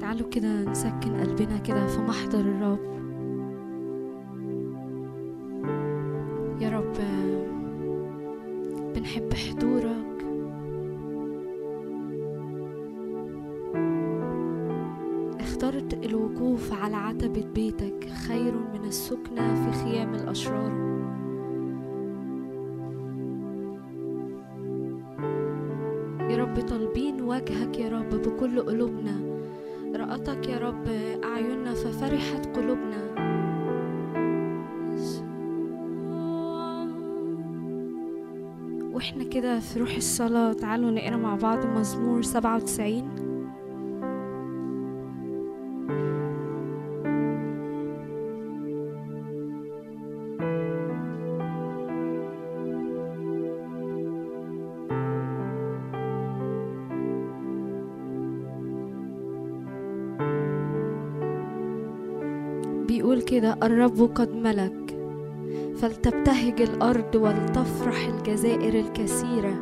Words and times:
تعالوا 0.00 0.28
كده 0.30 0.64
نسكن 0.70 1.20
قلبنا 1.20 1.58
كده 1.58 1.86
في 1.86 2.00
محضر 2.00 2.40
الرب. 2.40 2.90
يا 6.60 6.70
رب 6.70 6.92
بنحب 8.94 9.34
حضورك. 9.34 10.10
اخترت 15.40 16.04
الوقوف 16.04 16.72
على 16.72 16.96
عتبة 16.96 17.44
بيتك 17.54 18.08
خير 18.08 18.52
من 18.52 18.84
السكنة 18.84 19.54
في 19.54 19.84
خيام 19.84 20.14
الأشرار. 20.14 20.90
يا 26.30 26.36
رب 26.36 26.60
طالبين 26.60 27.22
وجهك 27.22 27.78
يا 27.78 27.88
رب 27.88 28.08
بكل 28.08 28.60
قلوبنا. 28.60 29.29
قرأتك 30.10 30.48
يا 30.48 30.58
رب 30.58 30.88
أعيننا 31.24 31.74
ففرحت 31.74 32.56
قلوبنا. 32.56 33.10
وإحنا 38.94 39.24
كده 39.24 39.60
في 39.60 39.78
روح 39.78 39.96
الصلاة 39.96 40.52
تعالوا 40.52 40.90
نقرأ 40.90 41.16
مع 41.16 41.34
بعض 41.34 41.66
مزمور 41.66 42.22
97 42.22 43.09
كده 63.40 63.56
الرب 63.62 64.10
قد 64.14 64.34
ملك 64.34 64.98
فلتبتهج 65.76 66.62
الأرض 66.62 67.14
ولتفرح 67.14 68.08
الجزائر 68.08 68.74
الكثيرة. 68.80 69.54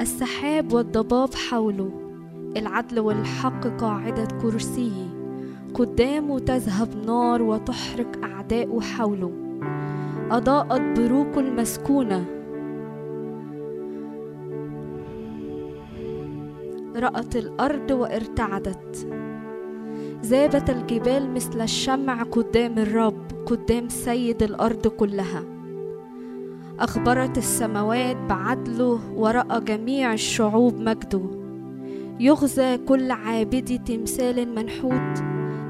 السحاب 0.00 0.72
والضباب 0.72 1.34
حوله 1.34 1.90
العدل 2.56 3.00
والحق 3.00 3.66
قاعدة 3.66 4.28
كرسيه. 4.42 5.06
قدامه 5.74 6.38
تذهب 6.38 6.88
نار 7.06 7.42
وتحرق 7.42 8.24
اعداءه 8.24 8.80
حوله. 8.80 9.32
أضاءت 10.30 11.00
بروق 11.00 11.38
المسكونه 11.38 12.24
رأت 16.96 17.36
الأرض 17.36 17.90
وارتعدت. 17.90 19.23
ذابت 20.24 20.70
الجبال 20.70 21.34
مثل 21.34 21.60
الشمع 21.60 22.22
قدام 22.22 22.78
الرب 22.78 23.26
قدام 23.46 23.88
سيد 23.88 24.42
الأرض 24.42 24.86
كلها. 24.86 25.44
أخبرت 26.80 27.38
السماوات 27.38 28.16
بعدله 28.16 29.00
وراى 29.16 29.60
جميع 29.60 30.12
الشعوب 30.12 30.80
مجده. 30.80 31.22
يغزى 32.20 32.78
كل 32.78 33.10
عابد 33.10 33.84
تمثال 33.84 34.54
منحوت 34.54 35.18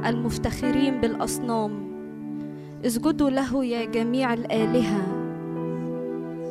المفتخرين 0.06 1.00
بالأصنام. 1.00 1.72
اسجدوا 2.86 3.30
له 3.30 3.64
يا 3.64 3.84
جميع 3.84 4.34
الآلهة. 4.34 5.02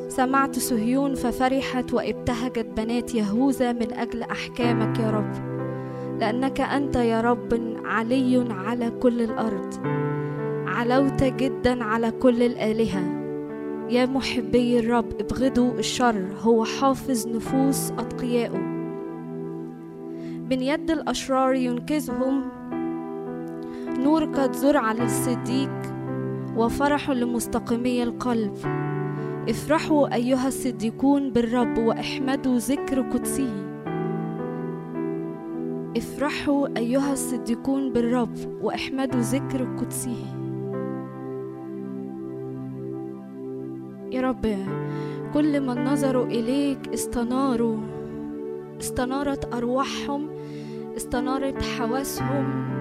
سمعت 0.08 0.58
صهيون 0.58 1.14
ففرحت 1.14 1.94
وابتهجت 1.94 2.66
بنات 2.76 3.14
يهوذا 3.14 3.72
من 3.72 3.92
أجل 3.92 4.22
أحكامك 4.22 4.98
يا 4.98 5.10
رب. 5.10 5.54
لأنك 6.20 6.60
أنت 6.60 6.96
يا 6.96 7.20
رب 7.20 7.54
علي 7.84 8.44
على 8.50 8.90
كل 8.90 9.20
الأرض. 9.20 9.74
علوت 10.66 11.24
جدا 11.24 11.84
على 11.84 12.10
كل 12.10 12.42
الآلهة. 12.42 13.24
يا 13.90 14.06
محبي 14.06 14.78
الرب 14.78 15.20
ابغضوا 15.20 15.72
الشر 15.78 16.26
هو 16.40 16.64
حافظ 16.64 17.26
نفوس 17.26 17.90
أتقيائه 17.90 18.58
من 20.50 20.62
يد 20.62 20.90
الأشرار 20.90 21.54
ينقذهم. 21.54 22.42
نور 23.98 24.24
قد 24.24 24.52
زرع 24.52 24.92
للصديق 24.92 25.70
وفرح 26.56 27.10
لمستقيمي 27.10 28.02
القلب. 28.02 28.54
افرحوا 29.48 30.14
أيها 30.14 30.48
الصديقون 30.48 31.30
بالرب 31.30 31.78
وإحمدوا 31.78 32.58
ذكر 32.58 33.00
قدسه. 33.00 33.73
افرحوا 35.96 36.68
أيها 36.76 37.12
الصديقون 37.12 37.92
بالرب 37.92 38.36
وأحمدوا 38.62 39.20
ذكر 39.20 39.76
قدسه. 39.78 40.16
يا 44.10 44.20
رب 44.20 44.56
كل 45.34 45.60
من 45.60 45.84
نظروا 45.84 46.26
إليك 46.26 46.88
استناروا 46.88 47.76
استنارت 48.80 49.54
أرواحهم 49.54 50.28
استنارت 50.96 51.62
حواسهم. 51.62 52.74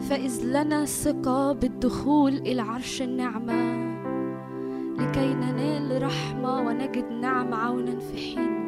فإذ 0.00 0.44
لنا 0.44 0.84
ثقة 0.84 1.52
بالدخول 1.52 2.32
إلى 2.32 2.62
عرش 2.62 3.02
النعمة 3.02 3.86
لكي 4.98 5.34
ننال 5.34 6.02
رحمة 6.02 6.60
ونجد 6.60 7.12
نعم 7.12 7.54
عونا 7.54 7.98
في 7.98 8.16
حين. 8.16 8.65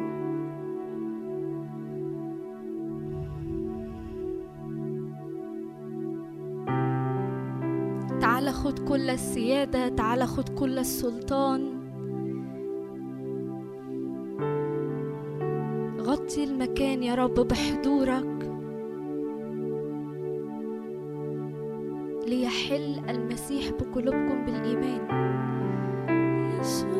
خد 8.69 8.79
كل 8.79 9.09
السيادة 9.09 9.87
تعال 9.87 10.23
خد 10.23 10.49
كل 10.49 10.79
السلطان. 10.79 11.61
غطي 15.99 16.43
المكان 16.43 17.03
يا 17.03 17.15
رب 17.15 17.33
بحضورك. 17.33 18.51
ليحل 22.27 23.09
المسيح 23.09 23.69
بقلوبكم 23.69 24.45
بالإيمان. 24.45 25.01
روح 26.59 26.98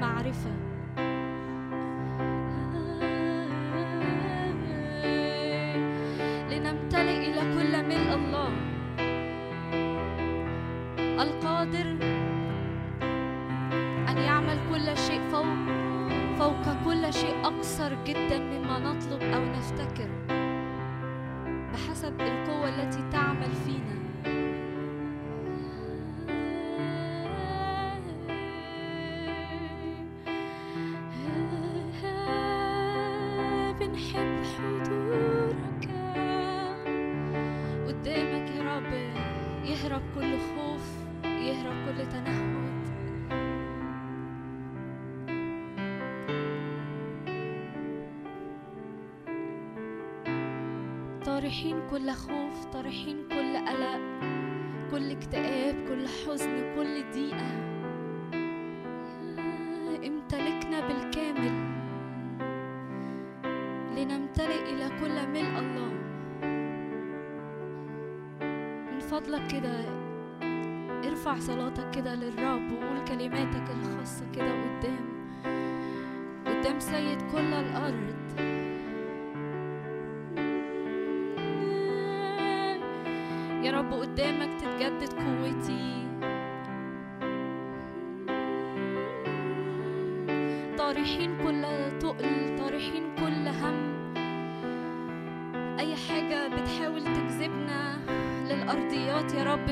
طارحين 0.00 0.67
صلاتك 71.48 71.90
كده 71.90 72.14
للرب 72.14 72.72
وقول 72.72 73.04
كلماتك 73.08 73.64
الخاصة 73.70 74.24
كده 74.34 74.52
قدام. 74.52 75.04
قدام 76.46 76.80
سيد 76.80 77.22
كل 77.32 77.52
الأرض. 77.52 78.18
يا 83.64 83.70
رب 83.72 83.92
قدامك 83.92 84.48
تتجدد 84.60 85.12
قوتي. 85.12 86.06
طارحين 90.78 91.30
كل 91.44 91.62
تقل 91.98 92.58
طارحين 92.58 93.02
كل 93.18 93.48
هم. 93.48 93.78
أي 95.78 95.96
حاجة 95.96 96.48
بتحاول 96.48 97.04
تجذبنا 97.04 97.98
للأرضيات 98.50 99.34
يا 99.34 99.44
رب 99.44 99.68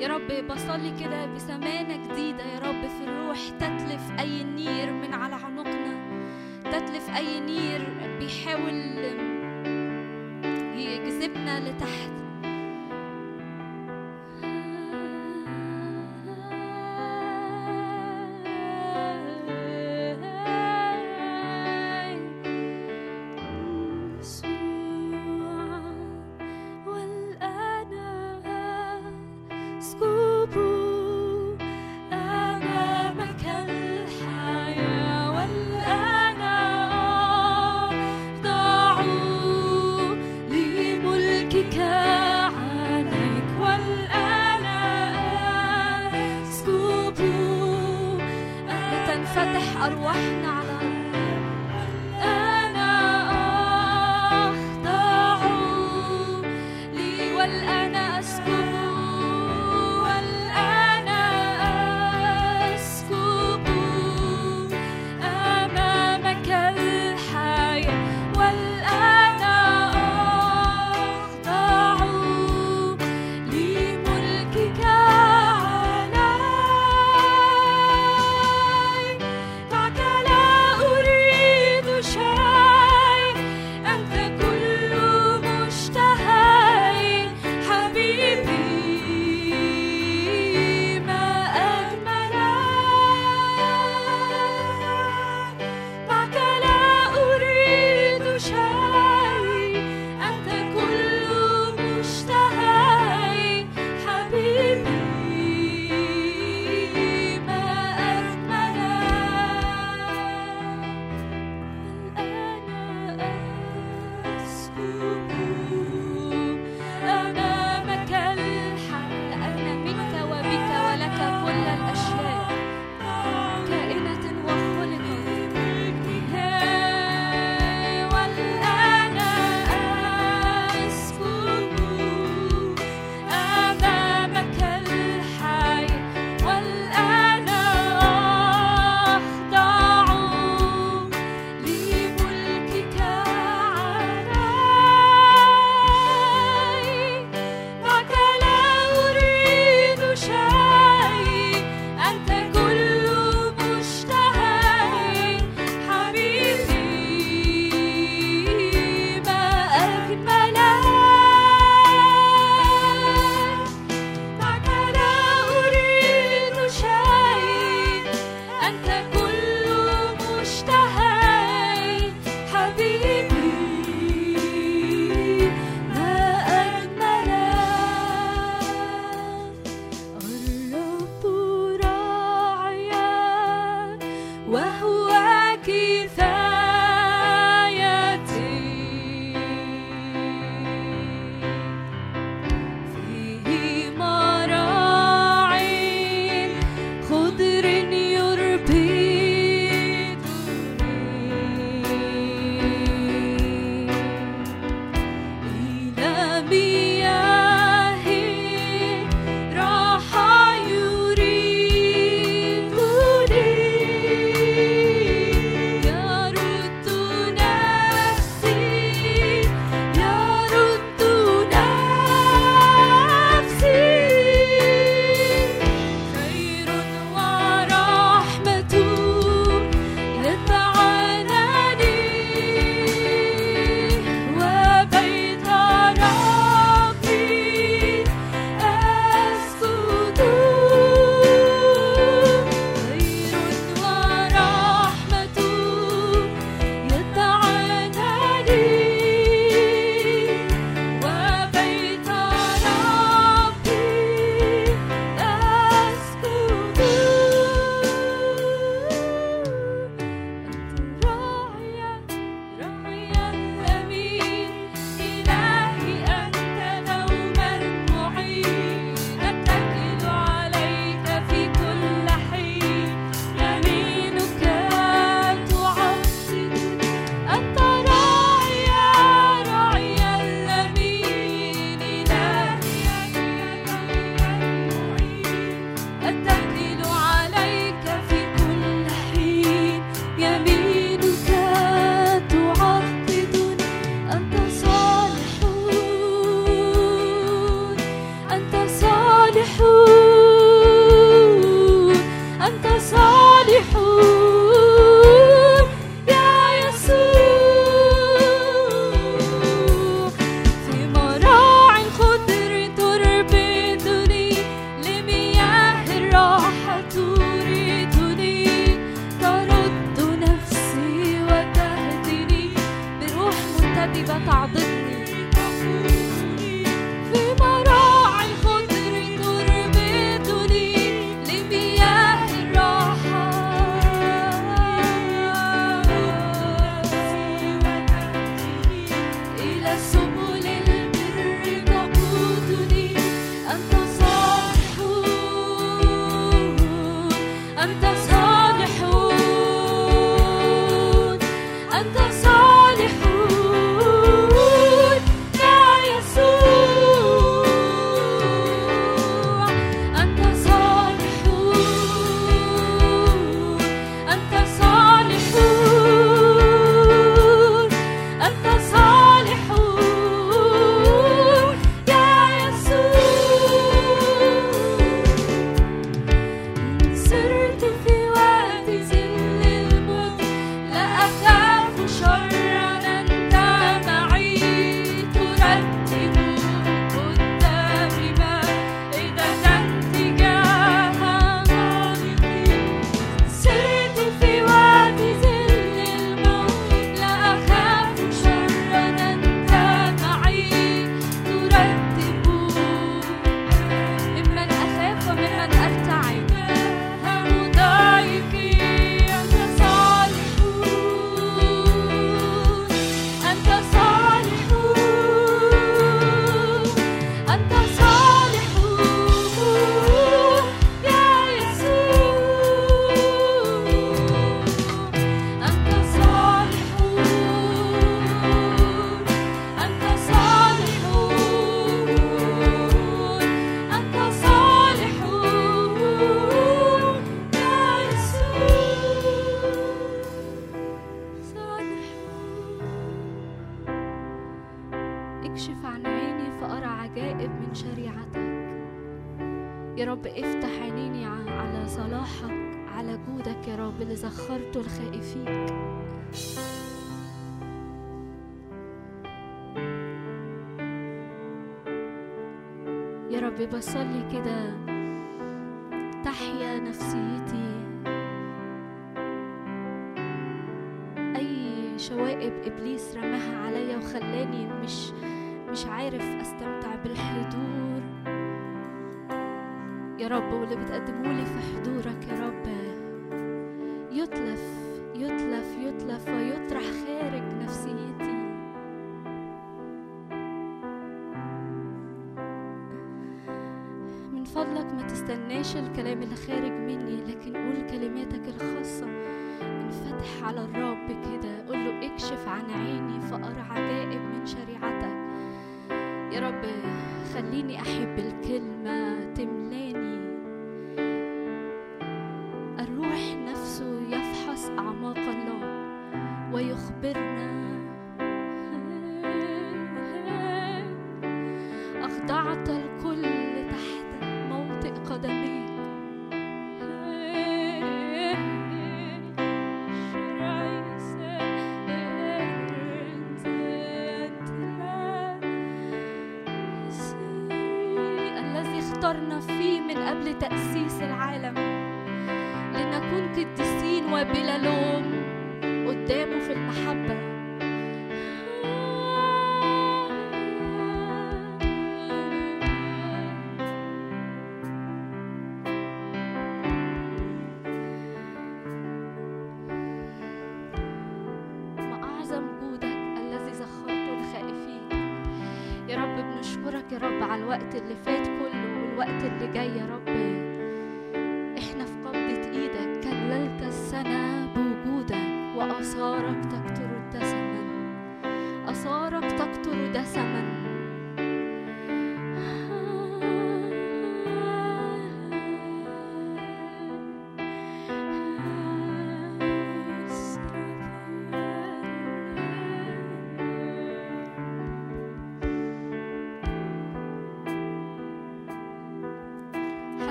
يا 0.00 0.08
رب 0.08 0.46
بصلي 0.48 0.92
كده 1.00 1.26
بسمانة 1.26 1.96
جديدة. 1.96 2.44
يا 2.44 2.58
رب 2.58 2.88
في 2.88 3.04
الروح 3.04 3.38
تتلف 3.60 4.20
أي 4.20 4.44
نير 4.44 4.92
من 4.92 5.14
على 5.14 5.36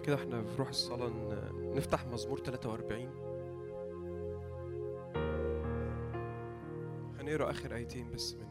كده 0.00 0.16
إحنا 0.16 0.42
في 0.42 0.56
روح 0.58 0.68
الصلاة 0.68 1.10
نفتح 1.74 2.06
مزمور 2.06 2.38
43 2.38 3.10
هنقرأ 7.20 7.50
آخر 7.50 7.74
آيتين 7.74 8.10
بس 8.10 8.34
منه. 8.34 8.50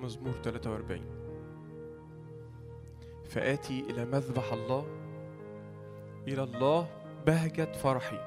مزمور 0.00 0.32
43 0.32 1.00
فآتي 3.24 3.80
إلى 3.90 4.04
مذبح 4.04 4.52
الله 4.52 4.86
إلى 6.28 6.42
الله 6.42 6.88
بهجة 7.26 7.72
فرحي 7.72 8.18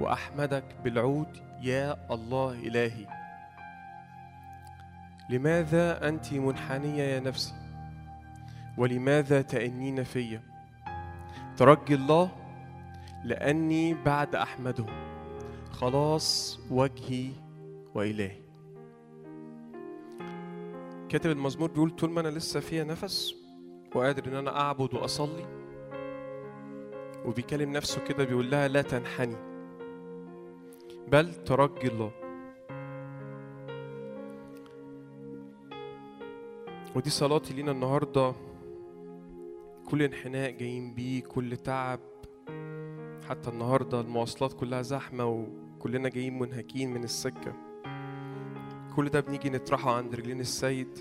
وأحمدك 0.00 0.64
بالعود 0.84 1.36
يا 1.62 2.14
الله 2.14 2.52
إلهي. 2.52 3.13
لماذا 5.30 6.08
أنت 6.08 6.32
منحنية 6.32 7.02
يا 7.02 7.20
نفسي؟ 7.20 7.54
ولماذا 8.78 9.42
تأنين 9.42 10.04
في؟ 10.04 10.40
ترجي 11.56 11.94
الله 11.94 12.30
لأني 13.24 13.94
بعد 13.94 14.34
أحمده. 14.34 14.86
خلاص 15.70 16.60
وجهي 16.70 17.30
وإلهي. 17.94 18.44
كاتب 21.08 21.30
المزمور 21.30 21.70
بيقول 21.70 21.90
طول 21.90 22.10
ما 22.10 22.20
أنا 22.20 22.28
لسه 22.28 22.60
فيها 22.60 22.84
نفس 22.84 23.34
وقادر 23.94 24.26
إن 24.26 24.34
أنا 24.34 24.60
أعبد 24.60 24.94
وأصلي. 24.94 25.46
وبيكلم 27.24 27.72
نفسه 27.72 28.04
كده 28.04 28.24
بيقول 28.24 28.50
لها 28.50 28.68
لا 28.68 28.82
تنحني 28.82 29.36
بل 31.08 31.34
ترجي 31.34 31.88
الله. 31.88 32.23
ودي 36.94 37.10
صلاتي 37.10 37.54
لينا 37.54 37.70
النهارده. 37.72 38.34
كل 39.86 40.02
انحناء 40.02 40.50
جايين 40.50 40.94
بيه 40.94 41.22
كل 41.22 41.56
تعب 41.56 42.00
حتى 43.28 43.50
النهارده 43.50 44.00
المواصلات 44.00 44.52
كلها 44.52 44.82
زحمة 44.82 45.26
وكلنا 45.26 46.08
جايين 46.08 46.38
منهكين 46.38 46.94
من 46.94 47.04
السكة. 47.04 47.52
كل 48.96 49.08
ده 49.08 49.20
بنيجي 49.20 49.50
نطرحه 49.50 49.94
عند 49.94 50.14
رجلين 50.14 50.40
السيد. 50.40 50.98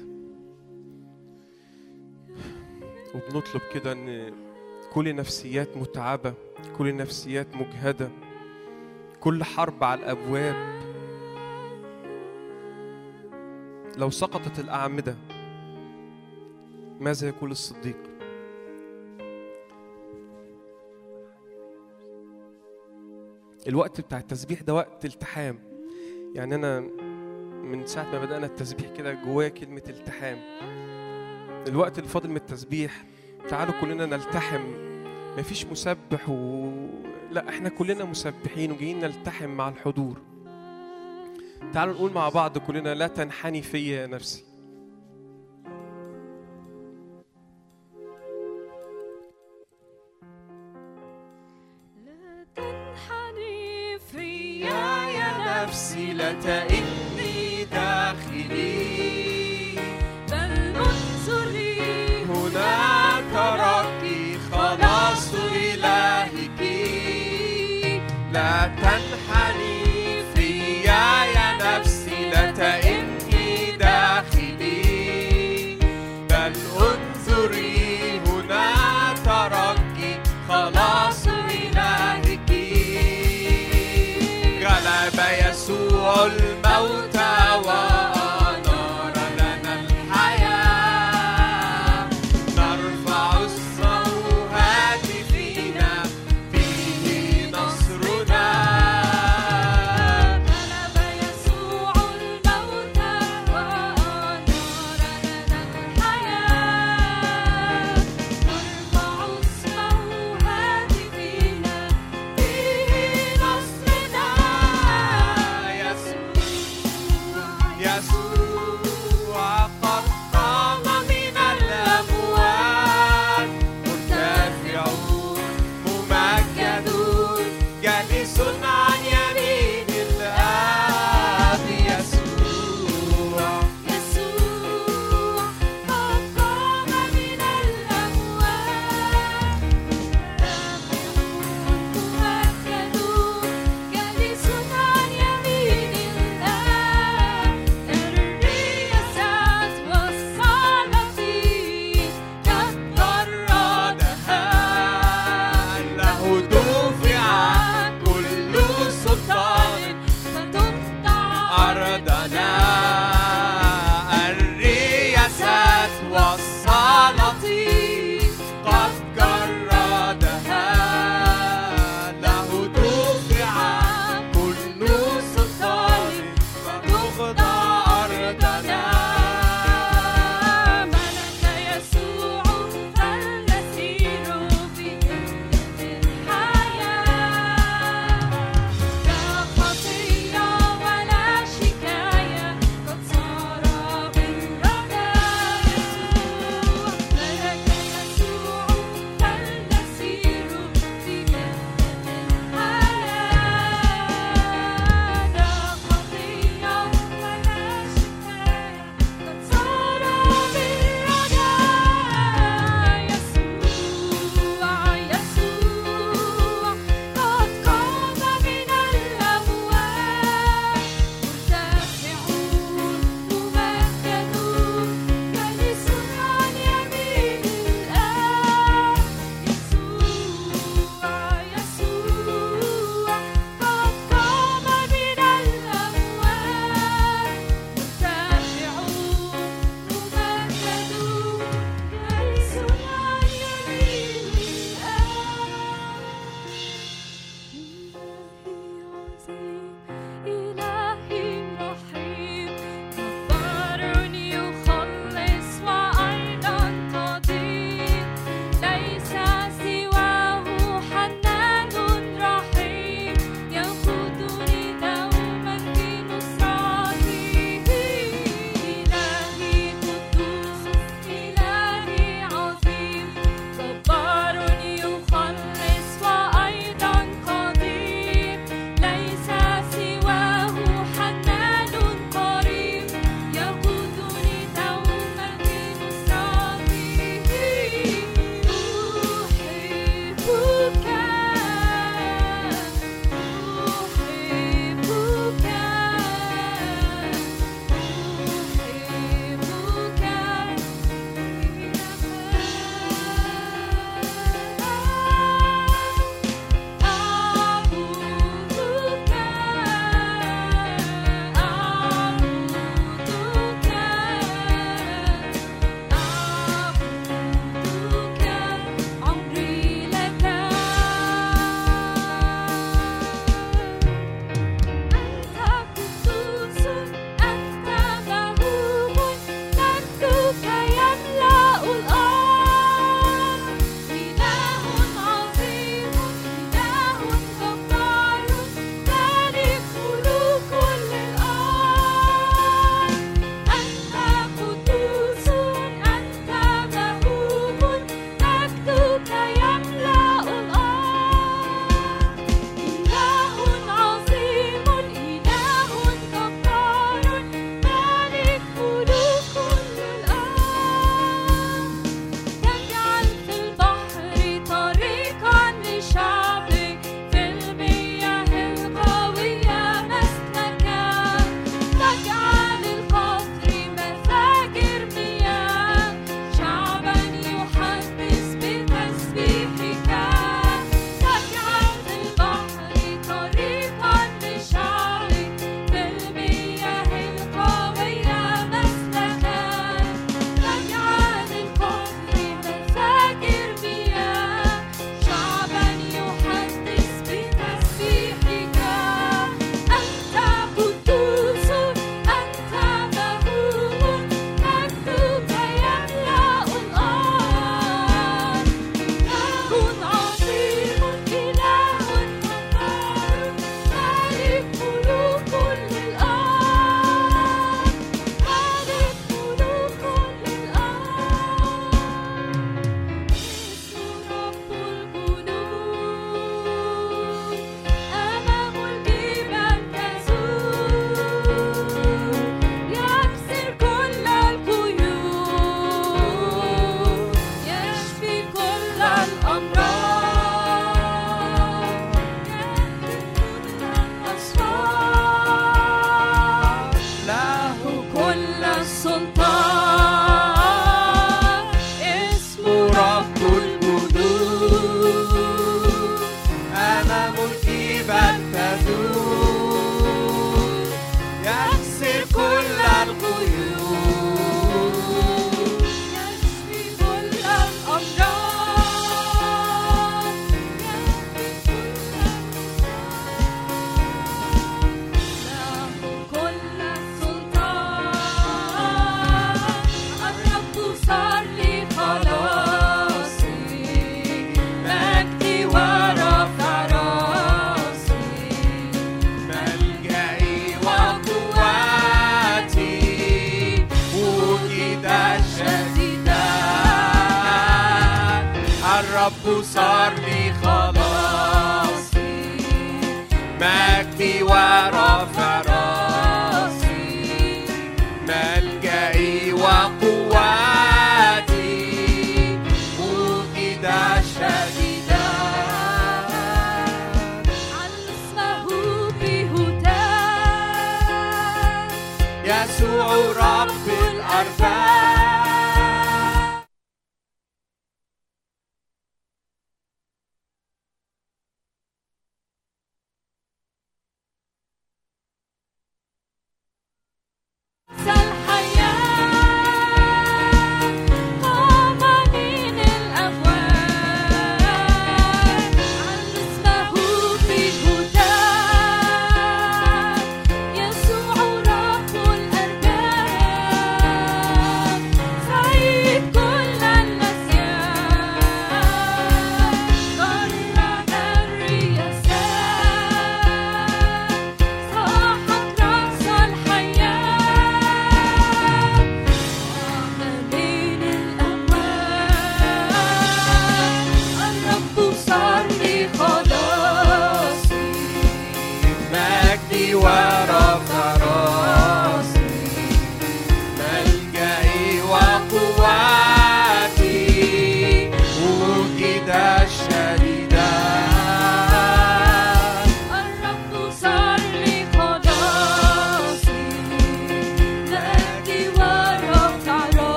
وبنطلب 3.16 3.62
كده 3.74 3.92
إن 3.92 4.34
كل 4.94 5.16
نفسيات 5.16 5.78
متعبة 5.78 6.34
كل 6.78 6.96
نفسيات 6.96 7.56
مجهدة 7.56 8.10
كل 9.20 9.44
حرب 9.44 9.84
على 9.84 10.00
الأبواب. 10.00 10.74
لو 13.98 14.10
سقطت 14.10 14.60
الأعمدة 14.60 15.16
ماذا 17.00 17.28
يقول 17.28 17.52
الصديق؟ 17.52 17.98
الوقت 23.68 24.02
بتاع 24.02 24.18
التسبيح 24.20 24.62
ده 24.62 24.74
وقت 24.74 25.06
التحام. 25.06 25.60
يعني 26.36 26.56
أنا 26.56 26.80
من 27.64 27.86
ساعة 27.86 28.12
ما 28.12 28.26
بدأنا 28.26 28.46
التسبيح 28.46 28.92
كده 28.98 29.14
جوايا 29.14 29.50
كلمة 29.50 29.84
التحام. 29.90 30.38
الوقت 31.68 31.98
اللي 31.98 32.10
فاضل 32.10 32.30
من 32.30 32.36
التسبيح 32.36 33.06
تعالوا 33.50 33.74
كلنا 33.82 34.06
نلتحم. 34.06 34.62
مفيش 35.38 35.66
مسبح 35.66 36.30
و... 36.30 36.70
لا 37.32 37.50
إحنا 37.50 37.70
كلنا 37.70 38.06
مسبحين 38.06 38.72
وجايين 38.72 39.00
نلتحم 39.00 39.50
مع 39.50 39.70
الحضور. 39.70 40.22
تعالوا 41.74 41.94
نقول 41.94 42.12
مع 42.14 42.30
بعض 42.30 42.58
كلنا 42.58 42.94
لا 42.94 43.08
تنحني 43.08 43.62
فيا 43.62 44.02
يا 44.02 44.08
نفسي. 44.08 44.53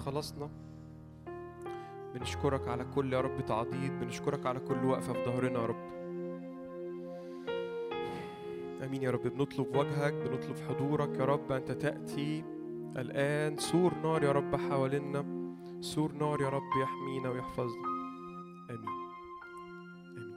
خلاصنا 0.00 0.50
بنشكرك 2.14 2.68
على 2.68 2.84
كل 2.84 3.12
يا 3.12 3.20
رب 3.20 3.46
تعضيد 3.46 4.00
بنشكرك 4.00 4.46
على 4.46 4.60
كل 4.60 4.84
وقفة 4.84 5.12
في 5.12 5.24
ظهرنا 5.24 5.60
يا 5.60 5.66
رب. 5.66 5.90
آمين 8.84 9.02
يا 9.02 9.10
رب. 9.10 9.22
بنطلب 9.22 9.76
وجهك 9.76 10.12
بنطلب 10.12 10.56
حضورك 10.68 11.18
يا 11.18 11.24
رب. 11.24 11.52
أنت 11.52 11.72
تأتي 11.72 12.44
الآن. 12.96 13.56
سور 13.56 13.94
نار 13.94 14.22
يا 14.24 14.32
رب 14.32 14.56
حوالينا. 14.56 15.24
سور 15.80 16.12
نار 16.12 16.40
يا 16.40 16.48
رب 16.48 16.70
يحمينا 16.82 17.30
ويحفظنا. 17.30 17.88
آمين. 18.70 18.88
آمين. 20.16 20.34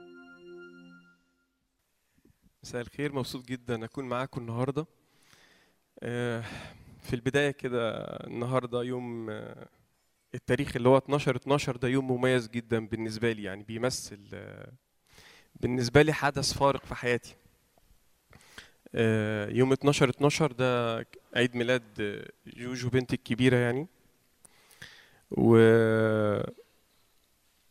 مساء 2.62 2.80
الخير. 2.80 3.14
مبسوط 3.14 3.44
جدا 3.46 3.84
أكون 3.84 4.08
معاكم 4.08 4.40
النهارده. 4.40 4.86
آه، 6.02 6.44
في 7.04 7.14
البداية 7.16 7.50
كده 7.50 7.98
النهاردة 8.26 8.82
يوم 8.82 9.30
آه، 9.30 9.68
التاريخ 10.34 10.76
اللي 10.76 10.88
هو 10.88 10.98
12 10.98 11.36
12 11.36 11.76
ده 11.76 11.88
يوم 11.88 12.10
مميز 12.10 12.48
جدا 12.48 12.86
بالنسبة 12.86 13.32
لي 13.32 13.42
يعني 13.42 13.62
بيمثل 13.62 14.18
آه، 14.34 14.72
بالنسبة 15.60 16.02
لي 16.02 16.12
حدث 16.12 16.52
فارق 16.52 16.84
في 16.86 16.94
حياتي. 16.94 17.36
آه، 18.94 19.48
يوم 19.50 19.72
12 19.72 20.08
12 20.10 20.52
ده 20.52 20.96
عيد 21.36 21.56
ميلاد 21.56 21.82
جوجو 22.46 22.88
بنتي 22.88 23.16
الكبيرة 23.16 23.56
يعني. 23.56 23.86
و 25.30 25.56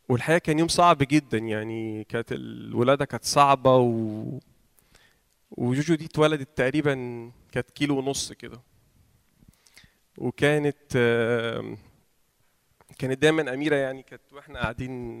والحقيقة 0.08 0.38
كان 0.38 0.58
يوم 0.58 0.68
صعب 0.68 0.98
جدا 0.98 1.38
يعني 1.38 2.04
كانت 2.04 2.32
الولادة 2.32 3.04
كانت 3.04 3.24
صعبة 3.24 3.76
و 3.76 4.24
وجوجو 5.50 5.94
دي 5.94 6.04
اتولدت 6.04 6.48
تقريبا 6.58 6.94
كانت 7.52 7.70
كيلو 7.70 7.98
ونص 7.98 8.32
كده. 8.32 8.60
وكانت 10.18 10.92
كانت 12.98 13.18
دايما 13.22 13.54
أميرة 13.54 13.76
يعني 13.76 14.02
كانت 14.02 14.32
وإحنا 14.32 14.58
قاعدين 14.60 15.20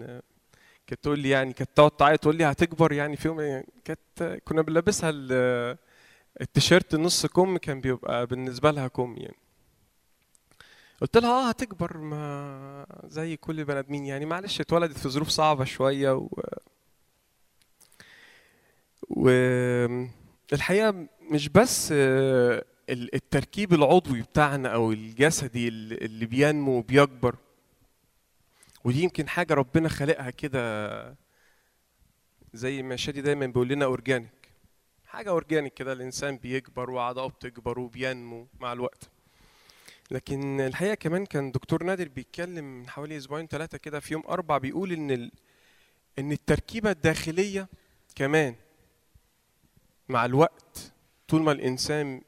كانت 0.86 1.02
تقول 1.02 1.18
لي 1.18 1.28
يعني 1.28 1.52
كانت 1.52 1.70
تقعد 1.74 1.90
تعيط 1.90 2.20
تقول 2.20 2.36
لي 2.36 2.44
هتكبر 2.44 2.92
يعني 2.92 3.16
في 3.16 3.28
يوم 3.28 3.40
يعني 3.40 3.66
كانت 3.84 4.40
كنا 4.44 4.62
بنلبسها 4.62 5.10
ال- 5.14 5.76
التيشيرت 6.40 6.94
نص 6.94 7.26
كم 7.26 7.56
كان 7.56 7.80
بيبقى 7.80 8.26
بالنسبة 8.26 8.70
لها 8.70 8.88
كم 8.88 9.14
يعني. 9.18 9.36
قلت 11.00 11.16
لها 11.16 11.30
آه 11.30 11.48
هتكبر 11.48 11.98
ما 11.98 12.86
زي 13.08 13.36
كل 13.36 13.64
بني 13.64 13.78
آدمين 13.78 14.04
يعني. 14.04 14.26
معلش 14.26 14.60
اتولدت 14.60 14.98
في 14.98 15.08
ظروف 15.08 15.28
صعبة 15.28 15.64
شوية 15.64 16.12
و 16.14 16.28
والحقيقة 19.10 21.06
مش 21.30 21.48
بس 21.48 21.90
آه، 21.96 22.64
التركيب 22.90 23.74
العضوي 23.74 24.22
بتاعنا 24.22 24.68
أو 24.74 24.92
الجسدي 24.92 25.68
اللي 25.68 26.26
بينمو 26.26 26.78
وبيكبر. 26.78 27.36
ودي 28.84 29.02
يمكن 29.02 29.28
حاجة 29.28 29.54
ربنا 29.54 29.88
خالقها 29.88 30.30
كده 30.30 31.16
زي 32.54 32.82
ما 32.82 32.96
شادي 32.96 33.20
دايما 33.20 33.46
بيقول 33.46 33.68
لنا 33.68 33.84
organic 33.84 34.30
حاجة 35.06 35.30
organic 35.30 35.74
كده 35.74 35.92
الإنسان 35.92 36.36
بيكبر 36.36 36.90
وأعضائه 36.90 37.28
بتكبر 37.28 37.78
وبينمو 37.78 38.48
مع 38.60 38.72
الوقت. 38.72 39.10
لكن 40.10 40.60
الحقيقة 40.60 40.94
كمان 40.94 41.26
كان 41.26 41.52
دكتور 41.52 41.82
نادر 41.84 42.08
بيتكلم 42.08 42.64
من 42.64 42.88
حوالي 42.88 43.16
أسبوعين 43.16 43.46
ثلاثة 43.46 43.78
كده 43.78 44.00
في 44.00 44.12
يوم 44.12 44.22
أربع 44.28 44.58
بيقول 44.58 44.92
إن 44.92 45.10
ال... 45.10 45.32
إن 46.18 46.32
التركيبة 46.32 46.90
الداخلية 46.90 47.68
كمان 48.14 48.54
مع 50.08 50.24
الوقت 50.24 50.92
طول 51.28 51.42
ما 51.42 51.52
الإنسان 51.52 52.22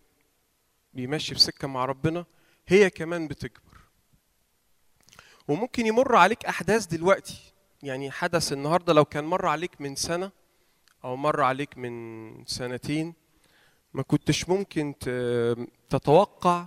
بيمشي 0.96 1.34
في 1.34 1.40
سكة 1.40 1.68
مع 1.68 1.84
ربنا 1.84 2.24
هي 2.66 2.90
كمان 2.90 3.28
بتكبر. 3.28 3.76
وممكن 5.48 5.86
يمر 5.86 6.16
عليك 6.16 6.44
أحداث 6.44 6.86
دلوقتي 6.86 7.52
يعني 7.82 8.10
حدث 8.10 8.52
النهاردة 8.52 8.92
لو 8.92 9.04
كان 9.04 9.24
مر 9.24 9.46
عليك 9.46 9.80
من 9.80 9.96
سنة 9.96 10.30
أو 11.04 11.16
مر 11.16 11.42
عليك 11.42 11.78
من 11.78 12.44
سنتين 12.44 13.14
ما 13.94 14.02
كنتش 14.02 14.48
ممكن 14.48 14.94
تتوقع 15.90 16.66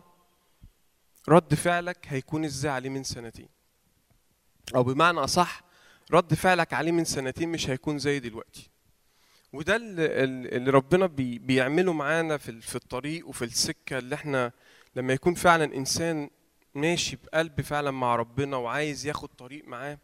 رد 1.30 1.54
فعلك 1.54 2.06
هيكون 2.08 2.46
إزاي 2.46 2.72
عليه 2.72 2.90
من 2.90 3.04
سنتين. 3.04 3.50
أو 4.76 4.84
بمعنى 4.84 5.20
أصح 5.20 5.62
رد 6.12 6.34
فعلك 6.34 6.74
عليه 6.74 6.92
من 6.92 7.06
سنتين 7.06 7.50
مش 7.50 7.70
هيكون 7.70 8.00
زي 8.00 8.20
دلوقتي. 8.20 8.70
وده 9.54 9.76
اللي, 9.76 10.72
ربنا 10.72 11.06
بي 11.06 11.40
بيعمله 11.40 11.94
معانا 11.94 12.38
في 12.38 12.50
ال- 12.52 12.62
في 12.62 12.76
الطريق 12.76 13.28
وفي 13.28 13.46
السكة 13.46 13.98
اللي 13.98 14.16
إحنا 14.16 14.52
لما 14.96 15.14
يكون 15.14 15.34
فعلا 15.34 15.76
إنسان 15.76 16.30
ماشي 16.76 17.16
بقلب 17.16 17.62
فعلا 17.62 17.92
مع 17.92 18.16
ربنا 18.16 18.58
وعايز 18.58 19.06
ياخد 19.06 19.30
طريق 19.30 19.68
معاه 19.68 19.98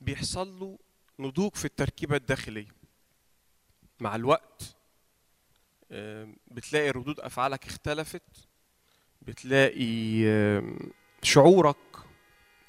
بيحصل 0.00 0.58
له 0.60 0.78
نضوج 1.18 1.54
في 1.54 1.64
التركيبة 1.64 2.16
الداخلية. 2.16 2.68
مع 4.00 4.16
الوقت 4.16 4.76
بتلاقي 6.50 6.90
ردود 6.90 7.20
أفعالك 7.20 7.66
اختلفت 7.66 8.22
بتلاقي 9.22 10.22
شعورك 11.22 11.76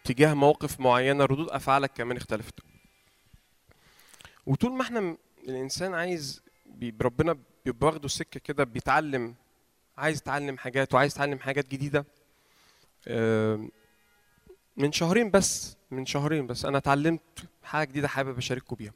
تجاه 0.03 0.33
مواقف 0.33 0.79
معينة 0.79 1.25
ردود 1.25 1.49
أفعالك 1.49 1.91
كمان 1.95 2.17
اختلفت. 2.17 2.59
وطول 4.45 4.71
ما 4.71 4.81
إحنا 4.81 5.17
الإنسان 5.47 5.93
عايز 5.93 6.41
ربنا 7.01 7.37
بيبقى 7.65 7.87
واخده 7.87 8.07
سكة 8.07 8.39
كده 8.39 8.63
بيتعلم 8.63 9.35
عايز 9.97 10.17
يتعلم 10.17 10.57
حاجات 10.57 10.93
وعايز 10.93 11.13
يتعلم 11.13 11.39
حاجات 11.39 11.67
جديدة. 11.67 12.05
من 14.77 14.91
شهرين 14.91 15.31
بس 15.31 15.77
من 15.91 16.05
شهرين 16.05 16.47
بس 16.47 16.65
أنا 16.65 16.77
اتعلمت 16.77 17.49
حاجة 17.63 17.87
جديدة 17.87 18.07
حابب 18.07 18.37
أشارككم 18.37 18.75
بيها. 18.75 18.93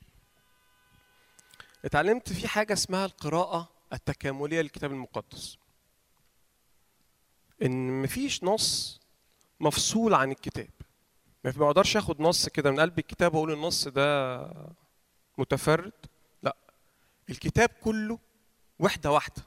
اتعلمت 1.85 2.33
في 2.33 2.47
حاجة 2.47 2.73
اسمها 2.73 3.05
القراءة 3.05 3.69
التكاملية 3.93 4.61
للكتاب 4.61 4.91
المقدس. 4.91 5.57
إن 7.61 8.01
مفيش 8.01 8.43
نص 8.43 9.01
مفصول 9.59 10.13
عن 10.13 10.31
الكتاب. 10.31 10.69
ما 11.43 11.65
أقدرش 11.65 11.97
آخد 11.97 12.21
نص 12.21 12.49
كده 12.49 12.71
من 12.71 12.79
قلب 12.79 12.99
الكتاب 12.99 13.33
وأقول 13.33 13.51
النص 13.51 13.87
ده 13.87 14.39
متفرد. 15.37 15.93
الكتاب 17.31 17.69
كله 17.69 18.19
وحدة 18.79 19.11
واحدة. 19.11 19.43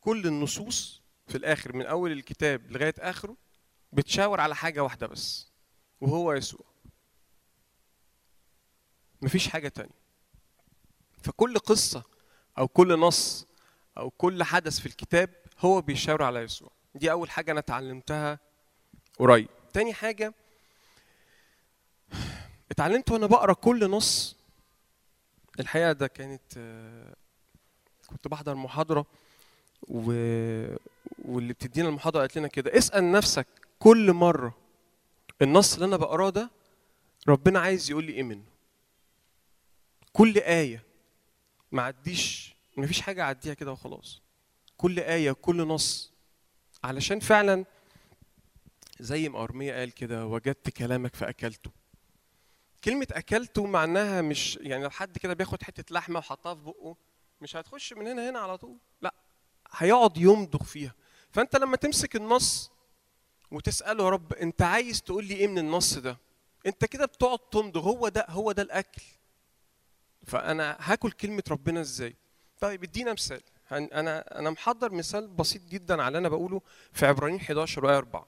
كل 0.00 0.26
النصوص 0.26 1.02
في 1.28 1.34
الآخر 1.38 1.76
من 1.76 1.86
أول 1.86 2.12
الكتاب 2.12 2.70
لغاية 2.72 2.94
آخره 2.98 3.36
بتشاور 3.92 4.40
على 4.40 4.56
حاجة 4.56 4.82
واحدة 4.82 5.06
بس 5.06 5.48
وهو 6.00 6.32
يسوع. 6.32 6.66
مفيش 9.22 9.48
حاجة 9.48 9.68
تانية. 9.68 9.98
فكل 11.22 11.58
قصة 11.58 12.02
أو 12.58 12.68
كل 12.68 12.98
نص 12.98 13.46
أو 13.96 14.10
كل 14.10 14.42
حدث 14.42 14.80
في 14.80 14.86
الكتاب 14.86 15.30
هو 15.58 15.80
بيشاور 15.80 16.22
على 16.22 16.40
يسوع. 16.40 16.70
دي 16.94 17.10
أول 17.10 17.30
حاجة 17.30 17.50
أنا 17.52 17.60
اتعلمتها 17.60 18.38
قريب. 19.18 19.48
تاني 19.72 19.94
حاجة 19.94 20.34
اتعلمت 22.70 23.10
وأنا 23.10 23.26
بقرأ 23.26 23.52
كل 23.52 23.90
نص 23.90 24.37
الحقيقة 25.60 25.92
ده 25.92 26.06
كانت 26.06 26.42
آه، 26.56 27.14
كنت 28.06 28.28
بحضر 28.28 28.54
محاضرة 28.54 29.06
و... 29.88 30.02
واللي 31.24 31.52
بتدينا 31.52 31.88
المحاضرة 31.88 32.20
قالت 32.20 32.38
لنا 32.38 32.48
كده 32.48 32.78
اسأل 32.78 33.12
نفسك 33.12 33.46
كل 33.78 34.12
مرة 34.12 34.54
النص 35.42 35.74
اللي 35.74 35.84
أنا 35.86 35.96
بقراه 35.96 36.30
ده 36.30 36.50
ربنا 37.28 37.60
عايز 37.60 37.90
يقول 37.90 38.04
لي 38.04 38.12
إيه 38.12 38.22
منه. 38.22 38.44
كل 40.12 40.38
آية 40.38 40.82
ما 41.72 41.82
عديش 41.82 42.54
ما 42.76 42.86
فيش 42.86 43.00
حاجة 43.00 43.22
أعديها 43.22 43.54
كده 43.54 43.72
وخلاص. 43.72 44.22
كل 44.76 45.00
آية 45.00 45.32
كل 45.32 45.56
نص. 45.66 46.12
علشان 46.84 47.20
فعلا 47.20 47.64
زي 49.00 49.28
ما 49.28 49.42
ارميا 49.42 49.74
قال 49.78 49.90
كده 49.92 50.26
وجدت 50.26 50.70
كلامك 50.70 51.16
فأكلته. 51.16 51.70
كلمة 52.84 53.06
أكلته 53.12 53.66
معناها 53.66 54.22
مش 54.22 54.58
يعني 54.60 54.82
لو 54.84 54.90
حد 54.90 55.18
كده 55.18 55.34
بياخد 55.34 55.62
حتة 55.62 55.94
لحمة 55.94 56.18
وحطها 56.18 56.54
في 56.54 56.60
بقه 56.60 56.96
مش 57.40 57.56
هتخش 57.56 57.92
من 57.92 58.06
هنا 58.06 58.30
هنا 58.30 58.38
على 58.38 58.58
طول. 58.58 58.76
لا 59.02 59.14
هيقعد 59.70 60.16
يمضغ 60.16 60.62
فيها. 60.62 60.94
فأنت 61.32 61.56
لما 61.56 61.76
تمسك 61.76 62.16
النص 62.16 62.70
وتسأله 63.50 64.04
يا 64.04 64.10
رب 64.10 64.32
أنت 64.32 64.62
عايز 64.62 65.02
تقول 65.02 65.24
لي 65.24 65.34
إيه 65.34 65.48
من 65.48 65.58
النص 65.58 65.94
ده؟ 65.98 66.18
أنت 66.66 66.84
كده 66.84 67.06
بتقعد 67.06 67.38
تمضغ 67.38 67.80
هو 67.80 68.08
ده 68.08 68.26
هو 68.28 68.52
ده 68.52 68.62
الأكل. 68.62 69.02
فأنا 70.26 70.76
هاكل 70.80 71.10
كلمة 71.12 71.42
ربنا 71.50 71.80
إزاي؟ 71.80 72.16
طيب 72.60 72.84
إدينا 72.84 73.12
مثال. 73.12 73.42
أنا 73.72 74.38
أنا 74.38 74.50
محضر 74.50 74.92
مثال 74.92 75.28
بسيط 75.28 75.62
جدا 75.62 75.94
على 76.02 76.08
اللي 76.08 76.18
أنا 76.18 76.28
بقوله 76.28 76.60
في 76.92 77.06
عبرانيين 77.06 77.40
11 77.40 77.84
وآية 77.84 77.96
4 77.96 78.26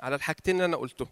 على 0.00 0.14
الحاجتين 0.16 0.54
اللي 0.54 0.64
أنا 0.64 0.76
قلتهم 0.76 1.08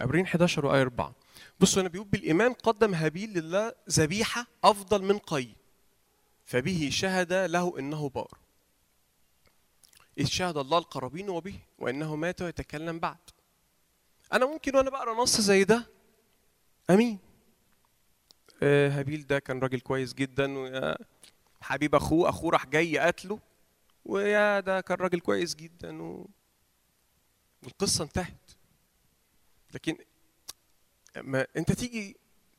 عبرين 0.00 0.24
11 0.24 0.66
وآية 0.66 0.82
4 0.82 1.14
بصوا 1.60 1.82
هنا 1.82 1.88
بيقول 1.88 2.06
بالإيمان 2.06 2.52
قدم 2.52 2.94
هابيل 2.94 3.32
لله 3.38 3.72
ذبيحة 3.90 4.46
أفضل 4.64 5.02
من 5.02 5.18
قايين 5.18 5.54
فبه 6.44 6.88
شهد 6.92 7.32
له 7.32 7.78
إنه 7.78 8.08
بار. 8.08 8.38
إذ 10.18 10.26
شهد 10.26 10.56
الله 10.56 10.78
القرابين 10.78 11.28
وبه 11.28 11.54
وإنه 11.78 12.16
مات 12.16 12.42
ويتكلم 12.42 12.98
بعد. 12.98 13.16
أنا 14.32 14.46
ممكن 14.46 14.76
وأنا 14.76 14.90
بقرأ 14.90 15.22
نص 15.22 15.40
زي 15.40 15.64
ده؟ 15.64 15.86
أمين. 16.90 17.18
آه، 18.62 18.88
هابيل 18.88 19.26
ده 19.26 19.38
كان 19.38 19.58
راجل 19.58 19.80
كويس 19.80 20.14
جدا 20.14 20.58
ويا 20.58 20.96
حبيب 21.60 21.94
أخوه 21.94 22.28
أخوه 22.28 22.50
راح 22.50 22.66
جاي 22.66 22.98
قتله 22.98 23.38
ويا 24.04 24.60
ده 24.60 24.80
كان 24.80 24.98
راجل 24.98 25.20
كويس 25.20 25.54
جدا. 25.54 26.02
والقصة 27.62 28.04
انتهت. 28.04 28.59
لكن 29.74 29.96
ما 31.16 31.46
انت 31.56 31.72
تيجي 31.72 32.16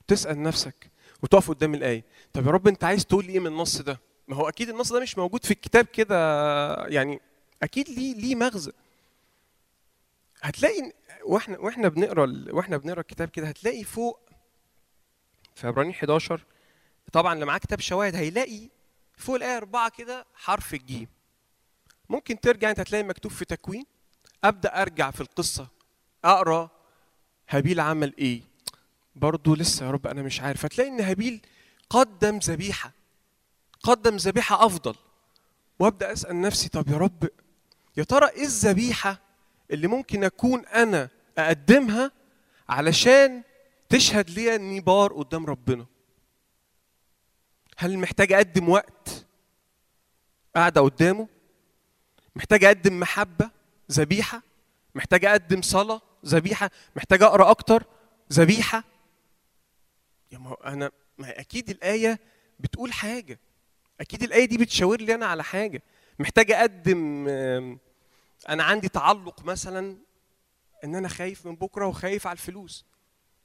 تسأل 0.07 0.41
نفسك 0.43 0.91
وتقف 1.23 1.49
قدام 1.49 1.73
الآية 1.73 2.03
طب 2.33 2.45
يا 2.45 2.51
رب 2.51 2.67
انت 2.67 2.83
عايز 2.83 3.05
تقول 3.05 3.25
لي 3.25 3.33
إيه 3.33 3.39
من 3.39 3.47
النص 3.47 3.81
ده؟ 3.81 3.99
ما 4.27 4.35
هو 4.35 4.49
أكيد 4.49 4.69
النص 4.69 4.93
ده 4.93 4.99
مش 4.99 5.17
موجود 5.17 5.45
في 5.45 5.51
الكتاب 5.51 5.85
كده 5.85 6.15
يعني 6.87 7.21
أكيد 7.63 7.89
ليه 7.89 8.15
ليه 8.15 8.35
مغزى. 8.35 8.71
هتلاقي 10.41 10.91
وإحنا 11.25 11.59
وإحنا 11.59 11.87
بنقرأ 11.87 12.45
وإحنا 12.51 12.77
بنقرأ 12.77 12.99
الكتاب 13.01 13.29
كده 13.29 13.47
هتلاقي 13.47 13.83
فوق 13.83 14.19
في 15.55 15.67
عبرانيين 15.67 15.95
11 15.95 16.45
طبعا 17.13 17.33
اللي 17.33 17.45
معاه 17.45 17.57
كتاب 17.57 17.79
شواهد 17.79 18.15
هيلاقي 18.15 18.69
فوق 19.17 19.35
الآية 19.35 19.57
4 19.57 19.89
كده 19.89 20.25
حرف 20.35 20.73
الجيم. 20.73 21.07
ممكن 22.09 22.39
ترجع 22.39 22.69
أنت 22.69 22.79
هتلاقي 22.79 23.03
مكتوب 23.03 23.31
في 23.31 23.45
تكوين. 23.45 23.85
أبدأ 24.43 24.81
أرجع 24.81 25.11
في 25.11 25.21
القصة 25.21 25.67
أقرأ 26.25 26.69
هابيل 27.51 27.79
عمل 27.79 28.13
إيه؟ 28.17 28.41
برضه 29.15 29.55
لسه 29.55 29.85
يا 29.85 29.91
رب 29.91 30.07
أنا 30.07 30.21
مش 30.21 30.41
عارف. 30.41 30.65
هتلاقي 30.65 30.89
إن 30.89 30.99
هابيل 31.01 31.41
قدم 31.89 32.37
ذبيحة 32.37 32.91
قدم 33.83 34.15
ذبيحة 34.15 34.65
أفضل. 34.65 34.95
وأبدأ 35.79 36.13
أسأل 36.13 36.41
نفسي 36.41 36.69
طب 36.69 36.89
يا 36.89 36.97
رب 36.97 37.29
يا 37.97 38.03
ترى 38.03 38.27
إيه 38.29 38.43
الذبيحة 38.43 39.19
اللي 39.71 39.87
ممكن 39.87 40.23
أكون 40.23 40.65
أنا 40.65 41.09
أقدمها 41.37 42.11
علشان 42.69 43.43
تشهد 43.89 44.29
لي 44.29 44.55
إني 44.55 44.79
بار 44.79 45.13
قدام 45.13 45.45
ربنا؟ 45.45 45.85
هل 47.77 47.97
محتاج 47.99 48.33
أقدم 48.33 48.69
وقت 48.69 49.25
قاعدة 50.55 50.81
قدامه؟ 50.81 51.27
محتاج 52.35 52.63
أقدم 52.65 52.99
محبة 52.99 53.49
ذبيحة؟ 53.91 54.41
محتاج 54.95 55.25
أقدم 55.25 55.61
صلاة؟ 55.61 56.01
ذبيحة 56.25 56.71
محتاج 56.95 57.23
أقرأ 57.23 57.51
أكتر 57.51 57.83
ذبيحة. 58.33 58.83
يا 60.31 60.37
ما 60.37 60.55
أنا 60.65 60.91
ما 61.17 61.39
أكيد 61.39 61.69
الآية 61.69 62.19
بتقول 62.59 62.93
حاجة. 62.93 63.39
أكيد 64.01 64.23
الآية 64.23 64.45
دي 64.45 64.57
بتشاور 64.57 65.01
لي 65.01 65.15
أنا 65.15 65.25
على 65.25 65.43
حاجة. 65.43 65.83
محتاج 66.19 66.51
أقدم 66.51 67.27
أنا 68.49 68.63
عندي 68.63 68.89
تعلق 68.89 69.43
مثلا 69.43 69.97
إن 70.83 70.95
أنا 70.95 71.07
خايف 71.07 71.45
من 71.45 71.55
بكرة 71.55 71.87
وخايف 71.87 72.27
على 72.27 72.33
الفلوس. 72.33 72.85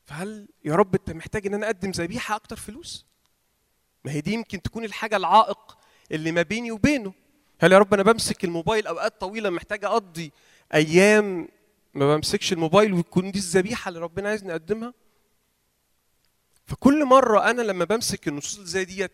فهل 0.05 0.49
يا 0.64 0.74
رب 0.74 0.95
أنت 0.95 1.11
محتاج 1.11 1.47
إن 1.47 1.55
أنا 1.55 1.66
أقدم 1.66 1.91
ذبيحة 1.91 2.37
أكتر 2.37 2.57
فلوس؟ 2.57 3.07
ما 4.05 4.12
هي 4.12 4.20
دي 4.20 4.33
يمكن 4.33 4.62
تكون 4.62 4.85
الحاجة 4.85 5.16
العائق 5.16 5.79
اللي 6.12 6.33
ما 6.33 6.43
بيني 6.43 6.72
وبينه. 6.72 7.12
هل 7.61 7.72
يا 7.72 7.79
رب 7.79 7.95
أنا 7.95 8.03
بمسك 8.03 8.45
الموبايل 8.45 8.87
أوقات 8.87 9.20
طويلة 9.20 9.51
محتاج 9.51 9.85
أقضي 9.85 10.33
أيام 10.74 11.49
ما 11.97 12.16
بمسكش 12.16 12.53
الموبايل 12.53 12.92
ويكون 12.92 13.30
دي 13.30 13.38
الذبيحة 13.38 13.88
اللي 13.88 14.01
ربنا 14.01 14.28
عايزني 14.28 14.51
اقدمها 14.53 14.94
فكل 16.66 17.05
مرة 17.05 17.51
أنا 17.51 17.62
لما 17.62 17.84
بمسك 17.84 18.28
النصوص 18.28 18.61
زي 18.61 18.84
ديت 18.84 19.12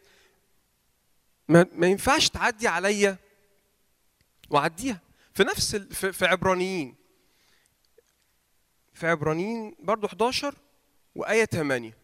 ما, 1.48 1.66
ما 1.74 1.86
ينفعش 1.86 2.28
تعدي 2.28 2.68
عليا 2.68 3.16
وأعديها. 4.50 5.00
في 5.34 5.44
نفس 5.44 5.76
في 5.76 6.24
عبرانيين. 6.26 6.94
في 8.94 9.06
عبرانيين 9.06 9.74
برضو 9.78 10.06
11 10.06 10.54
وآية 11.14 11.44
8 11.44 11.96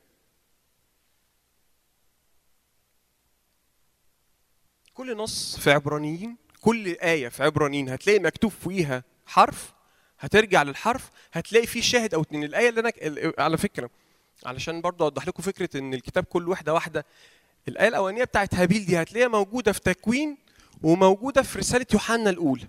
كل 4.94 5.16
نص 5.16 5.58
في 5.58 5.70
عبرانيين 5.70 6.36
كل 6.60 6.86
آية 6.88 7.28
في 7.28 7.42
عبرانيين 7.42 7.88
هتلاقي 7.88 8.18
مكتوب 8.18 8.50
فيها 8.50 9.04
حرف 9.26 9.72
هترجع 10.20 10.62
للحرف 10.62 11.10
هتلاقي 11.32 11.66
فيه 11.66 11.80
شاهد 11.80 12.14
أو 12.14 12.22
اتنين. 12.22 12.44
الآية 12.44 12.68
اللي 12.68 12.80
أنا 12.80 12.92
على 13.38 13.56
فكرة 13.58 13.90
علشان 14.46 14.80
برضه 14.80 15.04
أوضح 15.04 15.28
لكم 15.28 15.42
فكرة 15.42 15.78
إن 15.78 15.94
الكتاب 15.94 16.24
كل 16.24 16.48
واحدة 16.48 16.74
واحدة. 16.74 17.06
الآية 17.68 17.88
الأولانية 17.88 18.24
بتاعت 18.24 18.54
هابيل 18.54 18.86
دي 18.86 19.02
هتلاقيها 19.02 19.28
موجودة 19.28 19.72
في 19.72 19.80
تكوين 19.80 20.36
وموجودة 20.82 21.42
في 21.42 21.58
رسالة 21.58 21.86
يوحنا 21.92 22.30
الأولى. 22.30 22.68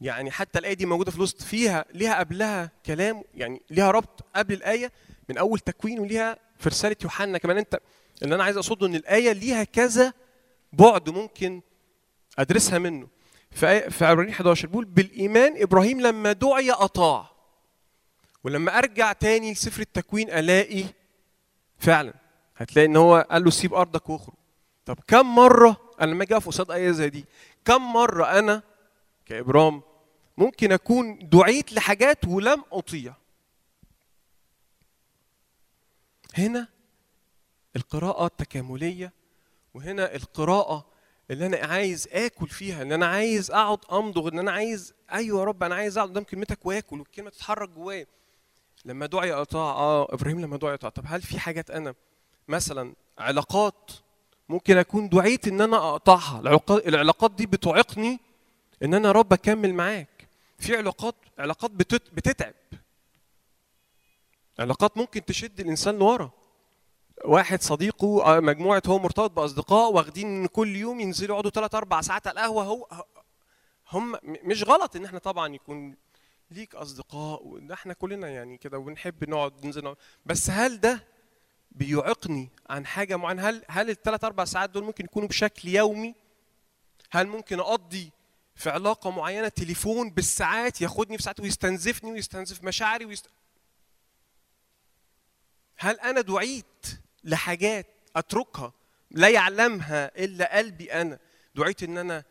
يعني 0.00 0.30
حتى 0.30 0.58
الآية 0.58 0.74
دي 0.74 0.86
موجودة 0.86 1.10
في 1.10 1.16
الوسط 1.16 1.42
فيها 1.42 1.84
ليها 1.94 2.18
قبلها 2.18 2.70
كلام 2.86 3.24
يعني 3.34 3.62
ليها 3.70 3.90
ربط 3.90 4.24
قبل 4.36 4.54
الآية 4.54 4.92
من 5.28 5.38
أول 5.38 5.58
تكوين 5.58 6.00
وليها 6.00 6.36
في 6.58 6.68
رسالة 6.68 6.96
يوحنا. 7.02 7.38
كمان 7.38 7.58
أنت 7.58 7.80
اللي 8.22 8.34
أنا 8.34 8.44
عايز 8.44 8.56
أقصده 8.56 8.86
إن 8.86 8.94
الآية 8.94 9.32
ليها 9.32 9.64
كذا 9.64 10.12
بعد 10.72 11.10
ممكن 11.10 11.60
أدرسها 12.38 12.78
منه. 12.78 13.08
في 13.54 13.66
آية- 13.66 13.90
في 13.90 14.04
عبرانيين 14.04 14.34
11 14.34 14.68
بيقول 14.68 14.84
بالإيمان 14.84 15.62
إبراهيم 15.62 16.00
لما 16.00 16.32
دعي 16.32 16.70
أطاع. 16.70 17.30
ولما 18.44 18.78
أرجع 18.78 19.12
تاني 19.12 19.52
لسفر 19.52 19.80
التكوين 19.80 20.30
ألاقي 20.30 20.84
فعلا 21.78 22.14
هتلاقي 22.56 22.86
إن 22.86 22.96
هو 22.96 23.26
قال 23.30 23.44
له 23.44 23.50
سيب 23.50 23.74
أرضك 23.74 24.08
واخرج. 24.10 24.34
طب 24.86 24.98
كم 25.06 25.34
مرة 25.34 25.76
أنا 26.00 26.10
لما 26.10 26.22
أجي 26.24 26.34
أقف 26.34 26.46
قصاد 26.46 26.70
آية 26.70 26.90
زي 26.90 27.08
دي 27.08 27.24
كم 27.64 27.92
مرة 27.92 28.38
أنا 28.38 28.62
كإبرام 29.26 29.82
ممكن 30.36 30.72
أكون 30.72 31.28
دعيت 31.28 31.72
لحاجات 31.72 32.24
ولم 32.28 32.64
أطيع؟ 32.72 33.14
هنا 36.34 36.68
القراءة 37.76 38.26
التكاملية 38.26 39.12
وهنا 39.74 40.14
القراءة 40.14 40.86
اللي 41.30 41.46
أنا 41.46 41.56
عايز 41.56 42.08
آكل 42.12 42.48
فيها 42.48 42.82
إن 42.82 42.92
أنا 42.92 43.06
عايز 43.06 43.50
أقعد 43.50 43.78
أمضغ 43.92 44.28
إن 44.28 44.38
أنا 44.38 44.50
عايز 44.52 44.94
أيوة 45.12 45.40
يا 45.40 45.44
رب 45.44 45.62
أنا 45.62 45.74
عايز 45.74 45.98
أقعد 45.98 46.10
قدام 46.10 46.24
كلمتك 46.24 46.66
وآكل 46.66 47.00
والكلمة 47.00 47.30
تتحرك 47.30 47.68
جوايا. 47.68 48.06
لما 48.84 49.06
دعي 49.06 49.32
أطاع 49.32 49.70
آه 49.72 50.06
إبراهيم 50.10 50.40
لما 50.40 50.56
دعي 50.56 50.74
أطاع. 50.74 50.90
طب 50.90 51.04
هل 51.06 51.22
في 51.22 51.38
حاجات 51.38 51.70
أنا 51.70 51.94
مثلا 52.48 52.94
علاقات 53.18 53.90
ممكن 54.48 54.76
أكون 54.76 55.08
دعيت 55.08 55.48
إن 55.48 55.60
أنا 55.60 55.76
أقطعها؟ 55.76 56.40
العلاقات 56.86 57.30
دي 57.30 57.46
بتعيقني 57.46 58.20
إن 58.82 58.94
أنا 58.94 59.08
يا 59.08 59.12
رب 59.12 59.32
أكمل 59.32 59.74
معاك. 59.74 60.28
في 60.58 60.76
علاقات 60.76 61.14
علاقات 61.38 61.70
بتت 61.70 62.02
بتتعب. 62.14 62.54
علاقات 64.58 64.96
ممكن 64.96 65.24
تشد 65.24 65.60
الإنسان 65.60 65.98
لورا. 65.98 66.30
واحد 67.24 67.62
صديقه 67.62 68.40
مجموعة 68.40 68.82
هو 68.86 68.98
مرتبط 68.98 69.30
بأصدقاء 69.30 69.92
واخدين 69.92 70.46
كل 70.46 70.76
يوم 70.76 71.00
ينزلوا 71.00 71.30
يقعدوا 71.34 71.50
ثلاث 71.50 71.74
أربع 71.74 72.00
ساعات 72.00 72.26
على 72.26 72.34
القهوة 72.40 72.64
هو 72.64 73.04
هم 73.92 74.18
مش 74.24 74.62
غلط 74.62 74.96
إن 74.96 75.04
إحنا 75.04 75.18
طبعا 75.18 75.54
يكون 75.54 75.96
ليك 76.50 76.74
أصدقاء 76.74 77.46
وده 77.46 77.74
إحنا 77.74 77.92
كلنا 77.94 78.28
يعني 78.28 78.58
كده 78.58 78.78
وبنحب 78.78 79.28
نقعد 79.30 79.66
ننزل 79.66 79.84
نقعد. 79.84 79.96
بس 80.26 80.50
هل 80.50 80.80
ده 80.80 81.04
بيعيقني 81.70 82.48
عن 82.70 82.86
حاجة 82.86 83.16
معينة؟ 83.16 83.48
هل 83.48 83.64
هل 83.68 83.90
الثلاث 83.90 84.24
أربع 84.24 84.44
ساعات 84.44 84.70
دول 84.70 84.84
ممكن 84.84 85.04
يكونوا 85.04 85.28
بشكل 85.28 85.68
يومي؟ 85.68 86.14
هل 87.10 87.26
ممكن 87.26 87.60
أقضي 87.60 88.12
في 88.54 88.70
علاقة 88.70 89.10
معينة 89.10 89.48
تليفون 89.48 90.10
بالساعات 90.10 90.80
ياخدني 90.80 91.16
في 91.16 91.22
ساعات 91.22 91.40
ويستنزفني 91.40 92.12
ويستنزف 92.12 92.64
مشاعري 92.64 93.04
ويست... 93.04 93.26
هل 95.76 96.00
أنا 96.00 96.20
دعيت 96.20 97.03
لحاجات 97.24 97.86
أتركها 98.16 98.72
لا 99.10 99.28
يعلمها 99.28 100.24
إلا 100.24 100.56
قلبي 100.58 100.92
أنا. 100.92 101.18
دعيت 101.54 101.82
إن 101.82 101.98
أنا 101.98 102.24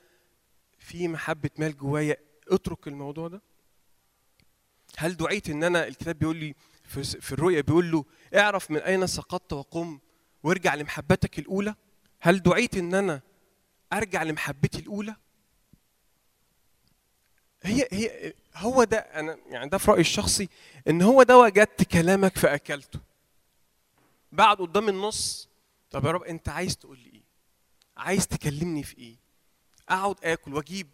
في 0.79 1.07
محبة 1.07 1.49
مال 1.57 1.77
جوايا 1.77 2.17
أترك 2.47 2.87
الموضوع 2.87 3.27
ده؟ 3.27 3.41
هل 4.97 5.17
دعيت 5.17 5.49
إن 5.49 5.63
أنا 5.63 5.87
الكتاب 5.87 6.19
بيقول 6.19 6.35
لي 6.37 6.55
في, 6.83 7.31
الرؤيا 7.31 7.61
بيقول 7.61 7.91
له 7.91 8.05
اعرف 8.35 8.71
من 8.71 8.77
أين 8.77 9.07
سقطت 9.07 9.53
وقم 9.53 9.99
وارجع 10.43 10.75
لمحبتك 10.75 11.39
الأولى؟ 11.39 11.75
هل 12.21 12.43
دعيت 12.43 12.77
إن 12.77 12.93
أنا 12.95 13.21
أرجع 13.93 14.23
لمحبتي 14.23 14.79
الأولى؟ 14.79 15.15
هي 17.63 17.87
هي 17.91 18.33
هو 18.55 18.83
ده 18.83 18.97
أنا 18.97 19.37
يعني 19.49 19.69
ده 19.69 19.77
في 19.77 19.91
رأيي 19.91 20.01
الشخصي 20.01 20.49
إن 20.87 21.01
هو 21.01 21.23
ده 21.23 21.37
وجدت 21.37 21.83
كلامك 21.83 22.37
فأكلته. 22.37 22.99
بعد 24.34 24.57
قدام 24.57 24.89
النص 24.89 25.49
طب 25.91 26.05
يا 26.05 26.11
رب 26.11 26.23
انت 26.23 26.49
عايز 26.49 26.77
تقول 26.77 26.99
لي 26.99 27.09
إيه؟ 27.09 27.23
عايز 27.97 28.27
تكلمني 28.27 28.84
في 28.84 28.97
إيه؟ 28.97 29.15
اقعد 29.89 30.15
آكل 30.23 30.53
واجيب 30.53 30.88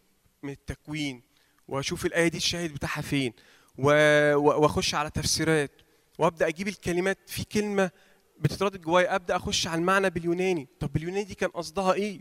من 0.44 0.52
التكوين 0.52 1.22
واشوف 1.68 2.06
الآية 2.06 2.28
دي 2.28 2.38
الشاهد 2.38 2.74
بتاعها 2.74 3.02
فين؟ 3.02 3.34
واخش 3.78 4.96
على 4.96 5.10
تفسيرات 5.10 5.72
وابدأ 6.18 6.48
أجيب 6.48 6.68
الكلمات. 6.68 7.30
في 7.30 7.44
كلمة 7.44 7.92
بتتردد 8.40 8.82
جوايا 8.82 9.16
أبدأ 9.16 9.36
أخش 9.36 9.68
على 9.68 9.80
المعنى 9.80 10.10
باليوناني. 10.10 10.68
طب 10.80 10.94
باليوناني 10.94 11.24
دي 11.24 11.36
كان 11.36 11.50
قصدها 11.50 11.94
إيه؟ 11.94 12.20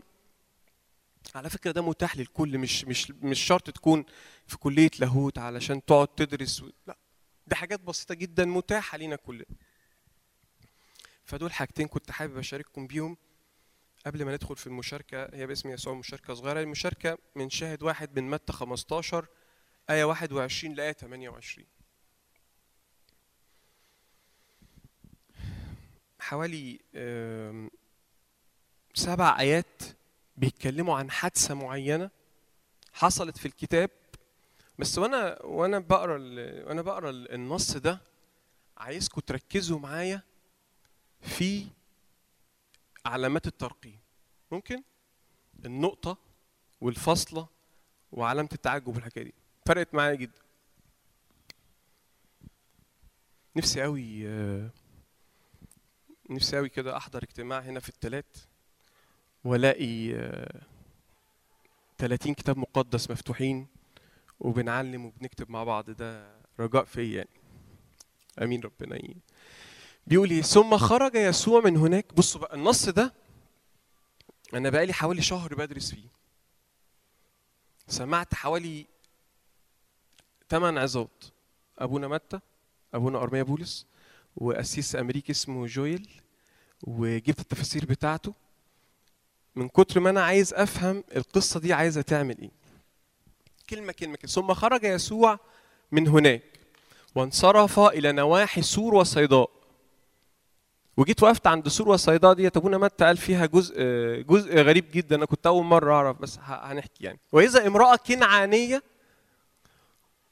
على 1.35 1.49
فكرة 1.49 1.71
ده 1.71 1.81
متاح 1.81 2.17
للكل 2.17 2.57
مش 2.57 2.85
مش 2.85 3.11
مش 3.11 3.39
شرط 3.39 3.69
تكون 3.69 4.05
في 4.47 4.57
كلية 4.57 4.91
لاهوت 4.99 5.37
علشان 5.37 5.85
تقعد 5.85 6.07
تدرس 6.07 6.61
و... 6.61 6.69
لا 6.87 6.97
ده 7.47 7.55
حاجات 7.55 7.79
بسيطة 7.79 8.15
جدا 8.15 8.45
متاحة 8.45 8.97
لينا 8.97 9.15
كلنا. 9.15 9.45
فدول 11.29 11.53
حاجتين 11.53 11.87
كنت 11.87 12.11
حابب 12.11 12.37
أشارككم 12.37 12.87
بيهم 12.87 13.17
قبل 14.05 14.25
ما 14.25 14.33
ندخل 14.33 14.55
في 14.55 14.67
المشاركة. 14.67 15.35
هي 15.35 15.47
باسم 15.47 15.69
يسوع 15.69 15.93
مشاركة 15.93 16.33
صغيرة. 16.33 16.61
المشاركة 16.61 17.17
من 17.35 17.49
شاهد 17.49 17.83
واحد 17.83 18.19
من 18.19 18.29
متى 18.29 18.53
15 18.53 19.27
آية 19.89 20.03
21 20.03 20.73
لآية 20.75 20.91
28 20.91 21.67
حوالي 26.19 26.79
سبع 28.93 29.39
آيات 29.39 29.81
بيتكلموا 30.37 30.97
عن 30.97 31.11
حادثة 31.11 31.53
معينة 31.53 32.09
حصلت 32.93 33.37
في 33.37 33.45
الكتاب. 33.45 33.89
بس 34.79 34.97
وأنا 34.97 35.41
وأنا 35.45 35.79
بقرأ 35.79 36.17
وأنا 36.65 36.81
بقرأ 36.81 37.09
النص 37.09 37.77
ده 37.77 38.01
عايزكم 38.77 39.21
تركزوا 39.21 39.79
معايا 39.79 40.28
في 41.21 41.67
علامات 43.05 43.47
الترقيم. 43.47 43.99
ممكن؟ 44.51 44.83
النقطة 45.65 46.17
والفاصلة 46.81 47.47
وعلامة 48.11 48.49
التعجب 48.53 48.87
والحكاية 48.87 49.23
دي. 49.23 49.33
فرقت 49.65 49.93
معايا 49.93 50.15
جدا. 50.15 50.41
نفسي 53.55 53.81
قوي 53.81 54.23
نفسي 56.29 56.57
قوي 56.57 56.69
كده 56.69 56.97
أحضر 56.97 57.23
اجتماع 57.23 57.59
هنا 57.59 57.79
في 57.79 57.89
التلات 57.89 58.37
وألاقي 59.43 60.13
30 61.97 62.33
كتاب 62.33 62.57
مقدس 62.57 63.11
مفتوحين 63.11 63.67
وبنعلم 64.39 65.05
وبنكتب 65.05 65.51
مع 65.51 65.63
بعض. 65.63 65.89
ده 65.89 66.39
رجاء 66.59 66.83
فيا 66.83 67.17
يعني. 67.17 67.29
أمين 68.41 68.61
ربنا. 68.61 68.95
يعني. 68.95 69.17
بيقول 70.09 70.29
إيه 70.29 70.41
ثم 70.41 70.77
خرج 70.77 71.15
يسوع 71.15 71.61
من 71.61 71.77
هناك. 71.77 72.13
بصوا 72.13 72.41
بقى 72.41 72.55
النص 72.55 72.89
ده 72.89 73.13
أنا 74.53 74.69
بقالي 74.69 74.93
حوالي 74.93 75.21
شهر 75.21 75.55
بدرس 75.55 75.91
فيه. 75.91 76.07
سمعت 77.87 78.33
حوالي 78.33 78.85
ثمان 80.49 80.77
عظات 80.77 81.23
أبونا 81.79 82.07
متى 82.07 82.39
أبونا 82.93 83.23
أرميا 83.23 83.43
بولس 83.43 83.85
وأسيس 84.35 84.95
أمريكي 84.95 85.31
اسمه 85.31 85.65
جويل 85.65 86.09
وجبت 86.83 87.39
التفاسير 87.39 87.85
بتاعته. 87.85 88.33
من 89.55 89.69
كتر 89.69 89.99
ما 89.99 90.09
أنا 90.09 90.23
عايز 90.23 90.53
أفهم 90.53 91.03
القصة 91.15 91.59
دي 91.59 91.73
عايزة 91.73 92.01
تعمل 92.01 92.37
إيه. 92.41 92.51
كلمة 93.69 93.91
كلمة 93.91 94.15
كده 94.15 94.31
ثم 94.31 94.53
خرج 94.53 94.83
يسوع 94.83 95.39
من 95.91 96.07
هناك 96.07 96.43
وانصرف 97.15 97.79
إلى 97.79 98.11
نواحي 98.11 98.61
سور 98.61 98.95
وصيداء. 98.95 99.58
وجيت 100.99 101.23
وقفت 101.23 101.47
عند 101.47 101.67
سور 101.67 101.89
وصيداء 101.89 102.33
دي 102.33 102.47
أبونا 102.47 102.77
متى 102.77 103.05
قال 103.05 103.17
فيها 103.17 103.45
جزء 103.45 103.75
جزء 104.21 104.55
غريب 104.61 104.85
جدا 104.93 105.15
أنا 105.15 105.25
كنت 105.25 105.47
أول 105.47 105.63
مرة 105.65 105.93
أعرف 105.93 106.17
بس 106.21 106.37
هنحكي 106.41 107.03
يعني. 107.03 107.19
وإذا 107.31 107.67
امرأة 107.67 107.95
كنعانية 107.95 108.83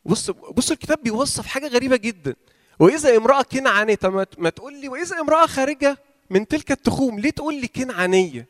بص 0.06 0.30
بص 0.32 0.72
الكتاب 0.72 1.04
بيوصف 1.04 1.46
حاجة 1.46 1.68
غريبة 1.68 1.96
جدا. 1.96 2.36
وإذا 2.80 3.18
امرأة 3.18 3.42
كنعانية 3.42 3.96
طب 3.96 4.26
ما 4.38 4.50
تقول 4.50 4.82
لي 4.82 4.90
وإذا 4.90 5.20
امرأة 5.20 5.46
خارجة 5.46 5.98
من 6.30 6.48
تلك 6.48 6.72
التخوم 6.72 7.20
ليه 7.20 7.30
تقول 7.30 7.62
لي 7.62 7.68
كنعانية؟ 7.68 8.48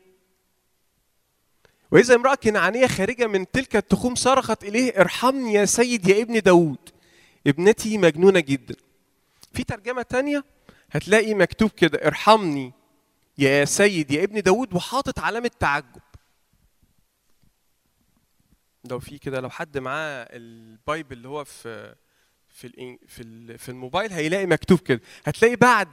وإذا 1.90 2.14
امرأة 2.14 2.34
كنعانية 2.34 2.86
خارجة 2.86 3.26
من 3.26 3.50
تلك 3.50 3.76
التخوم 3.76 4.14
صرخت 4.14 4.64
إليه 4.64 5.00
ارحمني 5.00 5.52
يا 5.52 5.64
سيد 5.64 6.08
يا 6.08 6.22
ابن 6.22 6.40
داوود 6.40 6.78
ابنتي 7.46 7.98
مجنونة 7.98 8.40
جدا. 8.40 8.74
في 9.52 9.64
ترجمة 9.64 10.02
تانية 10.02 10.44
هتلاقي 10.90 11.34
مكتوب 11.34 11.70
كده 11.70 12.06
ارحمني 12.06 12.72
يا 13.38 13.64
سيد 13.64 14.10
يا 14.10 14.24
ابن 14.24 14.40
داود 14.40 14.74
وحاطط 14.74 15.18
علامة 15.18 15.50
تعجب. 15.60 16.00
لو 18.84 18.98
في 19.00 19.18
كده 19.18 19.40
لو 19.40 19.50
حد 19.50 19.78
معاه 19.78 20.28
البايبل 20.32 21.16
اللي 21.16 21.28
هو 21.28 21.44
في 21.44 21.94
في 22.48 22.98
في 23.06 23.58
في 23.58 23.68
الموبايل 23.68 24.12
هيلاقي 24.12 24.46
مكتوب 24.46 24.78
كده. 24.78 25.00
هتلاقي 25.24 25.56
بعد 25.56 25.88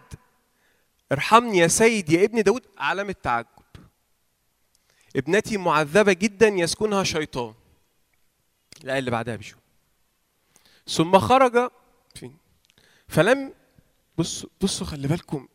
ارحمني 1.11 1.57
يا 1.57 1.67
سيد 1.67 2.09
يا 2.09 2.23
ابن 2.25 2.43
داود 2.43 2.65
علامة 2.77 3.15
تعجب. 3.23 3.47
ابنتي 5.15 5.57
معذبة 5.57 6.13
جدا 6.13 6.47
يسكنها 6.47 7.03
شيطان. 7.03 7.53
الآية 8.83 8.99
اللي 8.99 9.11
بعدها 9.11 9.35
بشو 9.35 9.57
ثم 10.87 11.19
خرج 11.19 11.71
فين؟ 12.15 12.37
فلم 13.07 13.53
بصوا 14.17 14.49
بصوا 14.61 14.87
خلي 14.87 15.07
بالكم 15.07 15.47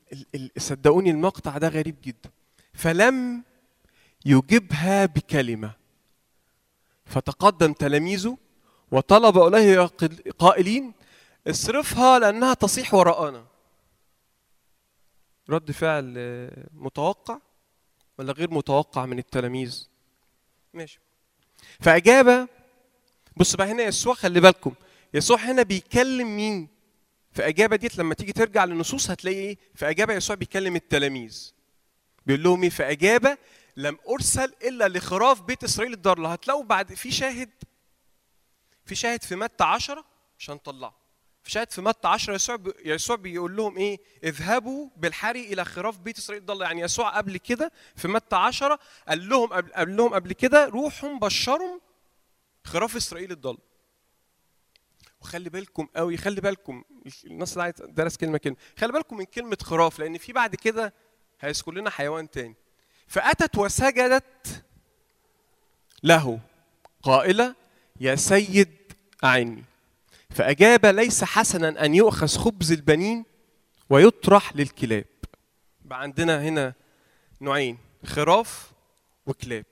صدقوني 0.58 1.10
المقطع 1.10 1.58
ده 1.58 1.68
غريب 1.68 1.96
جدا. 2.04 2.30
فلم 2.72 3.44
يجبها 4.26 5.06
بكلمة. 5.06 5.72
فتقدم 7.06 7.72
تلاميذه 7.72 8.38
وطلب 8.90 9.38
إليه 9.38 9.90
قائلين 10.38 10.92
اصرفها 11.48 12.18
لأنها 12.18 12.54
تصيح 12.54 12.94
وراءنا. 12.94 13.46
رد 15.50 15.70
فعل 15.70 16.14
متوقع 16.72 17.38
ولا 18.18 18.32
غير 18.32 18.50
متوقع 18.50 19.06
من 19.06 19.18
التلاميذ؟ 19.18 19.88
ماشي. 20.74 21.00
فأجاب 21.80 22.48
بص 23.36 23.56
بقى 23.56 23.66
هنا 23.66 23.82
يسوع 23.82 24.14
خلي 24.14 24.40
بالكم 24.40 24.74
يسوع 25.14 25.36
هنا 25.38 25.62
بيكلم 25.62 26.36
مين؟ 26.36 26.68
في 27.32 27.48
إجابة 27.48 27.76
ديت 27.76 27.98
لما 27.98 28.14
تيجي 28.14 28.32
ترجع 28.32 28.64
للنصوص 28.64 29.10
هتلاقي 29.10 29.36
إيه؟ 29.36 29.58
في 29.74 29.90
إجابة 29.90 30.14
يسوع 30.14 30.36
بيكلم 30.36 30.76
التلاميذ. 30.76 31.52
بيقول 32.26 32.42
لهم 32.42 32.62
إيه؟ 32.62 32.70
في 32.70 32.90
إجابة 32.90 33.38
لم 33.76 33.98
أرسل 34.08 34.54
إلا 34.62 34.88
لخراف 34.88 35.42
بيت 35.42 35.64
إسرائيل 35.64 35.92
الضاله 35.92 36.32
هتلاقوا 36.32 36.64
بعد 36.64 36.94
في 36.94 37.10
شاهد 37.10 37.50
في 38.84 38.94
شاهد 38.94 39.22
في 39.22 39.36
متى 39.36 39.64
10 39.64 40.04
عشان 40.38 40.54
نطلعه 40.54 41.00
في 41.42 41.50
شاهد 41.50 41.70
في 41.72 41.80
متى 41.82 42.08
10 42.08 42.34
يسوع 42.34 42.58
يسوع 42.84 43.16
بيقول 43.16 43.56
لهم 43.56 43.76
إيه؟ 43.76 43.98
اذهبوا 44.24 44.88
بالحري 44.96 45.52
إلى 45.52 45.64
خراف 45.64 45.98
بيت 45.98 46.18
إسرائيل 46.18 46.40
الضاله 46.42 46.64
يعني 46.66 46.80
يسوع 46.80 47.16
قبل 47.16 47.36
كده 47.36 47.72
في 47.96 48.08
متى 48.08 48.36
10 48.36 48.78
قال 49.08 49.28
لهم 49.28 49.48
قبل, 49.52 49.72
قال 49.72 49.96
لهم 49.96 50.14
قبل 50.14 50.32
كده 50.32 50.64
روحوا 50.66 51.18
بشروا 51.18 51.80
خراف 52.64 52.96
إسرائيل 52.96 53.32
الضاله 53.32 53.58
وخلي 55.20 55.50
بالكم 55.50 55.88
قوي 55.96 56.16
خلي 56.16 56.40
بالكم 56.40 56.84
ده 57.24 57.62
عايز 57.62 57.74
درس 57.88 58.16
كلمة 58.16 58.38
كلمة 58.38 58.56
خلي 58.78 58.92
بالكم 58.92 59.16
من 59.16 59.24
كلمة 59.24 59.58
خراف 59.62 59.98
لأن 59.98 60.18
في 60.18 60.32
بعد 60.32 60.54
كده 60.54 60.94
هيذكر 61.40 61.72
لنا 61.72 61.90
حيوان 61.90 62.30
تاني. 62.30 62.54
فأتت 63.06 63.58
وسجدت 63.58 64.64
له 66.02 66.40
قائلة 67.02 67.54
يا 68.00 68.14
سيد 68.14 68.68
أعني. 69.24 69.64
فأجاب 70.30 70.86
ليس 70.86 71.24
حسنا 71.24 71.84
أن 71.84 71.94
يؤخذ 71.94 72.26
خبز 72.28 72.72
البنين 72.72 73.24
ويطرح 73.90 74.56
للكلاب. 74.56 75.04
بقى 75.84 76.00
عندنا 76.00 76.42
هنا 76.42 76.74
نوعين 77.40 77.78
خراف 78.06 78.70
وكلاب. 79.26 79.64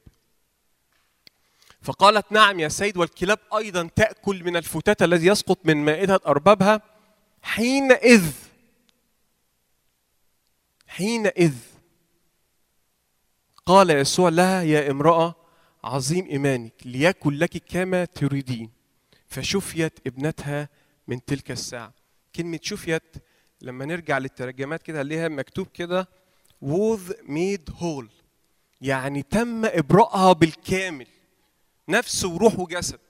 فقالت 1.83 2.33
نعم 2.33 2.61
يا 2.61 2.68
سيد 2.68 2.97
والكلاب 2.97 3.39
أيضا 3.57 3.89
تأكل 3.97 4.45
من 4.45 4.57
الفتات 4.57 5.03
الذي 5.03 5.26
يسقط 5.26 5.59
من 5.64 5.76
مائدة 5.76 6.20
أربابها 6.26 6.83
حينئذ 7.43 8.33
حينئذ. 10.87 11.55
قال 13.66 13.91
يسوع 13.91 14.29
لها 14.29 14.62
يا 14.62 14.91
امرأة 14.91 15.35
عظيم 15.85 16.26
إيمانك 16.26 16.72
ليكن 16.85 17.35
لك 17.35 17.62
كما 17.68 18.05
تريدين. 18.05 18.70
فشفيت 19.26 19.99
ابنتها 20.07 20.68
من 21.09 21.24
تلك 21.24 21.51
الساعة. 21.51 21.95
كلمة 22.37 22.59
شفيت 22.62 23.16
لما 23.61 23.85
نرجع 23.85 24.18
للترجمات 24.18 24.83
كده 24.83 25.03
هنلاقيها 25.03 25.29
مكتوب 25.29 25.66
كده 25.66 26.09
was 26.64 27.12
made 27.26 27.72
whole 27.81 28.11
يعني 28.81 29.22
تم 29.22 29.64
ابرائها 29.64 30.33
بالكامل. 30.33 31.07
نفس 31.89 32.24
وروح 32.24 32.59
وجسد 32.59 33.01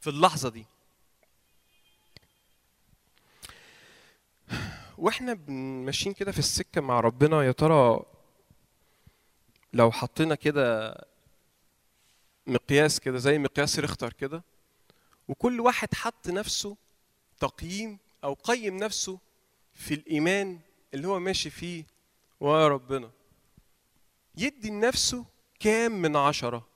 في 0.00 0.10
اللحظة 0.10 0.48
دي. 0.48 0.66
وإحنا 4.98 5.34
ماشيين 5.84 6.14
كده 6.14 6.32
في 6.32 6.38
السكة 6.38 6.80
مع 6.80 7.00
ربنا 7.00 7.42
يا 7.42 7.52
ترى 7.52 8.00
لو 9.72 9.90
حطينا 9.92 10.34
كده 10.34 10.94
مقياس 12.46 13.00
كده 13.00 13.18
زي 13.18 13.38
مقياس 13.38 13.78
ريختر 13.78 14.12
كده 14.12 14.42
وكل 15.28 15.60
واحد 15.60 15.94
حط 15.94 16.28
نفسه 16.28 16.76
تقييم 17.40 17.98
أو 18.24 18.34
قيم 18.34 18.76
نفسه 18.76 19.18
في 19.74 19.94
الإيمان 19.94 20.60
اللي 20.94 21.08
هو 21.08 21.18
ماشي 21.18 21.50
فيه 21.50 21.84
ورا 22.40 22.68
ربنا. 22.68 23.10
يدي 24.36 24.70
لنفسه 24.70 25.24
كام 25.60 25.92
من 25.92 26.16
عشرة؟ 26.16 26.69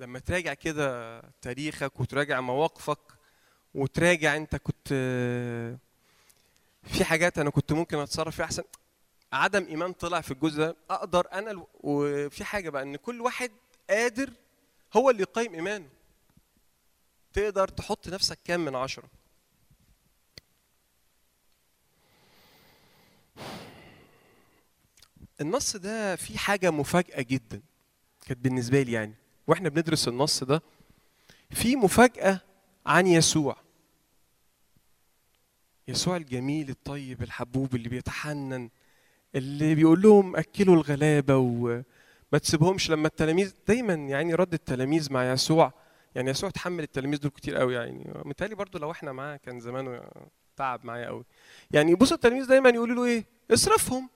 لما 0.00 0.18
تراجع 0.18 0.54
كده 0.54 1.20
تاريخك 1.42 2.00
وتراجع 2.00 2.40
مواقفك 2.40 2.98
وتراجع 3.74 4.36
انت 4.36 4.56
كنت 4.56 4.88
في 6.82 7.04
حاجات 7.04 7.38
أنا 7.38 7.50
كنت 7.50 7.72
ممكن 7.72 7.98
اتصرف 7.98 8.36
فيها 8.36 8.44
احسن. 8.44 8.62
عدم 9.32 9.64
ايمان 9.66 9.92
طلع 9.92 10.20
في 10.20 10.30
الجزء 10.30 10.58
ده. 10.58 10.76
أقدر 10.90 11.26
أنا 11.32 11.66
وفي 11.74 12.44
حاجة 12.44 12.70
بقى 12.70 12.82
ان 12.82 12.96
كل 12.96 13.20
واحد 13.20 13.50
قادر 13.90 14.30
هو 14.96 15.10
اللي 15.10 15.22
يقيم 15.22 15.54
ايمانه. 15.54 15.88
تقدر 17.32 17.68
تحط 17.68 18.08
نفسك 18.08 18.38
كام 18.44 18.64
من 18.64 18.76
عشرة؟ 18.76 19.08
النص 25.40 25.76
ده 25.76 26.16
فيه 26.16 26.36
حاجة 26.38 26.70
مفاجأة 26.70 27.22
جدا 27.22 27.62
كانت 28.26 28.40
بالنسبة 28.40 28.82
لي 28.82 28.92
يعني. 28.92 29.19
وإحنا 29.50 29.68
بندرس 29.68 30.08
النص 30.08 30.44
ده 30.44 30.62
في 31.50 31.76
مفاجأة 31.76 32.40
عن 32.86 33.06
يسوع. 33.06 33.56
يسوع 35.88 36.16
الجميل 36.16 36.70
الطيب 36.70 37.22
الحبوب 37.22 37.74
اللي 37.74 37.88
بيتحنن 37.88 38.70
اللي 39.34 39.74
بيقول 39.74 40.02
لهم 40.02 40.36
أكلوا 40.36 40.74
الغلابة 40.74 41.36
وما 41.36 42.38
تسيبهمش 42.42 42.90
لما 42.90 43.06
التلاميذ 43.06 43.54
دايما 43.68 43.94
يعني 43.94 44.34
رد 44.34 44.54
التلاميذ 44.54 45.12
مع 45.12 45.32
يسوع. 45.32 45.72
يعني 46.14 46.30
يسوع 46.30 46.50
تحمل 46.50 46.82
التلاميذ 46.82 47.18
دول 47.18 47.30
كتير 47.30 47.56
قوي 47.56 47.74
يعني. 47.74 48.12
متهيألي 48.24 48.54
برضو 48.54 48.78
لو 48.78 48.90
إحنا 48.90 49.12
معاه 49.12 49.36
كان 49.36 49.60
زمانه 49.60 50.02
تعب 50.56 50.86
معايا 50.86 51.06
قوي. 51.06 51.24
يعني 51.70 51.94
بصوا 51.94 52.16
التلاميذ 52.16 52.46
دايما 52.46 52.68
يقولوا 52.70 52.94
له 52.96 53.04
إيه؟ 53.04 53.24
اصرفهم 53.50 54.10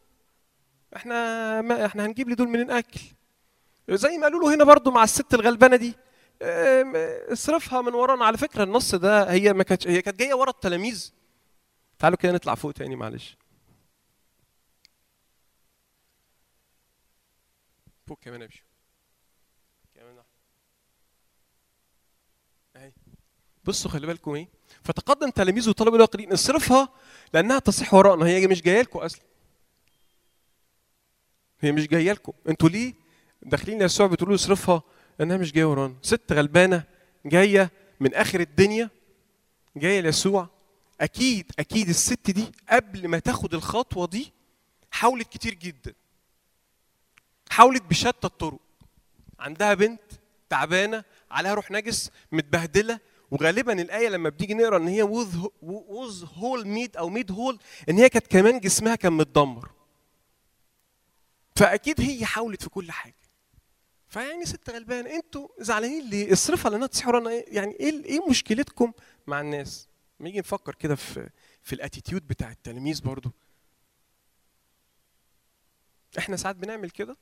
إحنا 0.96 1.60
ما 1.62 1.86
إحنا 1.86 2.06
هنجيب 2.06 2.28
لدول 2.28 2.48
منين 2.48 2.70
أكل؟ 2.70 3.00
زي 3.90 4.18
ما 4.18 4.22
قالوا 4.22 4.40
له 4.40 4.54
هنا 4.54 4.64
برضو 4.64 4.90
مع 4.90 5.04
الست 5.04 5.34
الغلبانة 5.34 5.76
دي 5.76 5.94
اصرفها 7.32 7.82
من 7.82 7.94
ورانا. 7.94 8.24
على 8.24 8.38
فكرة 8.38 8.62
النص 8.62 8.94
ده 8.94 9.32
هي 9.32 9.52
ما 9.52 9.62
كانتش 9.62 9.88
هي 9.88 10.02
كانت 10.02 10.18
جاية 10.18 10.34
ورا 10.34 10.50
التلاميذ. 10.50 11.12
تعالوا 11.98 12.18
كده 12.18 12.32
نطلع 12.32 12.54
فوق 12.54 12.72
تاني 12.72 12.96
معلش. 12.96 13.36
فوق 18.06 18.18
كمان 18.22 18.42
امشي 18.42 18.64
كمان. 19.94 20.22
أهي. 22.76 22.92
بصوا 23.64 23.90
خلي 23.90 24.06
بالكم 24.06 24.34
إيه. 24.34 24.48
فتقدم 24.84 25.30
تلاميذه 25.30 25.68
وطلبوا 25.68 25.98
له 25.98 26.04
قليل 26.04 26.34
اصرفها 26.34 26.88
لأنها 27.34 27.58
تصيح 27.58 27.94
وراءنا 27.94 28.26
هي 28.26 28.46
مش 28.46 28.62
جاية 28.62 28.80
لكم 28.82 28.98
أصلا. 28.98 29.22
هي 31.60 31.72
مش 31.72 31.86
جاية 31.88 32.12
لكم. 32.12 32.32
أنتوا 32.48 32.68
ليه 32.68 33.03
داخلين 33.44 33.82
يسوع 33.82 34.06
بتقولوا 34.06 34.36
له 34.36 34.42
اصرفها 34.42 34.82
لانها 35.18 35.36
مش 35.36 35.52
جاية 35.52 35.64
ورانا. 35.64 35.94
ست 36.02 36.32
غلبانة 36.32 36.84
جاية 37.26 37.70
من 38.00 38.14
آخر 38.14 38.40
الدنيا 38.40 38.90
جاية 39.76 40.00
ليسوع. 40.00 40.48
أكيد 41.00 41.52
أكيد 41.58 41.88
الست 41.88 42.30
دي 42.30 42.52
قبل 42.70 43.08
ما 43.08 43.18
تاخد 43.18 43.54
الخطوة 43.54 44.06
دي 44.06 44.32
حاولت 44.90 45.28
كتير 45.28 45.54
جدا. 45.54 45.94
حاولت 47.50 47.82
بشتى 47.82 48.26
الطرق. 48.26 48.60
عندها 49.38 49.74
بنت 49.74 50.00
تعبانة 50.50 51.04
عليها 51.30 51.54
روح 51.54 51.70
نجس 51.70 52.10
متبهدلة 52.32 53.00
وغالبا 53.30 53.72
الآية 53.82 54.08
لما 54.08 54.28
بتيجي 54.28 54.54
نقرأ 54.54 54.76
إن 54.76 54.88
هي 54.88 55.02
was 55.62 56.24
whole 56.24 56.66
made 56.68 56.96
أو 56.96 57.08
made 57.08 57.32
whole 57.32 57.58
إن 57.88 57.98
هي 57.98 58.08
كانت 58.08 58.26
كمان 58.26 58.60
جسمها 58.60 58.94
كان 58.94 59.12
متدمر. 59.12 59.70
فأكيد 61.56 62.00
هي 62.00 62.26
حاولت 62.26 62.62
في 62.62 62.68
كل 62.68 62.92
حاجة. 62.92 63.23
فيعني 64.14 64.44
ست 64.46 64.70
غلبان 64.70 65.06
أنتوا 65.06 65.48
زعلانين 65.58 66.10
ليه؟ 66.10 66.32
اصرفها 66.32 66.70
لانها 66.70 66.88
إيه؟ 67.30 67.44
يعني 67.56 67.72
إيه 67.72 68.04
إيه 68.04 68.28
مشكلتكم 68.30 68.92
مع 69.26 69.40
الناس؟ 69.40 69.88
لما 70.20 70.28
نيجي 70.28 70.38
نفكر 70.38 70.74
كده 70.74 70.94
في 70.94 71.30
في 71.62 71.72
ال 71.72 71.78
attitude 71.78 72.26
بتاع 72.28 72.50
التلاميذ 72.50 73.02
برضو. 73.02 73.30
إحنا 76.18 76.36
ساعات 76.36 76.56
بنعمل 76.56 76.90
كده؟ 76.90 77.16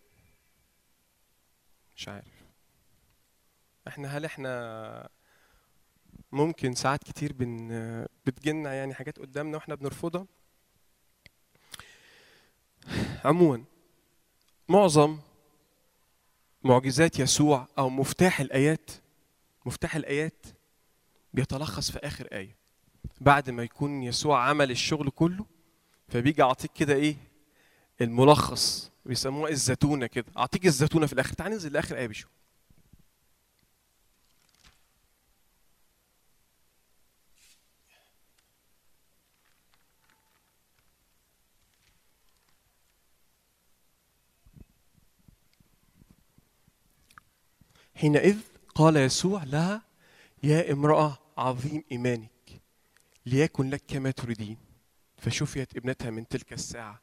مش 1.97 2.09
عارف. 2.09 2.45
إحنا 3.89 4.09
هل 4.17 4.25
إحنا 4.25 5.09
ممكن 6.33 6.75
ساعات 6.75 7.05
كتير 7.05 7.33
بن 7.33 7.69
بتجيلنا 8.27 8.75
يعني 8.75 8.95
حاجات 8.95 9.19
قدامنا 9.19 9.57
وإحنا 9.57 9.75
بنرفضها؟ 9.75 10.27
عموما 13.25 13.65
معظم 14.69 15.19
معجزات 16.65 17.19
يسوع 17.19 17.69
أو 17.79 17.91
مفتاح 17.91 18.41
الآيات 18.41 18.91
مفتاح 19.67 19.97
الآيات 19.97 20.47
بيتلخص 21.35 21.91
في 21.91 21.99
آخر 21.99 22.29
آية. 22.33 22.57
بعد 23.21 23.51
ما 23.51 23.63
يكون 23.63 24.03
يسوع 24.03 24.49
عمل 24.49 24.71
الشغل 24.71 25.11
كله 25.11 25.47
فبيجي 26.09 26.43
أعطيك 26.43 26.71
كده 26.73 26.95
إيه؟ 26.95 27.17
الملخص 28.01 28.91
بيسموها 29.07 29.51
الزتونة 29.51 30.07
كده. 30.07 30.27
أعطيك 30.39 30.67
الزتونة 30.67 31.07
في 31.07 31.13
الآخر. 31.13 31.35
تعال 31.35 31.53
ننزل 31.53 31.73
لآخر 31.73 31.97
آية 31.97 32.07
بشو 32.07 32.29
حينئذ 48.03 48.39
قال 48.75 48.97
يسوع 48.97 49.45
لها 49.45 49.83
يا 50.43 50.73
امرأة 50.73 51.19
عظيم 51.39 51.85
إيمانك 51.93 52.61
ليكن 53.27 53.71
لك 53.71 53.83
كما 53.89 54.11
تريدين. 54.11 54.57
فشفيت 55.19 55.77
ابنتها 55.77 56.11
من 56.11 56.29
تلك 56.29 56.53
الساعة. 56.53 57.03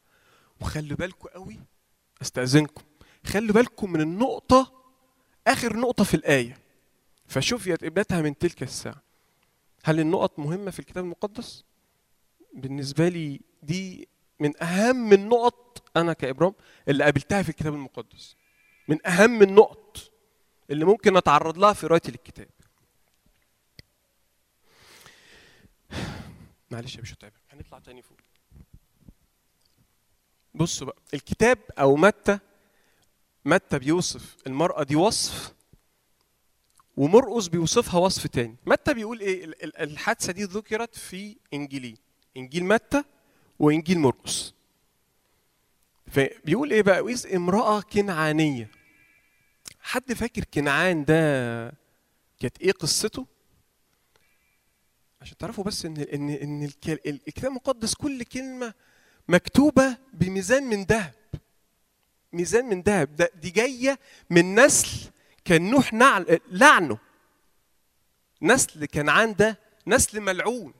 وخلوا 0.62 0.98
بالكم 0.98 1.28
قوي 1.28 1.60
أستأذنكم 2.22 2.84
خلوا 3.26 3.54
بالكم 3.54 3.92
من 3.92 4.02
النقطة 4.02 4.74
آخر 5.48 5.78
نقطة 5.78 6.04
في 6.04 6.14
الآية. 6.14 6.58
فشفيت 7.28 7.84
ابنتها 7.84 8.22
من 8.22 8.38
تلك 8.38 8.64
الساعة. 8.64 9.04
هل 9.84 10.00
النقط 10.00 10.40
مهمة 10.40 10.72
في 10.72 10.80
الكتاب 10.80 11.04
المقدس؟ 11.04 11.64
بالنسبة 12.54 13.10
لي 13.10 13.42
دي 13.64 14.08
من 14.40 14.64
أهم 14.64 15.14
النقط 15.14 15.84
أنا 15.98 16.14
كإبرام 16.14 16.54
اللي 16.88 17.04
قابلتها 17.04 17.42
في 17.42 17.50
الكتاب 17.50 17.74
المقدس. 17.74 18.36
من 18.88 19.08
أهم 19.08 19.42
النقط. 19.42 19.89
اللي 20.70 20.86
ممكن 20.86 21.18
أتعرض 21.18 21.58
لها 21.58 21.74
في 21.74 21.88
قراءتي 21.88 22.12
للكتاب. 22.12 22.48
معلش 26.72 26.96
يا 26.96 27.02
مش 27.02 27.14
هتعبك 27.14 27.34
هنطلع 27.50 27.80
تاني 27.80 28.02
فوق. 28.02 28.18
بصوا 30.56 30.88
بقى 30.88 30.96
الكتاب 31.14 31.58
أو 31.80 31.96
متى 31.96 32.40
متى 33.46 33.80
بيوصف 33.80 34.36
المرأة 34.48 34.84
دي 34.84 34.96
وصف 34.96 35.54
ومرقس 36.98 37.48
بيوصفها 37.48 38.00
وصف 38.00 38.28
تاني. 38.28 38.56
متى 38.66 38.94
بيقول 38.94 39.20
إيه؟ 39.20 39.46
ال- 39.46 39.64
ال- 39.64 39.78
الحادثة 39.78 40.34
دي 40.34 40.44
ذكرت 40.44 40.96
في 40.96 41.38
انجيلين 41.54 41.98
إنجيل 42.38 42.66
متى؟ 42.66 43.04
وإنجيل 43.60 44.00
مرقس 44.00 44.54
فبيقول 46.08 46.72
إيه 46.72 46.82
بقى؟ 46.82 47.02
وإذ 47.02 47.36
امرأة 47.36 47.82
كنعانية. 47.82 48.72
حد 49.82 50.14
فاكر 50.14 50.44
كنعان 50.54 51.06
ده 51.06 51.16
كانت 52.40 52.62
إيه 52.62 52.72
قصته؟ 52.72 53.26
عشان 55.22 55.38
تعرفوا 55.38 55.64
بس 55.64 55.86
إن 55.86 55.98
إن 55.98 56.30
إن 56.30 56.64
الك- 56.64 57.08
الكتاب 57.08 57.52
المقدس 57.52 57.94
كل 57.96 58.24
كلمة 58.24 58.74
مكتوبة 59.28 59.98
بميزان 60.14 60.64
من 60.64 60.84
ذهب. 60.84 61.14
ميزان 62.34 62.66
من 62.66 62.82
ذهب. 62.82 63.16
ده 63.16 63.32
دي 63.36 63.50
جاية 63.50 64.00
من 64.30 64.56
نسل 64.60 65.10
كان 65.46 65.70
نوح 65.72 65.94
نعل 65.94 66.40
لعنه. 66.52 66.98
نسل 68.42 68.86
كنعان 68.86 69.34
ده 69.36 69.60
نسل 69.88 70.22
ملعون. 70.22 70.74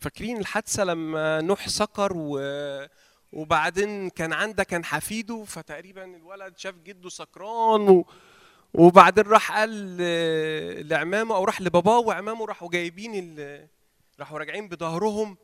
فاكرين 0.00 0.36
الحادثة 0.36 0.84
لما 0.84 1.40
نوح 1.40 1.68
سكر 1.68 2.12
و 2.16 2.38
وبعدين 3.32 4.10
كان 4.10 4.32
عنده 4.32 4.64
كان 4.64 4.84
حفيده 4.84 5.44
فتقريبا 5.44 6.04
الولد 6.04 6.58
شاف 6.58 6.74
جده 6.74 7.08
سكران 7.08 7.88
و... 7.88 8.06
وبعدين 8.74 9.24
راح 9.24 9.52
قال 9.52 10.88
لعمامه 10.88 11.34
أو 11.34 11.44
راح 11.44 11.60
لباباه 11.60 11.98
وعمامه 11.98 12.46
راحوا 12.46 12.68
جايبين 12.70 13.12
ال... 13.14 13.66
راحوا 14.20 14.38
راجعين 14.38 14.68
بظهرهم. 14.68 15.36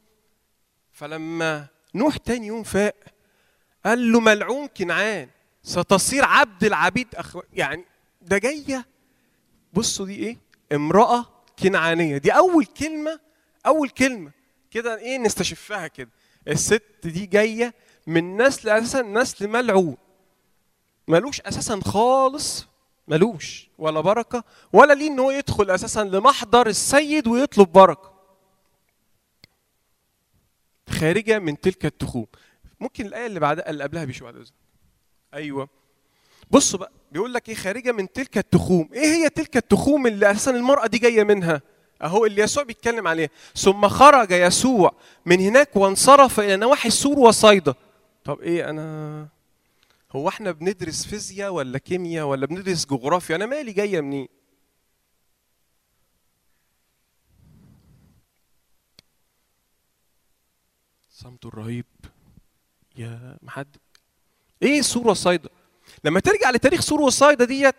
فلما 0.93 1.66
نوح 1.95 2.16
تاني 2.16 2.47
يوم 2.47 2.62
فاق 2.62 2.95
قال 3.86 4.12
له 4.12 4.20
ملعون 4.20 4.66
كنعان 4.66 5.28
ستصير 5.62 6.24
عبد 6.24 6.64
العبيد 6.64 7.14
أخو... 7.14 7.43
يعني 7.53 7.84
ده 8.22 8.39
جاية. 8.39 8.86
بصوا 9.72 10.07
دي 10.07 10.14
إيه؟ 10.14 10.36
امرأة 10.72 11.26
كنعانية. 11.62 12.18
دي 12.18 12.30
أول 12.32 12.64
كلمة 12.64 13.20
أول 13.66 13.89
كلمة 13.89 14.30
كده 14.70 14.99
إيه 14.99 15.18
نستشفها 15.18 15.86
كده. 15.86 16.11
الست 16.49 16.82
دي 17.05 17.26
جاية 17.26 17.74
من 18.07 18.42
نسل 18.42 18.68
أساسا 18.68 19.03
نسل 19.03 19.49
ملعون. 19.49 19.96
ملوش 21.09 21.40
أساسا 21.40 21.80
خالص 21.84 22.66
ملوش 23.09 23.70
ولا 23.78 24.01
بركة 24.01 24.44
ولا 24.72 24.92
ليه 24.92 25.09
إن 25.09 25.18
هو 25.18 25.30
يدخل 25.30 25.70
أساسا 25.70 26.05
لمحضر 26.05 26.66
السيد 26.66 27.26
ويطلب 27.28 27.72
بركة. 27.72 28.12
خارجة 30.88 31.38
من 31.38 31.61
تلك 31.61 31.86
التخوم. 31.86 32.26
ممكن 32.80 33.07
الآية 33.07 33.26
اللي 33.26 33.40
بعدها 33.40 33.70
اللي 33.70 33.84
قبلها 33.84 34.05
بشوية 34.05 34.30
بعد 34.32 34.46
أيوه. 35.34 35.68
بصوا 36.51 36.78
بقى 36.78 36.92
بيقول 37.12 37.34
لك 37.34 37.49
إيه 37.49 37.55
خارجة 37.55 37.92
من 37.92 38.12
تلك 38.12 38.38
التخوم. 38.38 38.88
إيه 38.92 39.07
هي 39.07 39.28
تلك 39.28 39.57
التخوم 39.57 40.07
اللي 40.07 40.30
أساسا 40.30 40.51
المرأة 40.51 40.86
دي 40.86 40.99
جاية 40.99 41.24
منها؟ 41.24 41.62
أهو 42.03 42.26
اللي 42.26 42.42
يسوع 42.42 42.62
بيتكلم 42.62 43.09
عليه. 43.09 43.30
ثم 43.57 43.88
خرج 43.88 44.30
يسوع 44.30 44.94
من 45.26 45.40
هناك 45.40 45.76
وانصرف 45.76 46.40
إلى 46.40 46.57
نواحي 46.57 46.88
السور 46.88 47.18
وصيدا. 47.18 47.74
طب 48.24 48.40
إيه 48.40 48.70
أنا؟ 48.70 49.28
هو 50.12 50.28
إحنا 50.28 50.51
بندرس 50.51 51.07
فيزياء 51.07 51.53
ولا 51.53 51.78
كيمياء 51.78 52.26
ولا 52.26 52.46
بندرس 52.46 52.86
جغرافيا؟ 52.86 53.36
أنا 53.36 53.46
مالي 53.46 53.72
جاية 53.72 54.01
منين؟ 54.01 54.28
صمت 61.11 61.46
الرهيب. 61.46 61.86
يا 62.96 63.36
محمد 63.43 63.76
إيه 64.62 64.82
سور 64.82 65.09
وصيدا؟ 65.09 65.49
لما 66.05 66.20
ترجع 66.20 66.51
لتاريخ 66.51 66.80
سور 66.80 67.01
وصيدا 67.01 67.44
ديت 67.44 67.74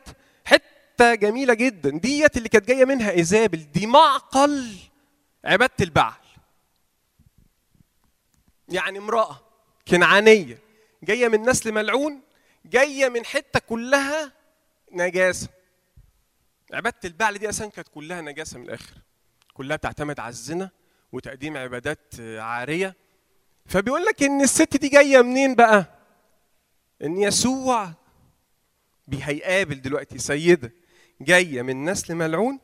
حتة 0.99 1.15
جميلة 1.15 1.53
جدا. 1.53 1.89
ديت 1.89 2.37
اللي 2.37 2.49
كانت 2.49 2.67
جاية 2.67 2.85
منها 2.85 3.11
إيزابل 3.11 3.71
دي 3.71 3.87
معقل 3.87 4.75
عبادة 5.45 5.73
البعل. 5.81 6.13
يعني 8.69 8.97
امرأة 8.99 9.39
كنعانية 9.87 10.59
جاية 11.03 11.27
من 11.27 11.41
نسل 11.49 11.71
ملعون 11.71 12.21
جاية 12.65 13.09
من 13.09 13.25
حتة 13.25 13.59
كلها 13.59 14.31
نجاسة. 14.91 15.47
عبادة 16.73 16.97
البعل 17.05 17.37
دي 17.37 17.49
أصلا 17.49 17.69
كانت 17.69 17.87
كلها 17.87 18.21
نجاسة 18.21 18.59
من 18.59 18.65
الآخر. 18.65 18.93
كلها 19.53 19.77
بتعتمد 19.77 20.19
على 20.19 20.29
الزنا 20.29 20.69
وتقديم 21.11 21.57
عبادات 21.57 22.13
عارية. 22.37 22.95
فبيقول 23.65 24.05
لك 24.05 24.23
إن 24.23 24.41
الست 24.41 24.77
دي 24.77 24.89
جاية 24.89 25.21
منين 25.21 25.55
بقى؟ 25.55 25.85
إن 27.03 27.17
يسوع 27.17 27.91
بي- 29.07 29.23
هيقابل 29.23 29.81
دلوقتي 29.81 30.17
سيدة. 30.17 30.71
جاية 31.21 31.61
من 31.61 31.85
نسل 31.89 32.15
ملعون 32.15 32.59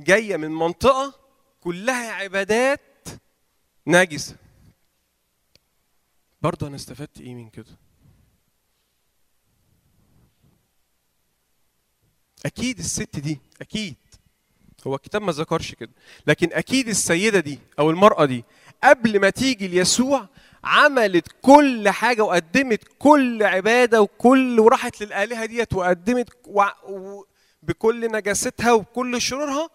جاية 0.00 0.36
من 0.36 0.50
منطقة 0.50 1.14
كلها 1.60 2.12
عبادات 2.12 3.08
نجسه 3.86 4.36
برضه 6.42 6.66
أنا 6.66 6.76
استفدت 6.76 7.20
إيه 7.20 7.34
من 7.34 7.48
كده؟ 7.50 7.76
أكيد 12.46 12.78
الست 12.78 13.18
دي 13.18 13.38
أكيد. 13.60 13.94
هو 14.86 14.94
الكتاب 14.94 15.22
ما 15.22 15.32
ذكرش 15.32 15.74
كده 15.74 15.90
لكن 16.26 16.48
أكيد 16.52 16.88
السيدة 16.88 17.40
دي 17.40 17.58
أو 17.78 17.90
المرأة 17.90 18.24
دي 18.24 18.44
قبل 18.84 19.20
ما 19.20 19.30
تيجي 19.30 19.68
ليسوع 19.68 20.28
عملت 20.64 21.28
كل 21.42 21.88
حاجة 21.88 22.22
وقدمت 22.24 22.80
كل 22.98 23.42
عبادة 23.42 24.02
وكل 24.02 24.60
وراحت 24.60 25.00
للآلهة 25.02 25.44
ديت 25.46 25.72
وقدمت 25.72 26.28
وع- 26.46 26.84
و- 26.84 27.24
بكل 27.62 28.12
نجاستها 28.12 28.72
وبكل 28.72 29.20
شرورها 29.20 29.70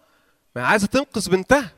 ما 0.56 0.66
عايزة 0.66 0.86
تنقذ 0.86 1.30
بنتها. 1.30 1.72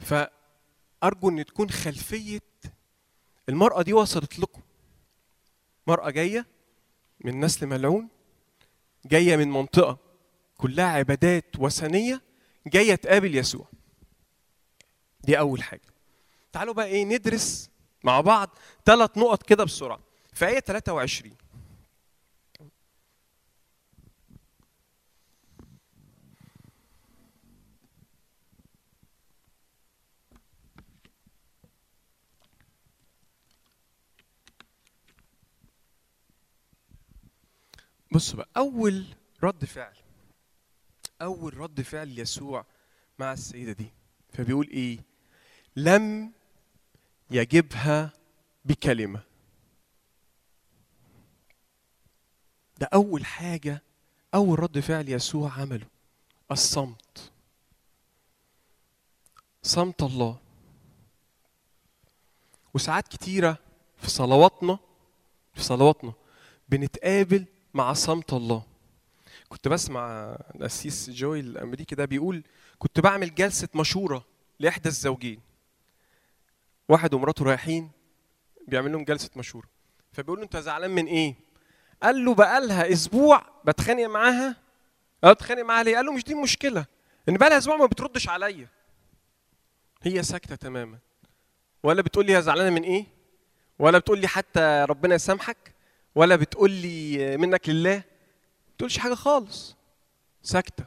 فأرجو 0.00 1.28
إن 1.28 1.44
تكون 1.44 1.70
خلفية 1.70 2.40
المرأة 3.48 3.82
دي 3.82 3.92
وصلت 3.92 4.38
لكم. 4.38 4.60
مرأة 5.86 6.10
جاية 6.10 6.46
من 7.20 7.40
نسل 7.44 7.66
ملعون 7.66 8.08
جاية 9.04 9.36
من 9.36 9.50
منطقة 9.50 9.98
كلها 10.58 10.86
عبادات 10.86 11.44
وثنية 11.58 12.22
جاية 12.66 12.94
تقابل 12.94 13.34
يسوع. 13.34 13.66
دي 15.20 15.38
أول 15.38 15.62
حاجة. 15.62 15.80
تعالوا 16.52 16.74
بقى 16.74 16.86
إيه 16.86 17.04
ندرس 17.04 17.70
مع 18.04 18.20
بعض 18.20 18.58
ثلاث 18.84 19.18
نقط 19.18 19.42
كده 19.42 19.64
بسرعة. 19.64 20.00
في 20.32 20.46
آية 20.46 20.60
23 20.60 21.36
بصوا 38.14 38.36
بقى 38.36 38.48
أول 38.56 39.06
رد 39.42 39.64
فعل 39.64 39.96
أول 41.22 41.56
رد 41.56 41.80
فعل 41.80 42.18
يسوع 42.18 42.64
مع 43.18 43.32
السيدة 43.32 43.72
دي 43.72 43.86
فبيقول 44.32 44.68
إيه؟ 44.68 44.98
لم 45.76 46.32
يجبها 47.30 48.12
بكلمة. 48.64 49.20
ده 52.78 52.88
أول 52.94 53.24
حاجة 53.24 53.82
أول 54.34 54.58
رد 54.58 54.80
فعل 54.80 55.08
يسوع 55.08 55.52
عمله 55.52 55.86
الصمت. 56.50 57.32
صمت 59.62 60.02
الله. 60.02 60.40
وساعات 62.74 63.08
كتيرة 63.08 63.58
في 63.96 64.10
صلواتنا 64.10 64.78
في 65.54 65.62
صلواتنا 65.62 66.12
بنتقابل 66.68 67.46
مع 67.74 67.92
صمت 67.92 68.32
الله. 68.32 68.62
كنت 69.48 69.68
بسمع 69.68 70.36
القسيس 70.54 71.10
جوي 71.10 71.40
الأمريكي 71.40 71.94
ده 71.94 72.04
بيقول 72.04 72.42
كنت 72.78 73.00
بعمل 73.00 73.34
جلسة 73.34 73.68
مشورة 73.74 74.24
لإحدى 74.60 74.88
الزوجين. 74.88 75.40
واحد 76.88 77.14
ومراته 77.14 77.44
رايحين 77.44 77.90
بيعمل 78.68 78.92
لهم 78.92 79.04
جلسة 79.04 79.30
مشورة. 79.36 79.68
فبيقول 80.12 80.38
له 80.38 80.44
أنت 80.44 80.56
زعلان 80.56 80.90
من 80.90 81.06
إيه؟ 81.06 81.34
قال 82.02 82.24
له 82.24 82.34
بقالها 82.34 82.92
أسبوع 82.92 83.46
بتخانق 83.64 84.06
معاها. 84.06 84.56
أه 85.24 85.32
بتخانق 85.32 85.62
معاها 85.62 85.82
ليه؟ 85.82 85.96
قال 85.96 86.06
له 86.06 86.12
مش 86.12 86.24
دي 86.24 86.32
المشكلة. 86.32 86.86
إن 87.28 87.36
بقالها 87.36 87.58
أسبوع 87.58 87.76
ما 87.76 87.86
بتردش 87.86 88.28
عليا. 88.28 88.68
هي 90.02 90.22
ساكتة 90.22 90.54
تماما. 90.54 90.98
ولا 91.82 92.02
بتقول 92.02 92.26
لي 92.26 92.32
يا 92.32 92.40
زعلانة 92.40 92.70
من 92.70 92.82
إيه؟ 92.82 93.06
ولا 93.78 93.98
بتقول 93.98 94.20
لي 94.20 94.28
حتى 94.28 94.86
ربنا 94.88 95.14
يسامحك؟ 95.14 95.73
ولا 96.14 96.36
بتقول 96.36 96.70
لي 96.70 97.36
منك 97.36 97.68
لله؟ 97.68 97.96
ما 97.96 98.74
بتقولش 98.76 98.98
حاجة 98.98 99.14
خالص. 99.14 99.76
ساكتة. 100.42 100.84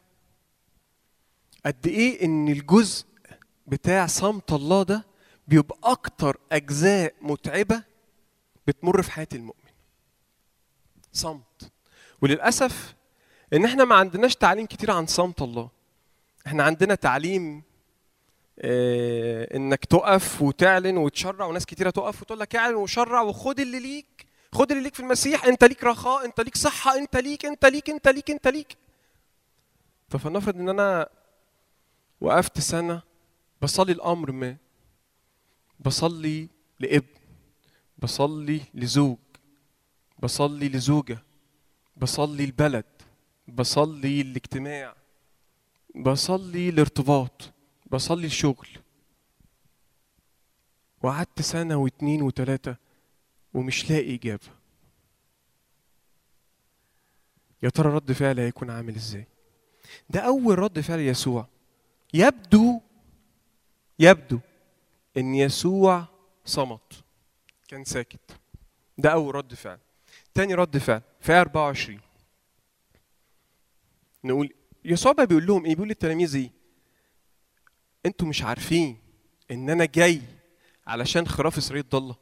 قد 1.66 1.88
إيه 1.88 2.26
إن 2.26 2.48
الجزء 2.48 3.06
بتاع 3.68 4.08
صمت 4.08 4.52
الله 4.54 4.84
ده 4.84 5.06
بيبقى 5.48 5.78
أكتر 5.84 6.38
أجزاء 6.52 7.14
متعبة 7.22 7.84
بتمر 8.68 9.02
في 9.02 9.12
حياة 9.12 9.28
المؤمن. 9.34 9.58
صمت. 11.14 11.72
وللأسف 12.22 12.96
إن 13.54 13.66
إحنا 13.66 13.86
ما 13.86 13.96
عندناش 13.96 14.36
تعليم 14.36 14.66
كتير 14.66 14.92
عن 14.92 15.06
صمت 15.06 15.42
الله. 15.42 15.70
إحنا 16.48 16.64
عندنا 16.64 16.96
تعليم 16.96 17.64
آه، 18.60 19.56
إنك 19.56 19.86
تقف 19.86 20.42
وتعلن 20.42 20.98
وتشرع 20.98 21.46
وناس 21.46 21.66
كتيرة 21.66 21.90
تقف 21.90 22.22
وتقول 22.22 22.40
لك 22.40 22.56
اعلن 22.56 22.76
وشرع 22.76 23.22
وخد 23.22 23.60
اللي 23.60 23.80
ليك. 23.80 24.27
خد 24.58 24.72
اللي 24.72 24.84
ليك 24.84 24.94
في 24.94 25.00
المسيح 25.00 25.46
انت 25.46 25.64
ليك 25.64 25.84
رخاء 25.84 26.26
انت 26.26 26.42
ليك 26.42 26.58
صحة 26.58 26.98
انت 26.98 27.16
ليك 27.16 27.46
انت 27.46 27.66
ليك 27.66 27.90
انت 27.90 28.08
ليك 28.08 28.32
انت 28.32 28.48
ليك. 28.48 28.78
ففلنفرض 30.10 30.56
إن 30.56 30.70
أنا 30.70 31.10
وقفت 32.22 32.60
سنة 32.60 33.02
بصلي 33.62 33.92
الامر 33.92 34.32
ما. 34.32 34.58
بصلي 35.80 36.48
لابن 36.80 37.08
بصلي 37.98 38.62
لزوج 38.74 39.18
بصلي 40.20 40.70
لزوجة 40.70 41.18
بصلي 41.98 42.44
البلد 42.44 42.86
بصلي 43.48 44.22
الاجتماع 44.22 44.96
بصلي 45.96 46.70
الارتباط 46.70 47.52
بصلي 47.92 48.26
الشغل 48.28 48.68
وقعدت 51.04 51.42
سنة 51.42 51.76
واتنين 51.76 52.22
وتلاتة 52.22 52.87
ومش 53.54 53.90
لاقي 53.92 54.16
إجابة. 54.16 54.48
يا 57.64 57.70
ترى 57.70 57.90
رد 57.90 58.12
فعلي 58.12 58.42
هيكون 58.42 58.70
عامل 58.70 58.96
إزاي؟ 58.96 59.28
ده 60.10 60.20
أول 60.20 60.60
رد 60.60 60.80
فعل 60.80 61.00
يسوع. 61.00 61.48
يبدو 62.14 62.82
يبدو 64.00 64.40
إن 65.18 65.36
يسوع 65.36 66.06
صمت 66.46 67.04
كان 67.68 67.84
ساكت. 67.84 68.38
ده 68.98 69.10
أول 69.14 69.36
رد 69.36 69.54
فعل. 69.54 69.80
تاني 70.34 70.54
رد 70.54 70.78
فعل 70.78 71.02
في 71.22 71.32
آية 71.32 71.42
24 71.42 72.00
نقول 74.24 74.54
يسوع 74.86 75.12
بقى 75.12 75.28
بيقول 75.28 75.46
لهم 75.46 75.66
إيه؟ 75.66 75.74
بيقول 75.76 75.88
للتلاميذ 75.90 76.36
إيه؟ 76.36 76.52
أنتوا 78.06 78.28
مش 78.28 78.44
عارفين 78.44 78.98
إن 79.52 79.70
أنا 79.70 79.86
جاي 79.86 80.22
علشان 80.88 81.28
خراف 81.28 81.58
اسرائيل 81.58 81.90
ضاله 81.90 82.16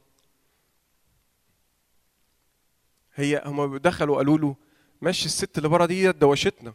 هي 3.16 3.42
هم 3.46 3.76
دخلوا 3.76 4.16
قالوا 4.16 4.38
له 4.38 4.56
ماشي 5.00 5.26
الست 5.26 5.58
اللي 5.58 5.68
بره 5.68 5.86
دي 5.86 6.12
دوشتنا. 6.12 6.74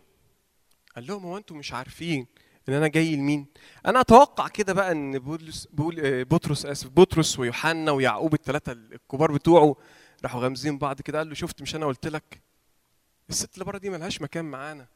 قال 0.96 1.08
لهم 1.08 1.24
هو 1.24 1.38
أنتوا 1.38 1.58
مش 1.58 1.74
عارفين 1.74 2.28
إن 2.70 2.74
أنا 2.74 2.88
جاي 2.88 3.16
لمين؟ 3.16 3.46
أنا 3.86 4.02
أتوقع 4.02 4.48
كده 4.48 4.74
بقى 4.74 4.92
إن 4.92 5.20
بولس 5.20 5.68
بول 5.74 6.26
بطرس 6.26 6.66
آسف 6.66 6.88
بطرس 6.90 7.40
ويوحنا 7.40 7.92
ويعقوب 7.92 8.34
الثلاثه 8.34 8.72
الكبار 8.72 9.32
بتوعه 9.32 9.76
راحوا 10.24 10.42
غامزين 10.42 10.78
بعض 10.78 11.02
كده 11.02 11.18
قال 11.18 11.30
له 11.30 11.36
شفت 11.36 11.62
مش 11.62 11.76
أنا 11.76 11.86
قلت 11.86 12.08
لك؟ 12.08 12.42
الست 13.30 13.54
اللي 13.54 13.66
بره 13.66 13.78
دي 13.78 13.90
ملهاش 13.90 14.22
مكان 14.22 14.46
معانا. 14.46 14.88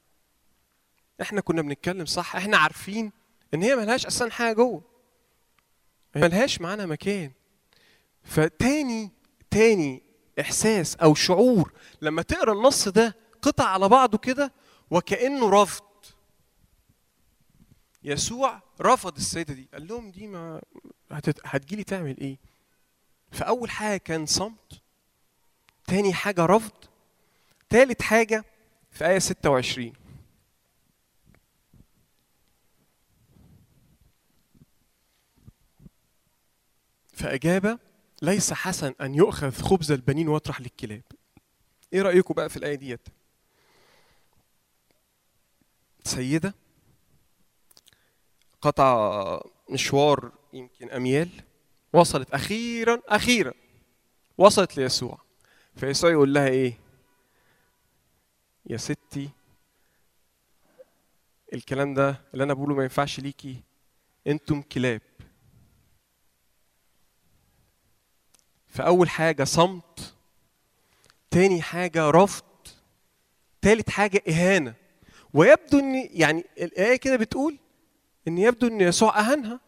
إحنا 1.21 1.41
كنا 1.41 1.61
بنتكلم 1.61 2.05
صح 2.05 2.35
إحنا 2.35 2.57
عارفين 2.57 3.11
إن 3.53 3.63
هي 3.63 3.75
ملهاش 3.75 4.05
أصلا 4.05 4.31
حاجة 4.31 4.53
جوه. 4.55 4.81
ملهاش 6.15 6.61
معانا 6.61 6.85
مكان. 6.85 7.31
فتاني 8.23 9.11
تاني 9.51 10.03
إحساس 10.39 10.95
أو 10.95 11.15
شعور 11.15 11.73
لما 12.01 12.21
تقرأ 12.21 12.53
النص 12.53 12.87
ده 12.87 13.15
قطع 13.41 13.65
على 13.67 13.89
بعضه 13.89 14.17
كده 14.17 14.53
وكأنه 14.91 15.49
رفض 15.63 15.83
يسوع 18.03 18.61
رفض 18.81 19.15
السيدة 19.17 19.53
دي 19.53 19.67
قال 19.73 19.87
لهم 19.87 20.11
دي 20.11 20.27
ما. 20.27 20.61
هتجيلي 21.45 21.83
تعمل 21.83 22.17
إيه 22.17 22.37
فأول 23.31 23.69
حاجة 23.69 23.97
كان 23.97 24.25
صمت 24.25 24.81
تاني 25.87 26.13
حاجة 26.13 26.45
رفض 26.45 26.71
تالت 27.69 28.01
حاجة 28.01 28.45
في 28.91 29.05
آية 29.07 29.19
26 29.19 29.93
فأجاب 37.13 37.79
ليس 38.25 38.53
حسن 38.53 38.93
أن 39.01 39.15
يؤخذ 39.15 39.51
خبز 39.51 39.91
البنين 39.91 40.27
ويطرح 40.27 40.61
للكلاب. 40.61 41.01
إيه 41.93 42.01
رأيكم 42.01 42.33
بقى 42.33 42.49
في 42.49 42.57
الآية 42.57 42.75
ديت؟ 42.75 43.07
سيدة 46.03 46.53
قطع 48.61 49.39
مشوار 49.69 50.31
يمكن 50.53 50.89
أميال 50.89 51.29
وصلت 51.93 52.31
أخيرا 52.31 53.01
أخيرا 53.07 53.53
وصلت 54.37 54.77
ليسوع. 54.77 55.21
فيسوع 55.75 56.11
يقول 56.11 56.33
لها 56.33 56.47
إيه؟ 56.47 56.77
يا 58.65 58.77
ستي 58.77 59.29
الكلام 61.53 61.93
ده 61.93 62.21
اللي 62.33 62.43
أنا 62.43 62.53
بقوله 62.53 62.75
ما 62.75 62.83
ينفعش 62.83 63.19
ليكي 63.19 63.63
أنتم 64.27 64.61
كلاب. 64.61 65.01
فأول 68.75 69.09
حاجة 69.09 69.43
صمت 69.43 70.13
تاني 71.31 71.61
حاجة 71.61 72.09
رفض 72.09 72.43
تالت 73.61 73.89
حاجة 73.89 74.21
إهانة. 74.29 74.73
ويبدو 75.33 75.79
إن 75.79 76.09
يعني 76.11 76.43
الآية 76.57 76.95
كده 76.95 77.15
بتقول 77.15 77.57
إن 78.27 78.37
يبدو 78.37 78.67
إن 78.67 78.81
يسوع 78.81 79.19
أهانها. 79.19 79.59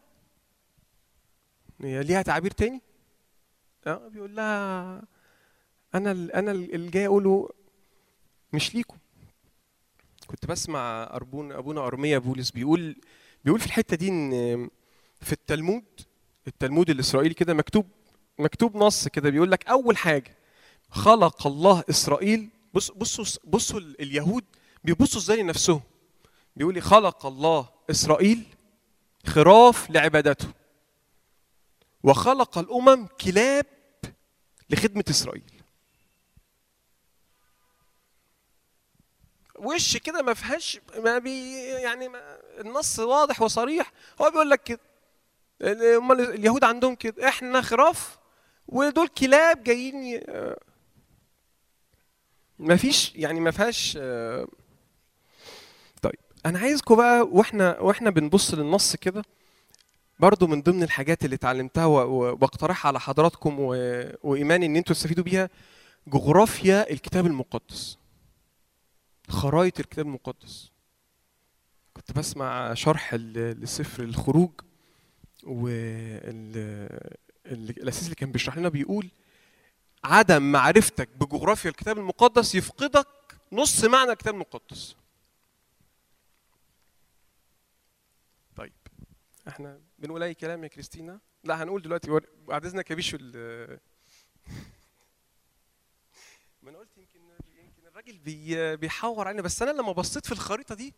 ليها 1.80 2.22
تعبير 2.22 2.51
تاني؟ 2.51 2.82
آه 3.88 4.08
بيقول 4.08 4.36
لها 4.36 5.01
أنا 5.95 6.12
أنا 6.12 6.51
ال- 6.51 6.76
اللي 6.76 6.89
جاي 6.91 7.05
أقوله 7.08 7.49
مش 8.53 8.76
ليكم. 8.76 8.97
كنت 10.28 10.45
بسمع 10.45 11.03
أربون 11.14 11.51
أبونا 11.51 11.88
أرميا 11.88 12.18
بولس 12.18 12.51
بيقول 12.51 12.95
بيقول 13.45 13.60
في 13.60 13.66
الحتة 13.66 13.95
دي 13.97 14.10
إن 14.10 14.32
في 15.22 15.32
التلمود 15.34 15.84
التلمود 16.47 16.89
الإسرائيلي 16.89 17.34
كده 17.34 17.53
مكتوب 17.53 17.86
مكتوب 18.40 18.78
نص 18.78 19.08
كده 19.08 19.30
بيقول 19.30 19.52
لك 19.52 19.68
أول 19.68 19.98
حاجة 19.98 20.38
خلق 20.92 21.48
الله 21.48 21.84
إسرائيل 21.90 22.50
بص 22.74 22.92
بصوا 22.92 23.26
بصوا 23.44 23.80
ال- 23.80 24.02
اليهود 24.02 24.44
بيبصوا 24.84 25.22
إزاي 25.22 25.42
لنفسهم؟ 25.44 25.82
بيقول 26.56 26.74
لي 26.74 26.82
خلق 26.82 27.26
الله 27.26 27.70
إسرائيل 27.92 28.44
خراف 29.28 29.90
لعبادته 29.90 30.48
وخلق 32.04 32.58
الأمم 32.58 33.08
كلاب 33.08 33.66
لخدمة 34.70 35.04
إسرائيل. 35.10 35.44
وش 39.60 39.98
كده 39.98 40.22
ما 40.22 40.34
فيهاش 40.34 40.80
ما 40.98 41.18
بي 41.18 41.56
يعني 41.64 42.08
ما 42.10 42.38
النص 42.60 43.00
واضح 43.00 43.42
وصريح 43.42 43.92
هو 44.22 44.30
بيقول 44.32 44.50
لك 44.50 44.64
كده. 44.64 44.80
أمال 45.98 46.22
اليهود 46.22 46.64
عندهم 46.64 46.96
كده 46.96 47.28
إحنا 47.28 47.62
خراف 47.62 48.16
ودول 48.68 49.07
كلاب 49.07 49.63
جايين 49.63 50.03
ي... 50.03 50.22
ما 52.59 52.76
فيش 52.76 53.15
يعني 53.15 53.39
ما 53.39 53.51
فيهاش 53.51 53.93
طيب 56.01 56.20
أنا 56.45 56.59
عايزكم 56.59 56.95
بقى 56.95 57.22
وإحنا 57.22 57.80
وإحنا 57.80 58.09
بنبص 58.09 58.53
للنص 58.53 58.95
كده 58.95 59.24
برضو 60.20 60.47
من 60.47 60.61
ضمن 60.61 60.84
الحاجات 60.84 61.26
اللي 61.26 61.36
اتعلمتها 61.36 61.86
وبقترحها 61.86 62.88
على 62.89 62.99
حضراتكم. 62.99 63.55
وايماني 64.24 64.65
إن 64.65 64.76
أنتوا 64.76 64.95
تستفيدوا 64.95 65.24
بيها 65.24 65.49
جغرافيا 66.07 66.91
الكتاب 66.91 67.26
المقدس 67.26 67.97
خرايط 69.30 69.80
الكتاب 69.80 70.05
المقدس 70.05 70.72
كنت 71.93 72.11
بسمع 72.11 72.74
شرح 72.74 73.13
لسفر 73.15 74.03
الخروج 74.03 74.51
والاساس 77.52 78.04
اللي 78.04 78.16
كان 78.16 78.32
بيشرح 78.32 78.58
لنا 78.58 78.70
بيقول 78.70 79.10
عدم 80.04 80.52
معرفتك 80.52 81.10
بجغرافيا 81.10 81.70
الكتاب 81.70 81.98
المقدس 81.98 82.56
يفقدك 82.56 83.08
نص 83.52 83.84
معنى 83.84 84.12
الكتاب 84.12 84.34
المقدس. 84.34 84.95
طيب 88.56 88.74
إحنا 89.48 89.82
بنقول 90.00 90.24
أي 90.24 90.34
كلام 90.34 90.64
يا 90.64 90.68
كريستينا؟ 90.68 91.20
لا 91.43 91.64
هنقول 91.64 91.82
دلوقتي 91.82 92.22
إذنك 92.52 92.89
يا 92.89 92.95
بيشو 92.95 93.18
ما 96.62 96.70
أنا 96.70 96.78
قلت 96.78 96.98
يمكن 96.98 97.20
يمكن 97.64 97.88
الراجل 97.88 98.18
بي 98.18 98.76
بيحور 98.76 99.28
علينا 99.28 99.41
بس 99.41 99.62
أنا 99.62 99.72
لما 99.72 99.91
بصيت 99.91 100.26
في 100.26 100.32
الخريطة 100.32 100.76
دي 100.76 100.93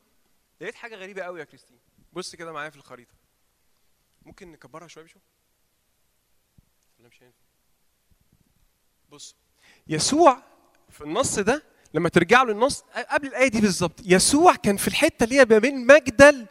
لقيت 0.61 0.75
حاجة 0.75 0.95
غريبة 0.95 1.21
قوي 1.21 1.39
يا 1.39 1.45
كريستين 1.45 1.79
بص 2.13 2.35
كده 2.35 2.51
معايا 2.51 2.69
في 2.69 2.77
الخريطة. 2.77 3.13
ممكن 4.25 4.51
نكبرها 4.51 4.87
شوية 4.87 5.03
ولا 5.03 5.13
مش 7.09 7.23
هينفع 7.23 7.37
بص 9.09 9.35
يسوع 9.87 10.43
في 10.89 11.01
النص 11.03 11.39
ده 11.39 11.63
لما 11.93 12.09
ترجع 12.09 12.43
له 12.43 12.51
النص 12.51 12.81
قبل 13.09 13.27
الآية 13.27 13.47
دي 13.47 13.61
بالظبط 13.61 13.99
يسوع 14.05 14.55
كان 14.55 14.77
في 14.77 14.87
الحتة 14.87 15.23
اللي 15.23 15.39
هي 15.39 15.45
ما 15.45 15.57
بين 15.57 15.87
مجدل 15.87 16.45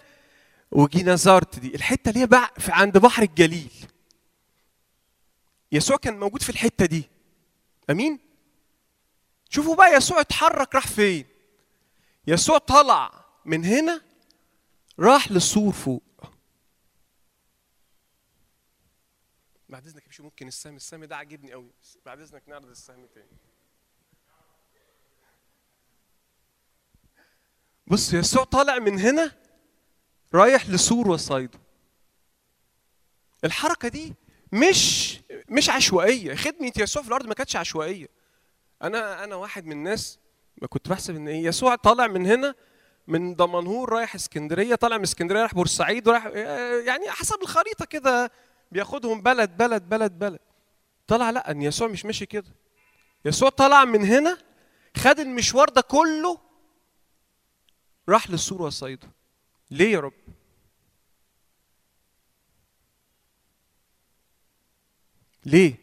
وجينازارت 0.70 1.58
دي 1.58 1.74
الحتة 1.74 2.08
اللي 2.08 2.20
هي 2.20 2.48
في 2.58 2.72
عند 2.72 2.98
بحر 2.98 3.22
الجليل. 3.22 3.70
يسوع 5.72 5.96
كان 5.96 6.18
موجود 6.20 6.42
في 6.42 6.50
الحتة 6.50 6.86
دي. 6.86 7.04
أمين؟ 7.90 8.18
شوفوا 9.50 9.76
بقى 9.76 9.92
يسوع 9.96 10.20
اتحرك 10.20 10.74
راح 10.74 10.86
فين. 10.86 11.24
يسوع 12.26 12.58
طلع 12.58 13.24
من 13.44 13.64
هنا 13.64 14.00
راح 14.98 15.32
للسور 15.32 15.72
فوق. 15.72 16.02
بعد 19.68 19.86
إذنك 19.86 20.06
باشا 20.06 20.22
ممكن 20.22 20.48
السهم 20.48 20.76
السهم 20.76 21.04
ده 21.04 21.16
عاجبني 21.16 21.52
قوي 21.52 21.70
بعد 22.06 22.20
إذنك 22.20 22.42
نعرض 22.48 22.68
السهم 22.70 23.06
تاني. 23.06 23.36
بص 27.86 28.12
يسوع 28.12 28.44
طالع 28.44 28.78
من 28.78 28.98
هنا 28.98 29.32
رايح 30.34 30.68
لسور 30.70 31.08
وصيدا 31.10 31.58
الحركة 33.44 33.88
دي 33.88 34.14
مش 34.52 35.14
مش 35.48 35.70
عشوائية. 35.70 36.34
خدمة 36.34 36.72
يسوع 36.76 37.02
في 37.02 37.08
الأرض 37.08 37.26
ما 37.26 37.34
كانتش 37.34 37.56
عشوائية. 37.56 38.08
أنا 38.82 39.24
أنا 39.24 39.34
واحد 39.36 39.64
من 39.64 39.72
الناس 39.72 40.18
ما 40.62 40.68
كنت 40.68 40.88
بحسب 40.88 41.16
إن 41.16 41.28
إيه 41.28 41.44
يسوع 41.44 41.74
طالع 41.74 42.06
من 42.06 42.26
هنا 42.26 42.54
من 43.06 43.36
دمنهور 43.36 43.88
رايح 43.92 44.14
إسكندرية 44.14 44.74
طالع 44.74 44.96
من 44.96 45.02
إسكندرية 45.02 45.40
رايح 45.40 45.54
بورسعيد 45.54 46.08
ورايح 46.08 46.26
يعني 46.86 47.10
حسب 47.10 47.42
الخريطة 47.42 47.84
كده. 47.84 48.30
بياخدهم 48.72 49.22
بلد 49.22 49.56
بلد 49.56 49.88
بلد 49.88 50.18
بلد. 50.18 50.38
طلع 51.06 51.30
لا 51.30 51.50
إن 51.50 51.62
يسوع 51.62 51.88
مش 51.88 52.04
ماشي 52.04 52.26
كده. 52.26 52.54
يسوع 53.24 53.48
طلع 53.48 53.84
من 53.84 54.04
هنا 54.04 54.38
خد 54.96 55.18
المشوار 55.20 55.68
ده 55.68 55.80
كله 55.80 56.38
راح 58.08 58.30
للسور 58.30 58.62
والصيدا 58.62 59.08
ليه 59.70 59.92
يا 59.92 60.00
رب؟ 60.00 60.12
ليه؟ 65.46 65.74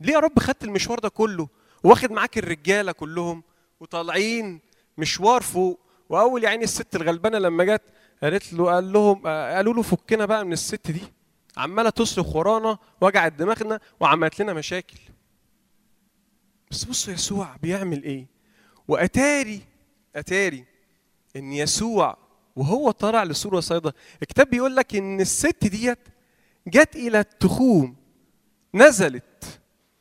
ليه 0.00 0.12
يا 0.12 0.18
رب 0.18 0.38
خدت 0.38 0.64
المشوار 0.64 0.98
ده 0.98 1.08
كله؟ 1.08 1.48
واخد 1.84 2.10
معاك 2.12 2.38
الرجالة 2.38 2.92
كلهم 2.92 3.42
وطالعين 3.80 4.60
مشوار 4.98 5.42
فوق. 5.42 5.80
وأول 6.08 6.44
يعني 6.44 6.64
الست 6.64 6.96
الغلبانة 6.96 7.38
لما 7.38 7.64
جت 7.64 7.82
قالت 8.22 8.52
له 8.52 8.64
قال 8.64 8.92
لهم 8.92 9.26
قالوا 9.26 9.74
له 9.74 9.82
فكنا 9.82 10.26
بقى 10.26 10.44
من 10.44 10.52
الست 10.52 10.90
دي. 10.90 11.00
عمالة 11.56 11.90
تصرخ 11.90 12.36
ورانا 12.36 12.78
وجعت 13.00 13.32
دماغنا 13.32 13.80
وعملت 14.00 14.40
لنا 14.40 14.52
مشاكل. 14.52 14.98
بس 16.70 16.84
بصوا 16.84 17.12
يسوع 17.12 17.56
بيعمل 17.62 18.02
إيه؟ 18.02 18.26
وأتاري 18.88 19.60
أتاري 20.16 20.64
إن 21.36 21.52
يسوع 21.52 22.16
وهو 22.56 22.90
طالع 22.90 23.24
لسور 23.24 23.54
وصيدا 23.54 23.92
الكتاب 24.22 24.50
بيقول 24.50 24.76
لك 24.76 24.96
إن 24.96 25.20
الست 25.20 25.64
ديت 25.64 25.98
جت 26.66 26.96
إلى 26.96 27.20
التخوم 27.20 27.96
نزلت. 28.74 29.60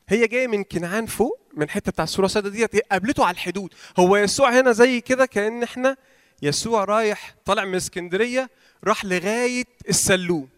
هي 0.09 0.27
جاية 0.27 0.47
من 0.47 0.63
كنعان 0.63 1.05
فوق 1.05 1.39
من 1.53 1.63
الحته 1.63 1.91
بتاع 1.91 2.03
السوره 2.03 2.25
السوداء 2.25 2.51
ديت 2.51 2.75
قابلته 2.75 3.25
على 3.25 3.33
الحدود. 3.33 3.73
هو 3.99 4.17
يسوع 4.17 4.59
هنا 4.59 4.71
زي 4.71 5.01
كده 5.01 5.25
كأن 5.25 5.63
إحنا 5.63 5.97
يسوع 6.41 6.83
رايح 6.83 7.35
طالع 7.45 7.65
من 7.65 7.75
اسكندرية 7.75 8.49
راح 8.83 9.05
لغاية 9.05 9.65
السلوم. 9.89 10.49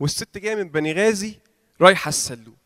والست 0.00 0.38
جاية 0.38 0.54
من 0.54 0.68
بني 0.68 0.92
غازي 0.92 1.38
رايحة 1.80 2.08
السلوم. 2.08 2.56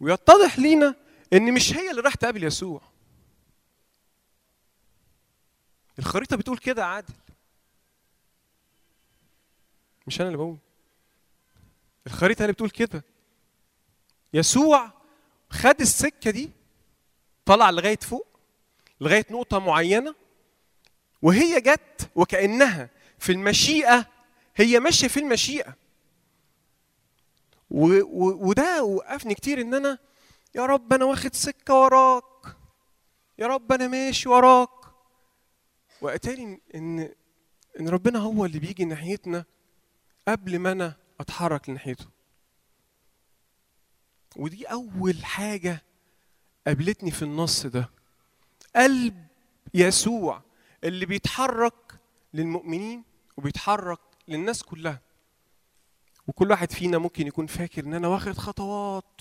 ويتضح 0.00 0.58
لينا 0.58 0.94
إن 1.32 1.54
مش 1.54 1.72
هي 1.74 1.90
اللي 1.90 2.00
راح 2.02 2.14
تقابل 2.14 2.44
يسوع. 2.44 2.80
الخريطة 5.98 6.36
بتقول 6.36 6.58
كده 6.58 6.86
عادل. 6.86 7.14
مش 10.06 10.20
أنا 10.20 10.28
اللي 10.28 10.38
بقول. 10.38 10.56
الخريطة 12.06 12.42
اللي 12.42 12.52
بتقول 12.52 12.70
كده. 12.70 13.04
يسوع 14.34 14.92
خد 15.50 15.80
السكة 15.80 16.30
دي 16.30 16.50
طلع 17.44 17.70
لغاية 17.70 17.96
فوق 17.98 18.26
لغاية 19.00 19.26
نقطة 19.30 19.58
معينة 19.58 20.14
وهي 21.26 21.60
جت 21.60 22.10
وكأنها 22.14 22.90
في 23.18 23.32
المشيئة 23.32 24.06
هي 24.56 24.80
ماشية 24.80 25.08
في 25.08 25.20
المشيئة. 25.20 25.76
و 27.70 27.86
و 28.02 28.48
وده 28.48 28.84
وقفني 28.84 29.34
كتير 29.34 29.60
إن 29.60 29.74
أنا 29.74 29.98
يا 30.54 30.66
رب 30.66 30.92
أنا 30.92 31.04
واخد 31.04 31.34
سكة 31.34 31.74
وراك 31.74 32.56
يا 33.38 33.46
رب 33.46 33.72
أنا 33.72 33.88
ماشي 33.88 34.28
وراك. 34.28 34.68
واتاري 36.00 36.60
ان 36.74 37.14
إن 37.80 37.88
ربنا 37.88 38.18
هو 38.18 38.44
اللي 38.44 38.58
بيجي 38.58 38.84
ناحيتنا 38.84 39.44
قبل 40.28 40.58
ما 40.58 40.72
أنا 40.72 40.96
أتحرك 41.20 41.68
لناحيته. 41.68 42.06
ودي 44.36 44.64
أول 44.64 45.24
حاجة 45.24 45.82
قابلتني 46.66 47.10
في 47.10 47.22
النص 47.22 47.66
ده. 47.66 47.90
قلب 48.76 49.26
يسوع 49.74 50.45
اللي 50.86 51.06
بيتحرك 51.06 52.00
للمؤمنين 52.34 53.02
وبيتحرك 53.36 54.00
للناس 54.28 54.62
كلها. 54.62 55.00
وكل 56.26 56.50
واحد 56.50 56.72
فينا 56.72 56.98
ممكن 56.98 57.26
يكون 57.26 57.46
فاكر 57.46 57.84
إن 57.84 57.94
أنا 57.94 58.08
واخد 58.08 58.32
خطوات 58.32 59.20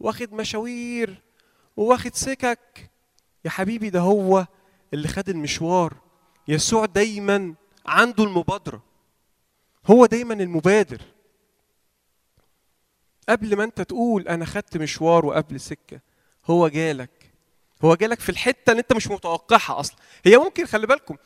واخد 0.00 0.32
مشاوير 0.32 1.22
وواخد 1.76 2.14
سكك. 2.14 2.90
يا 3.44 3.50
حبيبي 3.50 3.90
ده 3.90 4.00
هو 4.00 4.46
اللي 4.94 5.08
خد 5.08 5.28
المشوار. 5.28 5.94
يسوع 6.48 6.84
دايما 6.84 7.54
عنده 7.86 8.24
المبادرة. 8.24 8.82
هو 9.86 10.06
دايما 10.06 10.34
المبادر. 10.34 11.02
قبل 13.28 13.56
ما 13.56 13.64
أنت 13.64 13.80
تقول 13.80 14.28
أنا 14.28 14.44
خدت 14.44 14.76
مشوار 14.76 15.26
وقبل 15.26 15.60
سكة 15.60 16.00
هو 16.46 16.68
جالك. 16.68 17.21
هو 17.84 17.94
جالك 17.94 18.20
في 18.20 18.28
الحتة 18.28 18.70
اللي 18.70 18.80
انت 18.80 18.92
مش 18.92 19.08
متوقعها 19.08 19.80
أصلا. 19.80 19.96
هي 20.24 20.36
ممكن 20.36 20.66
خلي 20.66 20.86
بالكم 20.86 21.16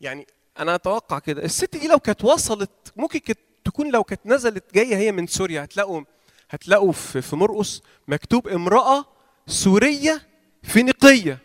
يعني 0.00 0.26
أنا 0.58 0.74
أتوقع 0.74 1.18
كده 1.18 1.44
الست 1.44 1.76
دي 1.76 1.88
لو 1.88 1.98
كانت 1.98 2.24
وصلت 2.24 2.92
ممكن 2.96 3.18
كانت 3.18 3.38
تكون 3.64 3.90
لو 3.90 4.04
كانت 4.04 4.20
نزلت 4.26 4.74
جاية 4.74 4.96
هي 4.96 5.12
من 5.12 5.26
سوريا 5.26 5.64
هتلاقوا 5.64 6.02
هتلاقوا 6.50 6.92
في 6.92 7.22
في 7.22 7.36
مرقس 7.36 7.82
مكتوب 8.08 8.48
امرأة 8.48 9.04
سورية 9.46 10.28
فينيقية. 10.62 11.38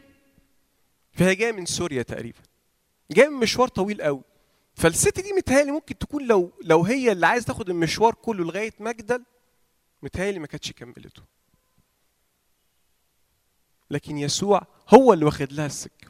فهي 1.14 1.36
جاية 1.36 1.52
من 1.52 1.66
سوريا 1.66 2.04
تقريبا. 2.04 2.40
جاية 3.12 3.28
من 3.28 3.40
مشوار 3.40 3.68
طويل 3.68 4.02
قوي. 4.02 4.22
فالست 4.76 5.20
دي 5.20 5.34
متهيألي 5.34 5.72
ممكن 5.72 5.98
تكون 5.98 6.28
لو 6.28 6.52
لو 6.64 6.84
هي 6.84 7.12
اللي 7.12 7.28
عايز 7.28 7.46
تاخد 7.46 7.70
المشوار 7.70 8.14
كله 8.14 8.44
لغاية 8.46 8.74
مجدل 8.80 9.24
متهيألي 10.04 10.40
ما 10.40 10.48
كانتش 10.48 10.72
كملته. 10.72 11.22
لكن 13.92 14.18
يسوع 14.18 14.62
هو 14.94 15.14
اللي 15.14 15.26
واخد 15.26 15.54
لها 15.54 15.66
السكه 15.66 16.08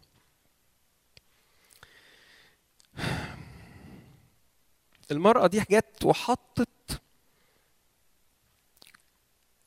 المرأة 5.12 5.48
دي 5.48 5.60
جت 5.60 6.06
وحطت 6.06 7.02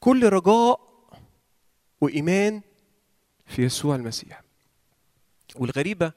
كل 0.01 0.28
رجاء 0.28 0.91
وإيمان 2.01 2.62
في 3.47 3.62
يسوع 3.62 3.97
المسيح. 3.97 4.43
والغريبة 5.57 6.12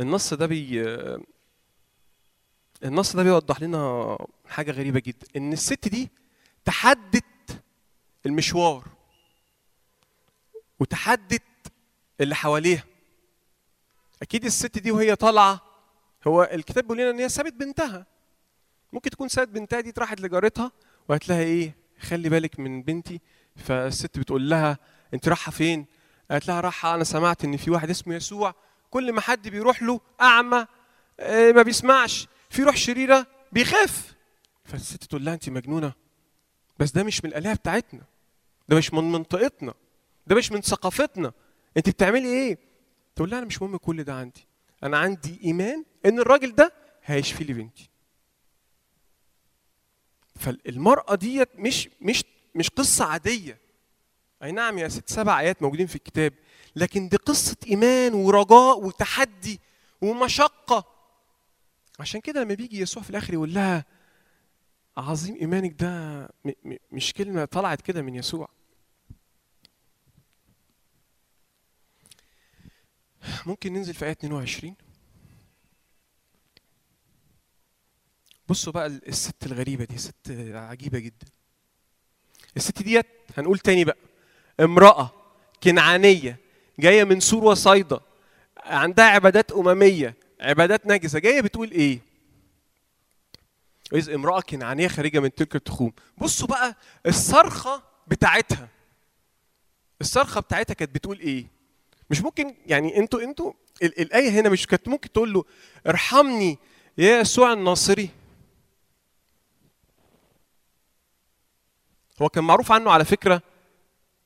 النص 0.00 0.34
ده 0.34 0.46
بي 0.46 0.82
النص 2.84 3.16
ده 3.16 3.22
بيوضح 3.22 3.60
لنا 3.62 4.18
حاجة 4.46 4.70
غريبة 4.70 5.00
جدا. 5.00 5.26
إن 5.36 5.52
الست 5.52 5.88
دي 5.88 6.10
تحدت 6.64 7.24
المشوار. 8.26 8.88
وتحدت 10.80 11.42
اللي 12.20 12.34
حواليها. 12.34 12.84
أكيد 14.22 14.44
الست 14.44 14.78
دي 14.78 14.90
وهي 14.90 15.16
طالعة 15.16 15.60
هو 16.26 16.42
الكتاب 16.52 16.84
بيقول 16.84 16.98
لنا 16.98 17.10
إن 17.10 17.18
هي 17.18 17.28
سابت 17.28 17.52
بنتها. 17.52 18.06
ممكن 18.92 19.10
تكون 19.10 19.28
سابت 19.28 19.48
بنتها 19.48 19.80
دي 19.80 19.92
راحت 19.98 20.20
لجارتها 20.20 20.72
وقالت 21.08 21.28
لها 21.28 21.40
إيه 21.40 21.74
خلي 22.00 22.28
بالك 22.28 22.60
من 22.60 22.82
بنتي. 22.82 23.20
فالست 23.56 24.18
بتقول 24.18 24.50
لها 24.50 24.78
أنت 25.14 25.28
رايحة 25.28 25.52
فين؟ 25.52 25.86
قالت 26.30 26.48
لها 26.48 26.60
رايحة 26.60 26.94
أنا 26.94 27.04
سمعت 27.04 27.44
إن 27.44 27.56
في 27.56 27.70
واحد 27.70 27.90
اسمه 27.90 28.14
يسوع. 28.14 28.54
كل 28.90 29.12
ما 29.12 29.20
حد 29.20 29.48
بيروح 29.48 29.82
له 29.82 30.00
أعمى 30.20 30.66
آه، 31.20 31.52
ما 31.52 31.62
بيسمعش. 31.62 32.28
في 32.50 32.62
روح 32.62 32.76
شريرة 32.76 33.26
بيخاف. 33.52 34.14
فالست 34.64 35.04
تقول 35.04 35.24
لها 35.24 35.34
أنت 35.34 35.48
مجنونة. 35.48 35.92
بس 36.78 36.90
ده 36.90 37.02
مش 37.02 37.24
من 37.24 37.30
الآلهة 37.30 37.54
بتاعتنا. 37.54 38.02
ده 38.68 38.76
مش 38.76 38.94
من 38.94 39.12
منطقتنا. 39.12 39.74
ده 40.28 40.36
مش 40.36 40.52
من 40.52 40.60
ثقافتنا. 40.60 41.32
انت 41.76 41.88
بتعملي 41.88 42.28
إيه؟ 42.28 42.58
تقول 43.16 43.30
لها 43.30 43.38
أنا 43.38 43.46
مش 43.46 43.62
مهم 43.62 43.76
كل 43.76 44.04
ده 44.04 44.14
عندي. 44.14 44.46
أنا 44.82 44.98
عندي 44.98 45.40
ايمان 45.44 45.84
ان 46.06 46.18
الراجل 46.18 46.54
ده 46.54 46.72
هيشفي 47.04 47.44
لي 47.44 47.52
بنتي. 47.52 47.90
فالمرأة 50.36 51.14
ديت 51.14 51.48
مش 51.54 51.88
مش 52.00 52.24
مش 52.54 52.70
قصة 52.70 53.04
عادية. 53.04 53.58
اي 54.42 54.52
نعم 54.52 54.78
يا 54.78 54.88
ست 54.88 55.10
سبع 55.10 55.40
آيات 55.40 55.62
موجودين 55.62 55.86
في 55.86 55.96
الكتاب 55.96 56.32
لكن 56.76 57.08
دي 57.08 57.16
قصة 57.16 57.56
إيمان 57.66 58.14
ورجاء 58.14 58.84
وتحدي 58.84 59.60
ومشقة. 60.00 60.84
عشان 62.00 62.20
كده 62.20 62.42
لما 62.42 62.54
بيجي 62.54 62.80
يسوع 62.80 63.02
في 63.02 63.10
الآخر 63.10 63.34
يقول 63.34 63.54
لها 63.54 63.84
عظيم 64.96 65.34
إيمانك 65.36 65.72
ده 65.82 66.28
مش 66.92 67.12
كلمة 67.12 67.44
طلعت 67.44 67.80
كده 67.80 68.02
من 68.02 68.14
يسوع. 68.14 68.48
ممكن 73.46 73.72
ننزل 73.72 73.94
في 73.94 74.04
آية 74.04 74.12
22 74.12 74.74
بصوا 78.48 78.72
بقى 78.72 78.86
الست 78.86 79.46
الغريبة 79.46 79.84
دي 79.84 79.98
ست 79.98 80.30
عجيبة 80.54 80.98
جدا. 80.98 81.26
الست 82.56 82.82
ديت 82.82 83.06
هنقول 83.36 83.58
تاني 83.58 83.84
بقى 83.84 83.96
امرأة 84.60 85.10
كنعانية 85.62 86.36
جاية 86.78 87.04
من 87.04 87.20
سور 87.20 87.44
وصيدا 87.44 88.00
عندها 88.56 89.04
عبادات 89.04 89.52
أممية 89.52 90.14
عبادات 90.40 90.86
نجسة 90.86 91.18
جاية 91.18 91.40
بتقول 91.40 91.70
إيه؟ 91.70 92.00
إذ 93.92 94.10
امرأة 94.10 94.40
كنعانية 94.40 94.88
خارجة 94.88 95.20
من 95.20 95.34
تلك 95.34 95.56
التخوم. 95.56 95.92
بصوا 96.18 96.46
بقى 96.48 96.76
الصرخة 97.06 97.82
بتاعتها. 98.06 98.68
الصرخة 100.00 100.40
بتاعتها 100.40 100.74
كانت 100.74 100.94
بتقول 100.94 101.18
إيه؟ 101.20 101.46
مش 102.10 102.20
ممكن 102.22 102.54
يعني 102.66 102.96
أنتوا 102.96 103.22
أنتوا 103.22 103.52
ال- 103.82 104.00
الآية 104.00 104.30
هنا 104.30 104.48
مش 104.48 104.66
كانت 104.66 104.88
ممكن 104.88 105.12
تقول 105.12 105.32
له 105.32 105.44
ارحمني 105.86 106.58
يا 106.98 107.20
يسوع 107.20 107.52
الناصري. 107.52 108.10
هو 112.22 112.28
كان 112.28 112.44
معروف 112.44 112.72
عنه 112.72 112.90
على 112.90 113.04
فكرة 113.04 113.42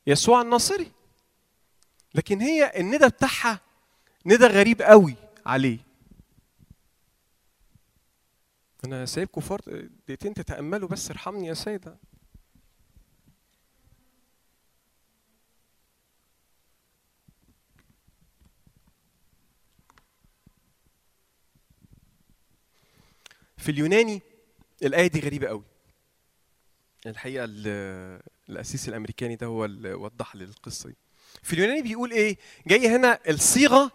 يسوع 0.07 0.43
الناصري. 0.43 0.93
لكن 2.15 2.41
هي 2.41 2.81
الندى 2.81 3.09
بتاعها 3.09 3.61
ندى 4.27 4.47
غريب 4.47 4.83
قوي 4.83 5.15
عليه. 5.47 5.79
أنا 8.85 9.07
سايبكم 9.07 9.41
فرط 9.41 9.69
دقيقتين 9.69 10.35
تتأملوا 10.35 10.89
بس 10.89 11.11
ارحمني 11.11 11.47
يا 11.47 11.55
سيدة. 11.55 11.97
في 23.63 23.69
اليوناني 23.71 24.23
الآية 24.83 25.07
دي 25.07 25.21
غريبة 25.21 25.47
قوي. 25.49 25.63
الحقيقة 27.07 27.45
ال- 27.49 28.21
الأسيس 28.49 28.89
الأمريكاني 28.89 29.37
ده 29.37 29.47
هو 29.47 29.65
اللي 29.65 29.95
وضح 29.95 30.37
لي 30.37 30.45
القصة 30.45 30.89
دي. 30.89 30.97
في 31.43 31.53
اليوناني 31.53 31.83
بيقول 31.83 32.11
إيه؟ 32.11 32.37
جاي 32.67 32.89
هنا 32.89 33.19
الصيغة 33.29 33.91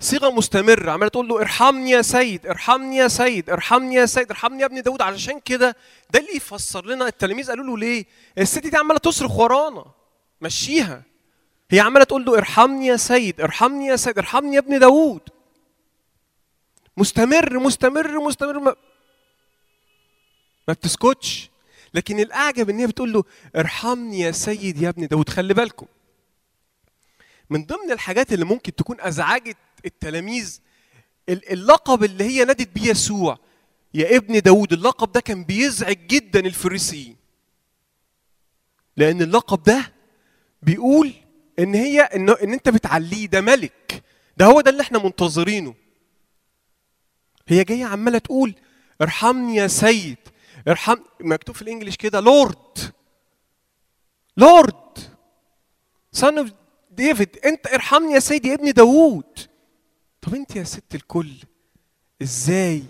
صيغة 0.00 0.30
مستمرة 0.30 0.90
عمالة 0.90 1.08
تقول 1.08 1.28
له 1.28 1.40
ارحمني 1.40 1.90
يا 1.90 2.02
سيد 2.02 2.46
ارحمني 2.46 2.96
يا 2.96 3.08
سيد 3.08 3.50
ارحمني 3.50 3.94
يا 3.94 4.06
سيد 4.06 4.30
ارحمني 4.30 4.60
يا 4.60 4.66
ابن 4.66 4.82
داود. 4.82 5.02
علشان 5.02 5.40
كده 5.40 5.76
ده 6.10 6.20
اللي 6.20 6.36
يفسر 6.36 6.86
لنا 6.86 7.06
التلاميذ 7.06 7.48
قالوا 7.48 7.64
له 7.66 7.78
ليه؟ 7.78 8.04
الست 8.38 8.58
دي 8.66 8.76
عمالة 8.76 8.98
تصرخ 8.98 9.36
ورانا 9.38 9.84
مشيها. 10.40 11.02
هي 11.70 11.80
عمالة 11.80 12.04
تقول 12.04 12.24
له 12.24 12.38
ارحمني 12.38 12.86
يا 12.86 12.96
سيد 12.96 13.40
ارحمني 13.40 13.86
يا 13.86 13.96
سيد 13.96 14.18
ارحمني 14.18 14.54
يا 14.54 14.60
ابن 14.60 14.78
داود. 14.78 15.20
مستمر 17.00 17.58
مستمر 17.58 18.18
مستمر 18.26 18.58
ما, 18.58 18.76
ما 20.68 20.74
بتسكتش. 20.74 21.50
لكن 21.94 22.20
الأعجب 22.20 22.70
إن 22.70 22.78
هي 22.78 22.86
بتقول 22.86 23.12
له 23.12 23.24
ارحمني 23.56 24.20
يا 24.20 24.30
سيد 24.32 24.82
يا 24.82 24.88
ابن 24.88 25.06
داود 25.06 25.28
خلي 25.28 25.54
بالكم. 25.54 25.86
من 27.50 27.64
ضمن 27.64 27.92
الحاجات 27.92 28.32
اللي 28.32 28.44
ممكن 28.44 28.74
تكون 28.74 28.96
أزعجت 29.00 29.56
التلاميذ 29.86 30.60
ال- 31.28 31.52
اللقب 31.52 32.04
اللي 32.04 32.24
هي 32.24 32.44
نادت 32.44 32.68
بيه 32.68 32.90
يسوع 32.90 33.38
يا 33.94 34.16
ابن 34.16 34.38
داود 34.40 34.72
اللقب 34.72 35.12
ده 35.12 35.20
كان 35.20 35.44
بيزعج 35.44 36.06
جدا 36.06 36.40
الفريسيين. 36.40 37.16
لأن 38.96 39.22
اللقب 39.22 39.62
ده 39.62 39.92
بيقول 40.62 41.12
إن 41.58 41.74
هي 41.74 42.00
ان, 42.00 42.30
إن 42.30 42.52
أنت 42.52 42.68
بتعليه 42.68 43.26
ده 43.26 43.40
ملك. 43.40 44.02
ده 44.36 44.46
هو 44.46 44.60
ده 44.60 44.70
اللي 44.70 44.82
إحنا 44.82 44.98
منتظرينه. 45.04 45.74
هي 47.52 47.64
جاية 47.64 47.84
عمالة 47.84 48.18
تقول 48.18 48.54
ارحمني 49.02 49.54
يا 49.56 49.66
سيد 49.66 50.16
ارحم 50.68 50.96
مكتوب 51.20 51.56
في 51.56 51.62
الإنجليش 51.62 51.96
كده 51.96 52.20
لورد 52.20 52.78
لورد 54.36 54.98
son 56.16 56.46
of 56.46 56.50
ديفيد 56.90 57.36
انت 57.44 57.66
ارحمني 57.66 58.12
يا 58.12 58.18
سيدي 58.20 58.48
يا 58.48 58.54
ابن 58.54 58.72
داوود. 58.72 59.38
طب 60.22 60.34
انت 60.34 60.56
يا 60.56 60.64
ست 60.64 60.94
الكل 60.94 61.32
إزاي 62.22 62.82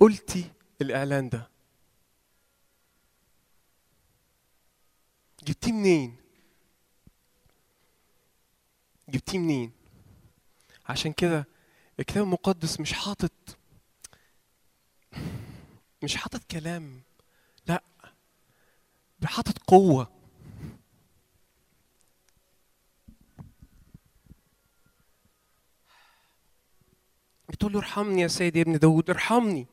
قلتي 0.00 0.44
الإعلان 0.82 1.28
ده؟ 1.28 1.48
جبتيه 5.44 5.72
منين؟ 5.72 6.16
جبتيه 9.08 9.38
منين؟ 9.38 9.72
عشان 10.88 11.12
كده 11.12 11.46
الكتاب 12.00 12.22
المقدس 12.24 12.80
مش 12.80 12.92
حاطط 12.92 13.32
مش 16.02 16.16
حاطط 16.16 16.44
كلام 16.50 17.02
لا 17.66 17.82
حاطط 19.24 19.58
قوة. 19.58 20.10
بتقول 27.48 27.72
له 27.72 27.78
ارحمني 27.78 28.22
يا 28.22 28.28
سيدي 28.28 28.58
يا 28.58 28.64
ابن 28.64 28.78
داود 28.78 29.10
ارحمني. 29.10 29.66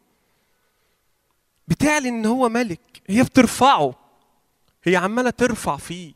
بتعلن 1.67 2.07
إن 2.07 2.25
هو 2.25 2.49
ملك 2.49 3.01
هي 3.07 3.23
بترفعه 3.23 3.95
هي 4.83 4.95
عمالة 4.95 5.29
ترفع 5.29 5.77
فيه. 5.77 6.13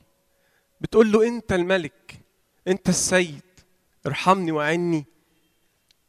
بتقول 0.81 1.11
له 1.11 1.27
أنت 1.27 1.52
الملك 1.52 2.19
أنت 2.68 2.90
السيد 2.90 3.41
ارحمني 4.07 4.52
وعني 4.52 5.06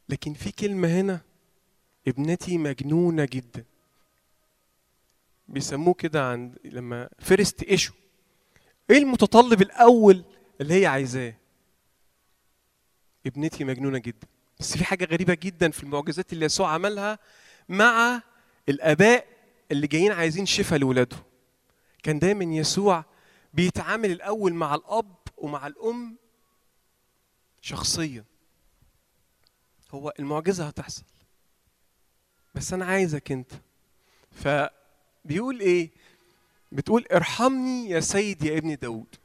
لكن 0.09 0.35
في 0.35 0.53
كلمة 0.53 0.89
هنا 1.01 1.21
ابنتي 2.09 2.59
مجنونة 2.59 3.25
جدا. 3.25 3.65
بيسموه 5.49 5.95
كده 5.95 6.31
عند 6.31 6.59
لما 6.65 7.09
first 7.19 7.63
issue 7.63 7.93
إيه 8.91 8.99
المتطلب 8.99 9.63
الأول 9.63 10.25
اللي 10.61 10.75
هي 10.81 10.87
عايزاه؟ 10.87 11.35
ابنتي 13.27 13.65
مجنونة 13.65 13.99
جدا. 13.99 14.27
بس 14.61 14.77
في 14.77 14.85
حاجة 14.85 15.05
غريبة 15.05 15.35
جدا 15.35 15.71
في 15.71 15.83
المعجزات 15.83 16.33
اللي 16.33 16.45
يسوع 16.47 16.71
عملها 16.71 17.19
مع 17.69 18.23
الآباء 18.69 19.27
اللي 19.73 19.87
جايين 19.87 20.13
عايزين 20.13 20.47
شفاء 20.47 20.79
لاولادهم 20.79 21.23
كان 22.03 22.19
دايما 22.19 22.45
يسوع 22.45 23.05
بيتعامل 23.55 24.11
الأول 24.11 24.55
مع 24.55 24.75
الأب 24.75 25.15
ومع 25.37 25.67
الأم 25.67 26.17
شخصيا. 27.61 28.25
هو 29.91 30.13
المعجزة 30.19 30.67
هتحصل. 30.67 31.05
بس 32.55 32.73
أنا 32.73 32.85
عايزك 32.85 33.33
أنت. 33.33 33.53
فبيقول 35.25 35.61
إيه؟ 35.61 35.91
بتقول 36.73 37.07
ارحمني 37.13 37.91
يا 37.91 38.01
سيد 38.01 38.45
يا 38.45 38.59
ابن 38.59 38.75
داود. 38.77 39.17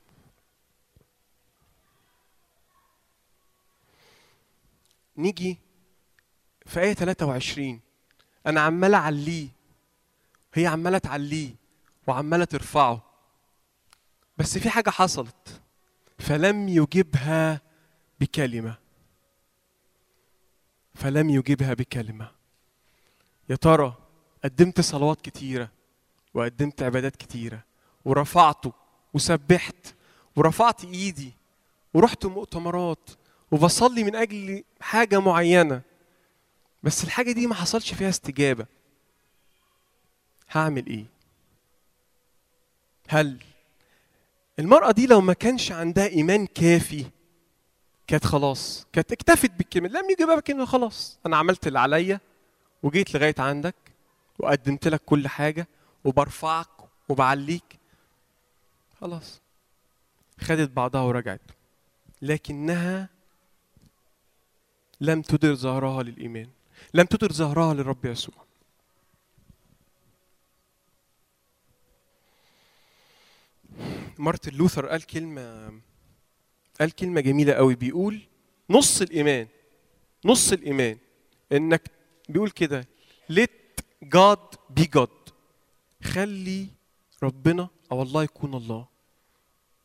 نيجي 5.18 5.58
في 6.66 6.80
آية 6.80 6.94
23 6.94 7.80
أنا 8.48 8.62
عمال 8.62 8.94
أعليه. 8.94 9.48
هي 10.54 10.68
عمالة 10.68 10.98
تعليه 10.98 11.56
وعمالة 12.08 12.46
ترفعه. 12.46 13.04
بس 14.38 14.58
في 14.58 14.70
حاجة 14.70 14.90
حصلت. 14.90 15.62
فلم 16.20 16.70
يجبها 16.70 17.62
بكلمة. 18.20 18.78
فلم 20.96 21.30
يجبها 21.30 21.74
بكلمة. 21.74 22.32
يا 23.50 23.56
ترى 23.56 23.98
قدمت 24.44 24.82
صلوات 24.82 25.22
كتيرة؟ 25.22 25.79
وقدمت 26.34 26.84
عبادات 26.84 27.16
كتيرة 27.16 27.64
ورفعته 28.06 28.74
وسبحت 29.14 29.96
ورفعت 30.36 30.84
إيدي 30.86 31.34
ورحت 31.94 32.26
مؤتمرات 32.26 33.10
وبصلي 33.52 34.04
من 34.04 34.16
أجل 34.16 34.64
حاجة 34.82 35.20
معينة. 35.20 35.82
بس 36.84 37.04
الحاجة 37.04 37.32
دي 37.32 37.48
ما 37.48 37.56
حصلش 37.56 37.94
فيها 37.94 38.10
استجابة. 38.10 38.66
هعمل 40.52 40.86
إيه؟ 40.88 41.06
هل 43.08 43.38
المرأة 44.60 44.92
دي 44.92 45.08
لو 45.08 45.22
ما 45.22 45.34
كانش 45.34 45.72
عندها 45.72 46.08
إيمان 46.08 46.46
كافي 46.46 47.06
كانت 48.08 48.26
خلاص 48.26 48.86
كانت 48.94 49.12
اكتفت 49.12 49.52
بالكلمة 49.52 49.88
لم 49.88 50.10
يجي 50.10 50.26
بقى 50.26 50.36
بالكلمة 50.36 50.66
خلاص. 50.66 51.20
أنا 51.26 51.38
عملت 51.38 51.68
اللي 51.68 51.80
عليا 51.80 52.20
وجيت 52.84 53.14
لغاية 53.16 53.36
عندك 53.40 53.76
وقدمت 54.40 54.88
لك 54.88 55.02
كل 55.06 55.28
حاجة 55.28 55.68
وبرفعك 56.04 56.68
وبعليك. 57.10 57.80
خلاص. 59.02 59.42
خدت 60.40 60.70
بعضها 60.70 61.02
ورجعت. 61.02 61.42
لكنها 62.22 63.10
لم 65.02 65.22
تدر 65.22 65.56
ظهرها 65.56 66.04
للإيمان. 66.04 66.50
لم 66.94 67.06
تدر 67.06 67.32
ظهرها 67.32 67.74
للرب 67.74 68.06
يسوع. 68.06 68.36
مارتن 74.18 74.54
لوثر 74.54 74.86
قال 74.86 75.06
كلمة 75.06 75.74
قال 76.80 76.92
كلمة 76.92 77.22
جميلة 77.22 77.54
قوي. 77.54 77.76
بيقول 77.76 78.22
نص 78.70 79.02
الإيمان 79.02 79.48
نص 80.26 80.52
الإيمان 80.52 80.98
إنك 81.52 81.92
بيقول 82.30 82.50
كده 82.50 82.88
let 83.32 83.84
God 84.06 84.58
be 84.80 84.86
God. 84.98 85.19
خلي 86.04 86.68
ربنا 87.24 87.68
أو 87.92 88.02
الله 88.02 88.24
يكون 88.24 88.54
الله. 88.54 88.88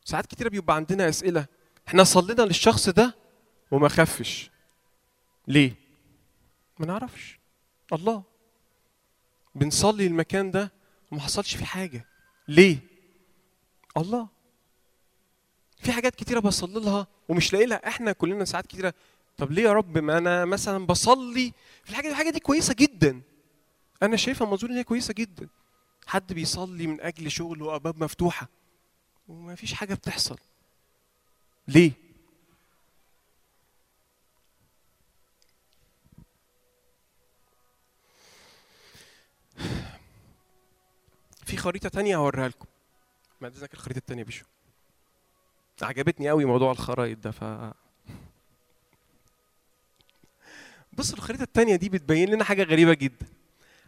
ساعات 0.05 0.25
كتيرة 0.25 0.49
بيبقى 0.49 0.75
عندنا 0.75 1.09
أسئلة. 1.09 1.45
إحنا 1.87 2.03
صلينا 2.03 2.41
للشخص 2.41 2.89
ده 2.89 3.15
وما 3.71 3.87
خفش. 3.89 4.49
ليه؟ 5.47 5.73
ما 6.79 6.85
نعرفش. 6.85 7.39
الله. 7.93 8.23
بنصلي 9.55 10.07
المكان 10.07 10.51
ده 10.51 10.71
وما 11.11 11.21
حصلش 11.21 11.55
فيه 11.55 11.65
حاجة. 11.65 12.05
ليه؟ 12.47 12.77
الله. 13.97 14.27
في 15.77 15.91
حاجات 15.91 16.15
كتيرة 16.15 16.39
بصلي 16.39 16.79
لها 16.79 17.07
ومش 17.29 17.53
لاقي 17.53 17.65
لها. 17.65 17.87
إحنا 17.87 18.11
كلنا 18.11 18.45
ساعات 18.45 18.67
كتيرة 18.67 18.93
طب 19.37 19.51
ليه 19.51 19.63
يا 19.63 19.73
رب؟ 19.73 19.97
ما 19.97 20.17
أنا 20.17 20.45
مثلا 20.45 20.85
بصلي 20.85 21.53
في 21.83 21.89
الحاجة 21.89 22.05
دي. 22.05 22.11
الحاجة 22.11 22.29
دي 22.29 22.39
كويسة 22.39 22.73
جدا. 22.73 23.21
أنا 24.03 24.17
شايفها 24.17 24.47
منظور 24.47 24.69
إن 24.69 24.75
هي 24.77 24.83
كويسة 24.83 25.13
جدا. 25.13 25.47
حد 26.07 26.33
بيصلي 26.33 26.87
من 26.87 27.01
أجل 27.01 27.31
شغل 27.31 27.61
وابواب 27.61 28.03
مفتوحة. 28.03 28.47
وما 29.27 29.55
فيش 29.55 29.73
حاجة 29.73 29.93
بتحصل. 29.93 30.37
ليه؟ 31.67 31.91
في 41.45 41.57
خريطة 41.57 41.89
تانية 41.89 42.17
هوريها 42.17 42.47
لكم. 42.47 42.65
ما 43.41 43.47
اذنك 43.47 43.73
الخريطة 43.73 43.97
التانية 43.97 44.23
بشو 44.23 44.45
عجبتني 45.81 46.29
قوي 46.29 46.45
موضوع 46.45 46.71
الخرايط 46.71 47.17
ده 47.17 47.31
ف 47.31 47.43
بص 50.93 51.13
الخريطة 51.13 51.43
التانية 51.43 51.75
دي 51.75 51.89
بتبين 51.89 52.29
لنا 52.29 52.43
حاجة 52.43 52.63
غريبة 52.63 52.93
جدا. 52.93 53.25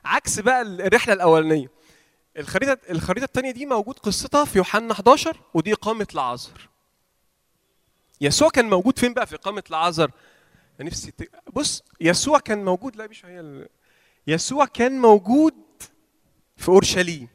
عكس 0.06 0.40
بقى 0.40 0.62
الرحلة 0.62 1.14
الأولانية. 1.14 1.77
الخريطة 2.38 2.78
الخريطة 2.90 3.24
التانية 3.26 3.52
دي 3.52 3.66
موجود 3.66 4.00
قصتها 4.00 4.46
في 4.46 4.58
يوحنا 4.58 4.92
11 4.92 5.38
ودي 5.54 5.74
إقامة 5.74 6.08
لعازر 6.14 6.70
يسوع 8.22 8.50
كان 8.50 8.70
موجود 8.70 9.00
فين 9.00 9.14
بقى 9.14 9.28
في 9.28 9.36
إقامة 9.36 9.64
لعازر 9.70 10.12
نفسي 10.80 11.12
ت... 11.12 11.32
بص 11.54 11.84
يسوع 12.02 12.40
كان 12.40 12.66
موجود 12.66 12.96
لا 12.96 13.08
مش 13.08 13.26
هي 13.26 13.40
ال... 13.40 13.68
يسوع 14.28 14.66
كان 14.66 15.00
موجود 15.02 15.54
في 16.58 16.70
أورشليم. 16.70 17.28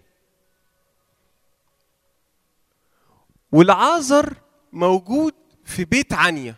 والعازر 3.52 4.36
موجود 4.72 5.34
في 5.64 5.84
بيت 5.84 6.12
عنيا. 6.12 6.54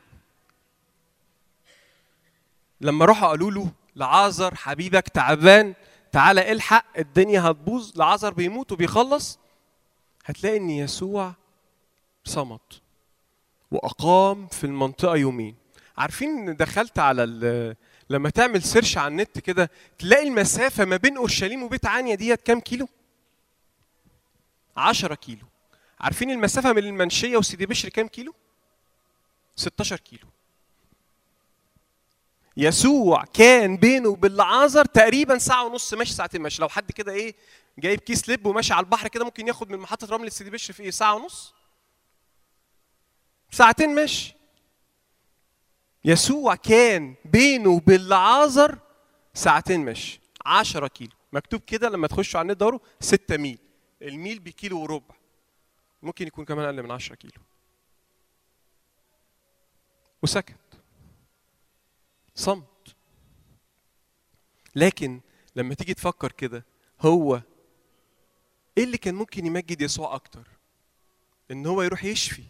لما 2.81 3.05
راحوا 3.05 3.29
قالوا 3.29 3.51
له 3.51 3.73
لعازر 3.97 4.55
حبيبك 4.55 5.09
تعبان 5.09 5.75
تعالى 6.15 6.53
الحق 6.53 6.99
الدنيا 6.99 7.41
هتبوظ 7.41 7.99
لعازر 7.99 8.35
بيموت 8.35 8.73
وبيخلص. 8.73 9.39
هتلاقي 10.25 10.57
إن 10.57 10.71
يسوع 10.71 11.35
صمت 12.25 12.81
وأقام 13.71 14.47
في 14.47 14.65
المنطقة 14.65 15.17
يومين. 15.17 15.57
عارفين 15.99 16.29
إن 16.49 16.57
دخلت 16.57 16.99
على 16.99 17.77
لما 18.11 18.31
تعمل 18.31 18.63
سيرش 18.63 18.99
على 18.99 19.09
النت 19.09 19.39
كده 19.39 19.71
تلاقي 19.99 20.29
المسافة 20.29 20.85
ما 20.85 20.97
بين 20.97 21.17
أورشليم 21.17 21.63
وبيت 21.63 21.87
عنيا 21.87 22.15
ديت 22.15 22.43
كام 22.43 22.61
كيلو؟ 22.61 22.89
10 24.77 25.15
كيلو. 25.15 25.47
عارفين 26.01 26.31
المسافة 26.31 26.73
من 26.73 26.79
المنشية 26.79 27.37
وسيدي 27.37 27.67
بشر 27.67 27.89
كام 27.89 28.09
كيلو؟ 28.09 28.35
16 29.57 29.97
كيلو. 29.97 30.27
يسوع 32.57 33.25
كان 33.25 33.77
بينه 33.77 34.09
وبين 34.09 34.33
العازر 34.33 34.85
تقريبا 34.85 35.39
ساعة 35.39 35.65
ونص 35.67 35.95
ماشي 35.95 36.13
ساعتين 36.13 36.43
ماشي. 36.43 36.63
لو 36.63 36.69
حد 36.69 36.93
كده 36.93 37.13
إيه 37.13 37.35
جايب 37.79 38.01
كيس 38.01 38.29
لب 38.29 38.47
وماشي 38.47 38.73
على 38.75 38.85
البحر 38.85 39.09
كده 39.09 39.25
ممكن 39.25 39.49
ياخد 39.49 39.71
من 39.71 39.79
محطة 39.79 40.07
رمل 40.07 40.33
سيدي 40.33 40.51
بشر 40.51 40.73
في 40.73 40.83
إيه 40.83 40.91
ساعة 40.91 41.15
ونص؟ 41.15 41.55
ساعتين 43.51 43.95
ماشي. 43.95 44.35
يسوع 46.05 46.55
كان 46.55 47.15
بينه 47.25 47.71
وبين 47.71 48.01
العازر 48.01 48.79
ساعتين 49.35 49.85
مشي 49.85 50.21
10 50.47 50.87
كيلو. 50.87 51.13
مكتوب 51.33 51.61
كده 51.61 51.89
لما 51.89 52.07
تخشوا 52.07 52.41
على 52.41 52.47
النت 52.47 52.61
دوروا 52.61 52.81
6 53.01 53.37
ميل. 53.37 53.59
الميل 54.03 54.39
بكيلو 54.39 54.81
وربع. 54.81 55.15
ممكن 56.03 56.27
يكون 56.27 56.45
كمان 56.45 56.65
أقل 56.65 56.83
من 56.83 56.91
10 56.91 57.15
كيلو. 57.15 57.43
وسكت. 60.23 60.55
صمت. 62.35 62.95
لكن 64.77 65.21
لما 65.57 65.75
تيجي 65.75 65.95
تفكر 65.95 66.33
كده 66.33 66.65
هو 67.01 67.41
إيه 68.79 68.85
اللي 68.85 68.99
كان 68.99 69.15
ممكن 69.15 69.47
يمجد 69.47 69.81
يسوع 69.81 70.15
أكتر؟ 70.15 70.49
إن 71.51 71.67
هو 71.67 71.83
يروح 71.83 72.05
يشفي. 72.05 72.45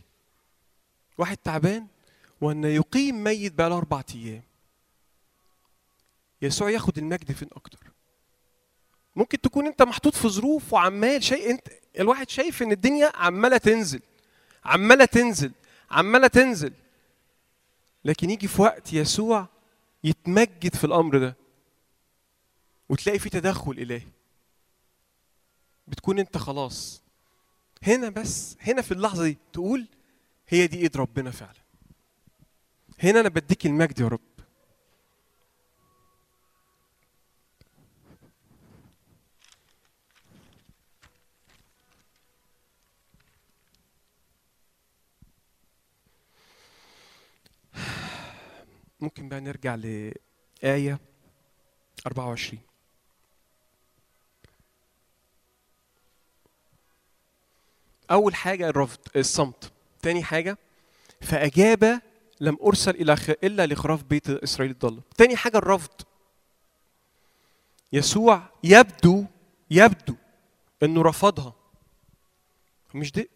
واحد 1.18 1.36
تعبان 1.36 1.86
وإن 2.40 2.64
يقيم 2.64 3.24
ميت 3.24 3.52
بقى 3.54 3.70
له 3.70 3.76
أربع 3.78 4.02
أيام. 4.14 4.42
يسوع 6.42 6.70
ياخد 6.70 6.98
المجد 6.98 7.32
فين 7.32 7.48
أكتر؟ 7.52 7.78
ممكن 9.16 9.40
تكون 9.40 9.66
أنت 9.66 9.82
محطوط 9.82 10.14
في 10.14 10.28
ظروف 10.28 10.72
وعمال 10.72 11.22
شيء 11.24 11.50
أنت 11.50 11.68
الواحد 11.98 12.30
شايف 12.30 12.62
إن 12.62 12.72
الدنيا 12.72 13.12
عمالة 13.14 13.56
تنزل 13.56 14.00
عمالة 14.64 15.04
تنزل 15.04 15.52
عمالة 15.90 16.26
تنزل. 16.26 16.72
لكن 18.04 18.30
يجي 18.30 18.48
في 18.48 18.62
وقت 18.62 18.92
يسوع 18.92 19.48
يتمجد 20.04 20.74
في 20.74 20.84
الأمر 20.84 21.18
ده. 21.18 21.36
وتلاقي 22.88 23.18
في 23.18 23.30
تدخل 23.30 23.72
الهي 23.72 24.02
بتكون 25.88 26.18
أنت 26.18 26.36
خلاص. 26.36 27.02
هنا 27.82 28.08
بس 28.08 28.56
هنا 28.60 28.82
في 28.82 28.92
اللحظة 28.92 29.24
دي 29.24 29.38
تقول 29.52 29.86
هي 30.48 30.66
دي 30.66 30.78
إيد 30.78 30.96
ربنا 30.96 31.30
فعلا. 31.30 31.64
هنا 32.98 33.20
أنا 33.20 33.28
بديك 33.28 33.66
المجد 33.66 34.00
يا 34.00 34.08
رب. 34.08 34.33
ممكن 49.04 49.28
بقى 49.28 49.40
نرجع 49.40 49.74
لآية 49.74 50.98
24 52.06 52.60
أول 58.10 58.34
حاجة 58.34 58.68
الرفض 58.68 58.98
الصمت. 59.16 59.72
تاني 60.02 60.22
حاجة 60.24 60.58
فأجاب 61.20 62.00
لم 62.40 62.58
أرسل 62.62 62.90
إلى. 62.90 63.16
إلا 63.44 63.66
لخراف 63.66 64.02
بيت 64.04 64.30
إسرائيل 64.30 64.72
الضالة 64.72 65.02
تاني 65.16 65.36
حاجة 65.36 65.56
الرفض. 65.58 65.90
يسوع 67.92 68.42
يبدو 68.64 69.24
يبدو 69.70 70.14
إنه 70.82 71.02
رفضها. 71.02 71.54
مش 72.94 73.12
دي؟ 73.12 73.30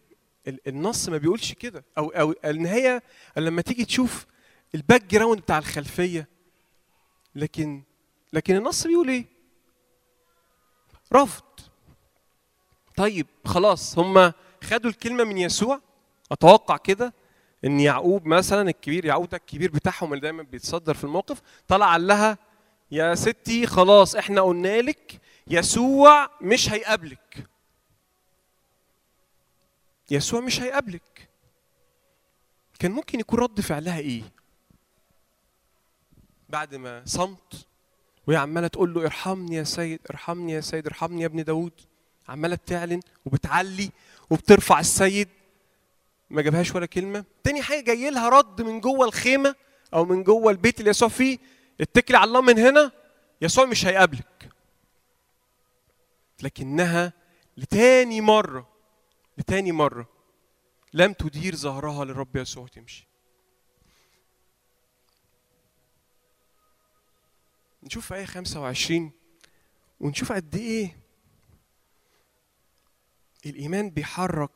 ال- 0.47 0.67
النص 0.67 1.09
ما 1.09 1.17
بيقولش 1.17 1.53
كده. 1.53 1.83
أو 1.97 2.09
أو 2.09 2.35
النهاية 2.45 3.03
لما 3.37 3.61
تيجي 3.61 3.85
تشوف 3.85 4.25
ال 4.75 5.03
background 5.05 5.41
بتاع 5.41 5.57
الخلفية. 5.57 6.27
لكن 7.35 7.83
لكن 8.33 8.55
النص 8.55 8.87
بيقول 8.87 9.09
إيه؟ 9.09 9.25
رفض. 11.13 11.43
طيب 12.95 13.27
خلاص 13.45 13.99
هم 13.99 14.33
خدوا 14.63 14.89
الكلمة 14.91 15.23
من 15.23 15.37
يسوع. 15.37 15.81
أتوقع 16.31 16.77
كده 16.77 17.13
إن 17.65 17.79
يعقوب 17.79 18.25
مثلا 18.25 18.69
الكبير 18.69 19.05
يعقوب 19.05 19.29
ده 19.29 19.37
الكبير 19.37 19.71
بتاعهم 19.71 20.09
اللي 20.13 20.21
دايما 20.21 20.43
بيتصدر 20.43 20.93
في 20.93 21.03
الموقف 21.03 21.41
طلع 21.67 21.91
قال 21.91 22.07
لها 22.07 22.37
يا 22.91 23.15
ستي 23.15 23.67
خلاص 23.67 24.15
إحنا 24.15 24.41
قلنا 24.41 24.81
لك 24.81 25.21
يسوع 25.47 26.29
مش 26.41 26.69
هيقابلك. 26.69 27.47
يسوع 30.11 30.39
مش 30.41 30.61
هيقابلك. 30.61 31.29
كان 32.79 32.91
ممكن 32.91 33.19
يكون 33.19 33.39
رد 33.39 33.61
فعلها 33.61 33.99
إيه؟ 33.99 34.23
بعد 36.49 36.75
ما 36.75 37.03
صمت 37.05 37.67
وهي 38.27 38.37
عمالة 38.37 38.67
تقول 38.67 38.93
له 38.93 39.05
ارحمني 39.05 39.55
يا 39.55 39.63
سيد 39.63 39.99
ارحمني 40.09 40.51
يا 40.51 40.61
سيد 40.61 40.87
ارحمني 40.87 41.21
يا 41.21 41.25
ابن 41.25 41.43
داود. 41.43 41.71
عمالة 42.27 42.55
بتعلن 42.55 42.99
وبتعلي 43.25 43.91
وبترفع 44.29 44.79
السيد. 44.79 45.29
ما 46.29 46.41
جابهاش 46.41 46.75
ولا 46.75 46.85
كلمة. 46.85 47.25
تاني 47.43 47.61
حاجة 47.61 47.81
جاي 47.81 48.09
لها 48.09 48.29
رد 48.29 48.61
من 48.61 48.79
جوه 48.79 49.07
الخيمة 49.07 49.55
أو 49.93 50.05
من 50.05 50.23
جوه 50.23 50.51
البيت 50.51 50.79
اللي 50.79 50.89
يسوع 50.89 51.07
فيه. 51.07 51.37
اتكلي 51.81 52.17
على 52.17 52.27
الله 52.27 52.41
من 52.41 52.59
هنا 52.59 52.91
يسوع 53.41 53.65
مش 53.65 53.85
هيقابلك. 53.85 54.49
لكنها 56.41 57.13
لتاني 57.57 58.21
مرة 58.21 58.67
لتاني 59.37 59.71
مرة 59.71 60.07
لم 60.93 61.13
تدير 61.13 61.55
ظهرها 61.55 62.05
للرب 62.05 62.35
يسوع 62.35 62.67
تمشي 62.67 63.08
نشوف 67.83 68.13
آية 68.13 68.25
25 68.25 69.11
ونشوف 69.99 70.31
قد 70.31 70.55
إيه 70.55 70.97
الإيمان 73.45 73.89
بيحرك 73.89 74.51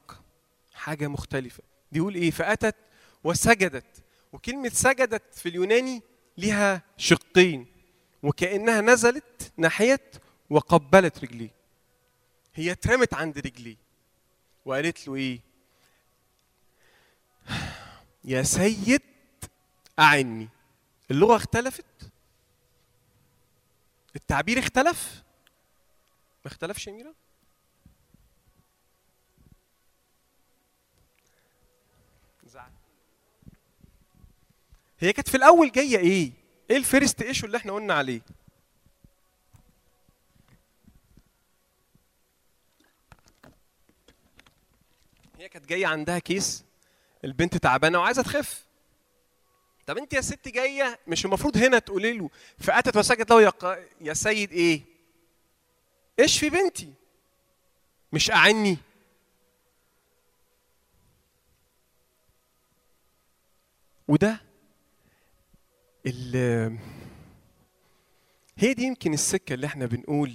حاجة 0.74 1.08
مختلفة. 1.08 1.64
بيقول 1.92 2.16
إيه؟ 2.16 2.32
فأتت 2.32 2.76
وسجدت. 3.24 4.04
وكلمة 4.34 4.70
سجدت 4.70 5.36
في 5.36 5.50
اليوناني 5.50 6.02
لها 6.38 6.82
شقين. 6.98 7.68
وكأنها 8.24 8.82
نزلت 8.82 9.52
ناحية 9.58 10.12
وقبلت 10.50 11.24
رجليه. 11.24 11.50
هي 12.56 12.72
اترمت 12.72 13.14
عند 13.14 13.38
رجليه. 13.38 13.78
وقالت 14.66 15.08
له 15.08 15.16
إيه؟ 15.16 15.40
يا 18.24 18.44
سيد 18.44 19.02
أعني. 20.00 20.50
اللغة 21.12 21.36
اختلفت. 21.36 21.86
التعبير 24.16 24.60
اختلف؟ 24.60 25.24
ما 26.46 26.52
اختلفش 26.52 26.88
يا 26.88 26.94
ميرا؟ 26.94 27.14
هي 35.04 35.14
كانت 35.14 35.30
في 35.30 35.38
الأول 35.38 35.72
جاية 35.72 35.98
إيه؟ 35.98 36.32
إيه 36.70 36.78
ال 36.78 36.85
first 36.85 37.22
issue 37.22 37.46
اللي 37.46 37.58
إحنا 37.58 37.74
قلنا 37.74 37.94
عليه؟ 37.94 38.22
هي 45.38 45.50
كانت 45.50 45.66
جاية 45.66 45.88
عندها 45.88 46.20
كيس 46.20 46.64
البنت 47.24 47.58
تعبانة 47.58 48.00
وعايزة 48.00 48.22
تخف. 48.22 48.63
طب 49.88 49.98
انت 49.98 50.14
يا 50.14 50.22
ست 50.22 50.48
جاية 50.48 51.00
مش 51.08 51.26
المفروض 51.26 51.58
هنا 51.58 51.80
تقولي 51.80 52.14
له 52.14 52.30
فأتت 52.60 52.98
وسجدت 52.98 53.32
له 53.32 53.42
يا, 53.42 53.50
ق... 53.50 53.80
يا 54.02 54.14
سيد 54.14 54.52
إيه؟ 54.52 54.82
اشفي 56.20 56.50
بنتي؟ 56.50 56.94
مش 58.14 58.32
أعني. 58.32 58.78
وده 64.08 64.42
ال 66.06 66.78
هي 68.58 68.74
دي 68.74 68.84
يمكن 68.84 69.14
السكة 69.14 69.54
اللي 69.54 69.68
إحنا 69.68 69.86
بنقول 69.86 70.34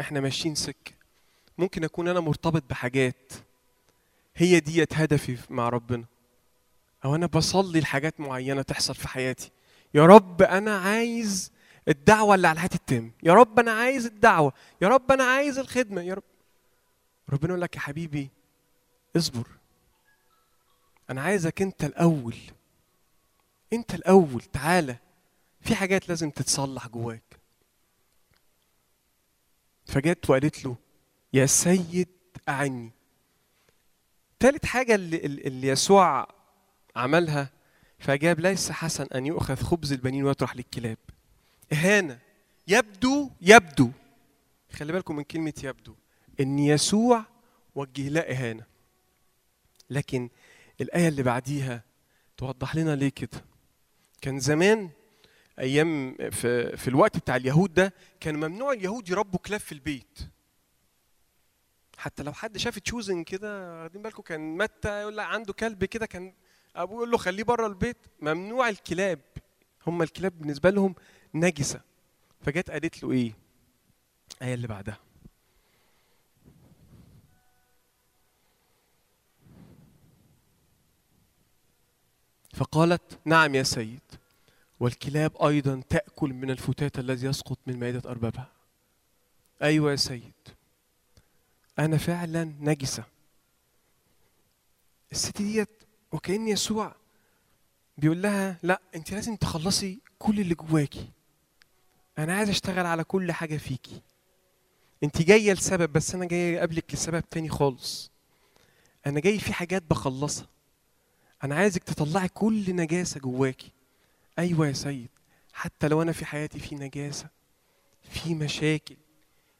إحنا 0.00 0.20
ماشيين 0.20 0.54
سكة. 0.54 0.92
ممكن 1.58 1.84
أكون 1.84 2.08
أنا 2.08 2.20
مرتبط 2.20 2.62
بحاجات 2.70 3.32
هي 4.36 4.60
ديت 4.60 4.94
هدفي 4.94 5.38
مع 5.50 5.68
ربنا. 5.68 6.04
أو 7.04 7.14
أنا 7.14 7.26
بصلي 7.26 7.80
لحاجات 7.80 8.20
معينة 8.20 8.62
تحصل 8.62 8.94
في 8.94 9.08
حياتي. 9.08 9.50
يا 9.94 10.06
رب 10.06 10.42
أنا 10.42 10.78
عايز 10.78 11.52
الدعوة 11.88 12.34
اللي 12.34 12.48
على 12.48 12.58
حياتي 12.60 12.78
تتم 12.78 13.10
يا 13.22 13.34
رب 13.34 13.58
أنا 13.58 13.72
عايز 13.72 14.06
الدعوة. 14.06 14.52
يا 14.82 14.88
رب 14.88 15.12
أنا 15.12 15.24
عايز 15.24 15.58
الخدمة. 15.58 16.02
يا 16.02 16.14
رب. 16.14 16.22
ربنا 17.28 17.48
يقول 17.48 17.60
لك 17.60 17.74
يا 17.76 17.80
حبيبي 17.80 18.30
اصبر. 19.16 19.46
أنا 21.10 21.22
عايزك 21.22 21.62
أنت 21.62 21.84
الأول. 21.84 22.36
أنت 23.72 23.94
الأول. 23.94 24.42
تعالى. 24.42 24.96
في 25.60 25.74
حاجات 25.74 26.08
لازم 26.08 26.30
تتصلح 26.30 26.88
جواك. 26.88 27.40
فجت 29.86 30.30
وقالت 30.30 30.64
له 30.64 30.76
يا 31.32 31.46
سيد 31.46 32.08
أعني. 32.48 32.92
تالت 34.38 34.66
حاجة 34.66 34.94
اللي, 34.94 35.16
اللي 35.16 35.68
يسوع 35.68 36.28
عملها 36.96 37.50
فأجاب 37.98 38.40
ليس 38.40 38.72
حسن 38.72 39.06
أن 39.14 39.26
يؤخذ 39.26 39.56
خبز 39.56 39.92
البنين 39.92 40.24
ويطرح 40.24 40.56
للكلاب. 40.56 40.98
إهانة. 41.72 42.18
يبدو 42.68 43.30
يبدو. 43.40 43.90
خلي 44.72 44.92
بالكم 44.92 45.16
من 45.16 45.22
كلمة 45.22 45.52
يبدو. 45.64 45.94
إن 46.40 46.58
يسوع 46.58 47.24
وجه 47.74 48.08
لها 48.08 48.32
إهانة. 48.32 48.64
لكن 49.90 50.28
الآية 50.80 51.08
اللي 51.08 51.22
بعديها 51.22 51.84
توضح 52.36 52.76
لنا 52.76 52.96
ليه 52.96 53.08
كده. 53.08 53.44
كان 54.20 54.38
زمان 54.40 54.90
أيام 55.58 56.16
في, 56.30 56.76
في 56.76 56.88
الوقت 56.88 57.16
بتاع 57.16 57.36
اليهود 57.36 57.74
ده 57.74 57.94
كان 58.20 58.36
ممنوع 58.36 58.72
اليهود 58.72 59.08
يربوا 59.08 59.38
كلاب 59.38 59.60
في 59.60 59.72
البيت. 59.72 60.18
حتى 61.98 62.22
لو 62.22 62.32
حد 62.32 62.58
شاف 62.58 62.78
تشوزن 62.78 63.24
كده 63.24 63.82
واخدين 63.82 64.02
بالكم 64.02 64.22
كان 64.22 64.56
متى 64.56 65.00
يقول 65.00 65.16
لك 65.16 65.26
عنده 65.26 65.52
كلب 65.52 65.84
كده 65.84 66.06
كان 66.06 66.32
أبوه 66.76 66.96
يقول 66.96 67.10
له 67.10 67.18
خليه 67.18 67.44
بره 67.44 67.66
البيت. 67.66 67.96
ممنوع 68.20 68.68
الكلاب 68.68 69.20
هم 69.86 70.02
الكلاب 70.02 70.38
بالنسبة 70.38 70.70
لهم 70.70 70.94
نجسة. 71.34 71.80
فجت 72.40 72.70
قالت 72.70 73.02
له 73.02 73.12
إيه؟ 73.12 73.32
الايه 74.36 74.54
اللي 74.54 74.66
بعدها. 74.66 74.98
فقالت 82.54 83.18
نعم 83.24 83.54
يا 83.54 83.62
سيد. 83.62 84.00
والكلاب 84.80 85.42
أيضا 85.42 85.82
تأكل 85.88 86.32
من 86.32 86.50
الفتات 86.50 86.98
الذي 86.98 87.26
يسقط 87.26 87.58
من 87.66 87.78
مائدة 87.78 88.10
أربابها. 88.10 88.48
أيوه 89.62 89.90
يا 89.90 89.96
سيد. 89.96 90.32
أنا 91.78 91.96
فعلا 91.96 92.44
نجسة. 92.60 93.04
الست 95.12 95.42
ديت 95.42 95.79
وكأن 96.12 96.48
يسوع 96.48 96.94
بيقول 97.98 98.22
لها 98.22 98.58
لا 98.62 98.80
أنت 98.94 99.12
لازم 99.12 99.36
تخلصي 99.36 100.00
كل 100.18 100.40
اللي 100.40 100.54
جواكي. 100.54 101.08
أنا 102.18 102.36
عايز 102.36 102.48
أشتغل 102.48 102.86
على 102.86 103.04
كل 103.04 103.32
حاجة 103.32 103.56
فيكي. 103.56 104.02
أنت 105.02 105.22
جاية 105.22 105.52
لسبب 105.52 105.92
بس 105.92 106.14
أنا 106.14 106.24
جاية 106.24 106.60
قبلك 106.60 106.94
لسبب 106.94 107.24
تاني 107.30 107.48
خالص. 107.48 108.10
أنا 109.06 109.20
جاي 109.20 109.38
في 109.38 109.52
حاجات 109.52 109.82
بخلصها. 109.82 110.48
أنا 111.44 111.54
عايزك 111.54 111.82
تطلعي 111.84 112.28
كل 112.28 112.76
نجاسة 112.76 113.20
جواكي. 113.20 113.72
أيوه 114.38 114.66
يا 114.68 114.72
سيد. 114.72 115.08
حتى 115.52 115.88
لو 115.88 116.02
أنا 116.02 116.12
في 116.12 116.24
حياتي 116.24 116.58
في 116.58 116.74
نجاسة 116.74 117.28
في 118.10 118.34
مشاكل 118.34 118.96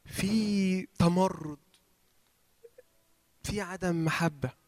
في 0.05 0.87
تمرد 0.99 1.59
في 3.43 3.61
عدم 3.61 4.05
محبة. 4.05 4.60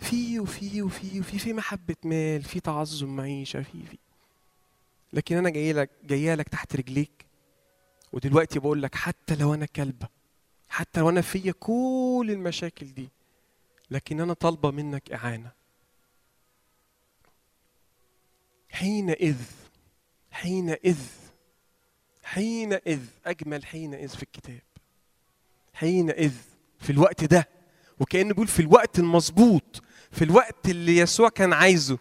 في 0.00 0.40
وفي 0.40 0.82
وفي 0.82 1.20
وفي 1.20 1.38
في 1.38 1.52
محبة 1.52 1.96
مال 2.04 2.42
في 2.42 2.60
تعظم 2.60 3.16
معيشة 3.16 3.62
في 3.62 3.86
في. 3.86 3.98
لكن 5.12 5.36
أنا 5.36 5.50
جاي 5.50 5.72
لك 5.72 5.90
جاية 6.04 6.34
لك 6.34 6.48
تحت 6.48 6.76
رجليك. 6.76 7.26
ودلوقتي 8.12 8.58
بقول 8.58 8.82
لك 8.82 8.94
حتى 8.94 9.34
لو 9.34 9.54
أنا 9.54 9.66
كلبة 9.66 10.08
حتى 10.68 11.00
لو 11.00 11.08
أنا 11.08 11.20
فيا 11.20 11.52
كل 11.60 12.26
المشاكل 12.30 12.94
دي 12.94 13.08
لكن 13.90 14.20
أنا 14.20 14.32
طالبة 14.32 14.70
منك 14.70 15.12
إعانة. 15.12 15.50
حينئذ 18.70 19.36
حينئذ 20.30 20.98
حينئذ 22.22 23.00
أجمل 23.26 23.66
حينئذ 23.66 24.08
في 24.08 24.22
الكتاب. 24.22 24.62
حينئذ 25.74 26.34
في 26.80 26.90
الوقت 26.90 27.24
ده 27.24 27.48
وكأنه 28.00 28.28
بيقول 28.28 28.48
في 28.48 28.60
الوقت 28.60 28.98
المظبوط. 28.98 29.82
في 30.10 30.24
الوقت 30.24 30.68
اللي 30.68 30.96
يسوع 30.96 31.28
كان 31.28 31.52
عايزه 31.52 31.98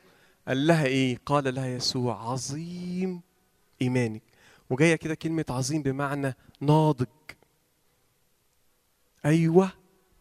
قال 0.48 0.68
لها 0.68 0.86
إيه؟ 0.86 1.19
قال 1.26 1.56
لها 1.56 1.68
يسوع 1.68 2.31
عظيم 2.31 3.22
إيمانك. 3.81 4.22
وجاية 4.69 4.95
كده 4.95 5.15
كلمة 5.15 5.45
عظيم 5.49 5.81
بمعنى 5.81 6.36
ناضج. 6.61 7.07
أيوه 9.26 9.72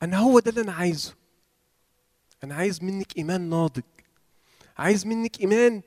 أنا 0.03 0.19
هو 0.19 0.39
ده 0.39 0.51
اللي 0.51 0.61
أنا 0.61 0.73
عايزه. 0.73 1.15
أنا 2.45 2.55
عايز 2.55 2.83
منك 2.83 3.17
إيمان 3.17 3.41
ناضج. 3.41 3.83
عايز 4.79 5.07
منك 5.07 5.41
إيمان 5.41 5.83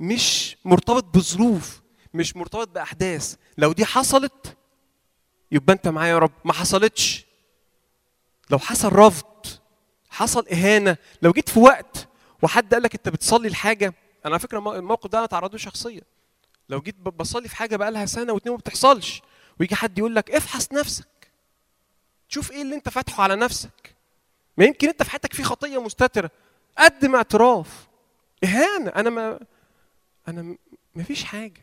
مش 0.00 0.56
مرتبط 0.64 1.04
بظروف 1.16 1.82
مش 2.14 2.36
مرتبط 2.36 2.68
بأحداث. 2.68 3.36
لو 3.58 3.72
دي 3.72 3.84
حصلت 3.84 4.56
يبقى 5.52 5.72
أنت 5.72 5.88
معايا 5.88 6.10
يا 6.12 6.18
رب. 6.18 6.32
ما 6.44 6.52
حصلتش. 6.52 7.26
لو 8.50 8.58
حصل 8.58 8.92
رفض 8.92 9.31
حصل 10.12 10.46
إهانة. 10.48 10.96
لو 11.22 11.32
جيت 11.32 11.48
في 11.48 11.60
وقت 11.60 12.08
وحد 12.42 12.74
قال 12.74 12.82
لك 12.82 12.94
أنت 12.94 13.08
بتصلي 13.08 13.48
الحاجة 13.48 13.86
أنا 13.86 13.94
على 14.34 14.38
فكرة 14.38 14.58
المو- 14.58 14.74
الموقف 14.74 15.10
ده 15.10 15.18
أنا 15.18 15.24
اتعرض 15.24 15.52
له 15.52 15.58
شخصيا. 15.58 16.02
لو 16.68 16.80
جيت 16.80 16.96
بصلي 16.96 17.48
في 17.48 17.56
حاجة 17.56 17.76
بقالها 17.76 18.06
سنة 18.06 18.32
واتنين 18.32 18.52
وما 18.52 18.60
بتحصلش 18.60 19.22
ويجي 19.60 19.74
حد 19.74 19.98
يقول 19.98 20.14
لك 20.14 20.30
افحص 20.30 20.72
نفسك. 20.72 21.06
شوف 22.28 22.50
إيه 22.52 22.62
اللي 22.62 22.74
أنت 22.74 22.88
فاتحه 22.88 23.22
على 23.22 23.36
نفسك. 23.36 23.94
ما 24.56 24.64
يمكن 24.64 24.88
أنت 24.88 25.02
في 25.02 25.10
حياتك 25.10 25.32
في 25.32 25.42
خطية 25.42 25.82
مستترة. 25.82 26.30
قدم 26.78 27.14
اعتراف. 27.16 27.86
إهانة. 28.44 28.90
أنا 28.90 29.10
ما 29.10 29.40
أنا 30.28 30.56
ما 30.94 31.02
فيش 31.02 31.24
حاجة. 31.24 31.60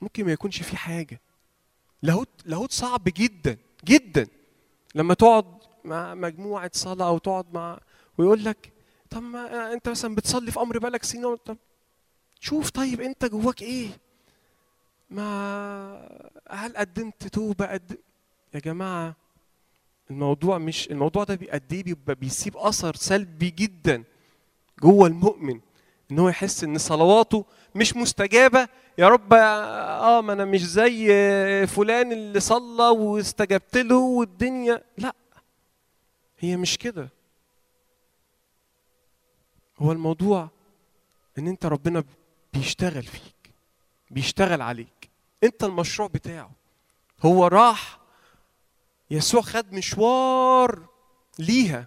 ممكن 0.00 0.24
ما 0.24 0.32
يكونش 0.32 0.62
في 0.62 0.76
حاجة. 0.76 1.20
لاهوت 2.02 2.28
لاهوت 2.44 2.72
صعب 2.72 3.04
جدا 3.04 3.56
جدا. 3.84 4.26
لما 4.94 5.14
تقعد 5.14 5.63
مع 5.84 6.14
مجموعة 6.14 6.70
صلاة 6.74 7.08
أو 7.08 7.18
تقعد 7.18 7.46
مع 7.54 7.80
ويقول 8.18 8.44
لك 8.44 8.72
طب 9.10 9.22
ما 9.22 9.72
أنت 9.72 9.88
مثلا 9.88 10.14
بتصلي 10.14 10.50
في 10.50 10.60
أمر 10.60 10.78
بالك 10.78 11.04
سنين. 11.04 11.36
طب 11.36 11.56
شوف 12.40 12.70
طيب 12.70 13.00
أنت 13.00 13.24
جواك 13.24 13.62
إيه؟ 13.62 13.88
ما 15.10 16.30
هل 16.50 16.76
قدمت 16.76 17.26
توبة؟ 17.26 17.66
قد 17.66 17.98
يا 18.54 18.60
جماعة 18.60 19.16
الموضوع 20.10 20.58
مش 20.58 20.90
الموضوع 20.90 21.24
ده 21.24 21.34
قد 21.52 21.72
إيه 21.72 21.82
بيبقى 21.82 22.14
بيسيب 22.14 22.56
أثر 22.56 22.94
سلبي 22.94 23.50
جدا 23.50 24.04
جوه 24.82 25.06
المؤمن 25.06 25.60
إن 26.10 26.18
هو 26.18 26.28
يحس 26.28 26.64
إن 26.64 26.78
صلواته 26.78 27.44
مش 27.74 27.96
مستجابة. 27.96 28.68
يا 28.98 29.08
رب 29.08 29.32
آه 29.34 30.20
ما 30.20 30.32
أنا 30.32 30.44
مش 30.44 30.64
زي 30.66 31.06
فلان 31.66 32.12
اللي 32.12 32.40
صلى 32.40 32.88
واستجبت 32.88 33.76
له 33.76 33.96
والدنيا. 33.98 34.82
لا 34.98 35.14
هي 36.44 36.56
مش 36.56 36.78
كده. 36.78 37.08
هو 39.78 39.92
الموضوع 39.92 40.48
إن 41.38 41.48
أنت 41.48 41.66
ربنا 41.66 42.04
بيشتغل 42.52 43.02
فيك 43.02 43.54
بيشتغل 44.10 44.62
عليك. 44.62 45.10
أنت 45.44 45.64
المشروع 45.64 46.08
بتاعه. 46.08 46.50
هو 47.24 47.46
راح 47.46 47.98
يسوع 49.10 49.42
خد 49.42 49.72
مشوار 49.72 50.86
ليها 51.38 51.86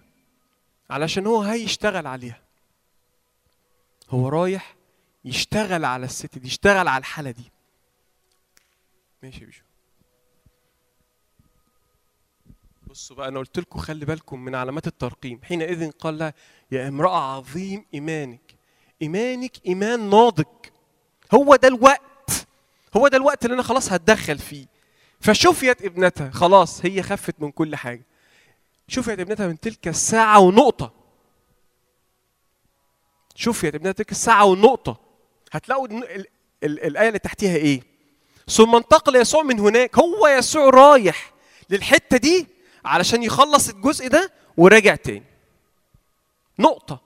علشان 0.90 1.26
هو 1.26 1.42
هيشتغل 1.42 2.06
عليها. 2.06 2.42
هو 4.10 4.28
رايح 4.28 4.76
يشتغل 5.24 5.84
على 5.84 6.04
الست 6.06 6.38
دي 6.38 6.46
يشتغل 6.46 6.88
على 6.88 7.00
الحالة 7.00 7.30
دي. 7.30 7.52
ماشي 9.22 9.40
يا 9.40 9.46
بيشو. 9.46 9.67
بصوا 12.88 13.16
بقى 13.16 13.28
أنا 13.28 13.38
قلت 13.38 13.58
لكم 13.58 13.78
خلي 13.78 14.04
بالكم 14.04 14.44
من 14.44 14.54
علامات 14.54 14.86
الترقيم. 14.86 15.40
حينئذ 15.42 15.90
قال 15.90 16.18
لها 16.18 16.34
يا 16.72 16.88
امرأة 16.88 17.36
عظيم 17.36 17.84
إيمانك. 17.94 18.54
إيمانك 19.02 19.66
إيمان 19.66 20.10
ناضج. 20.10 20.44
هو 21.34 21.56
ده 21.56 21.68
الوقت. 21.68 22.46
هو 22.96 23.08
ده 23.08 23.16
الوقت 23.16 23.44
اللي 23.44 23.54
أنا 23.54 23.62
خلاص 23.62 23.92
هتدخل 23.92 24.38
فيه. 24.38 24.66
فشفيت 25.20 25.84
ابنتها. 25.84 26.30
خلاص 26.30 26.84
هي 26.86 27.02
خفت 27.02 27.34
من 27.38 27.50
كل 27.50 27.76
حاجة. 27.76 28.06
شفيت 28.88 29.20
ابنتها 29.20 29.46
من 29.46 29.60
تلك 29.60 29.88
الساعة 29.88 30.38
ونقطة. 30.38 30.92
شفيت 33.34 33.74
ابنتها 33.74 33.92
تلك 33.92 34.10
الساعة 34.10 34.44
ونقطة. 34.44 35.00
هتلاقوا 35.52 35.88
الآية 36.64 37.08
اللي 37.08 37.18
تحتيها 37.18 37.56
إيه؟ 37.56 37.82
ثم 38.48 38.76
انتقل 38.76 39.16
يسوع 39.16 39.42
من 39.42 39.60
هناك. 39.60 39.98
هو 39.98 40.26
يسوع 40.26 40.70
رايح 40.70 41.32
للحتة 41.70 42.16
دي. 42.16 42.57
علشان 42.88 43.22
يخلص 43.22 43.68
الجزء 43.68 44.08
ده 44.08 44.32
وراجع 44.56 44.94
تاني. 44.94 45.24
نقطة. 46.58 47.00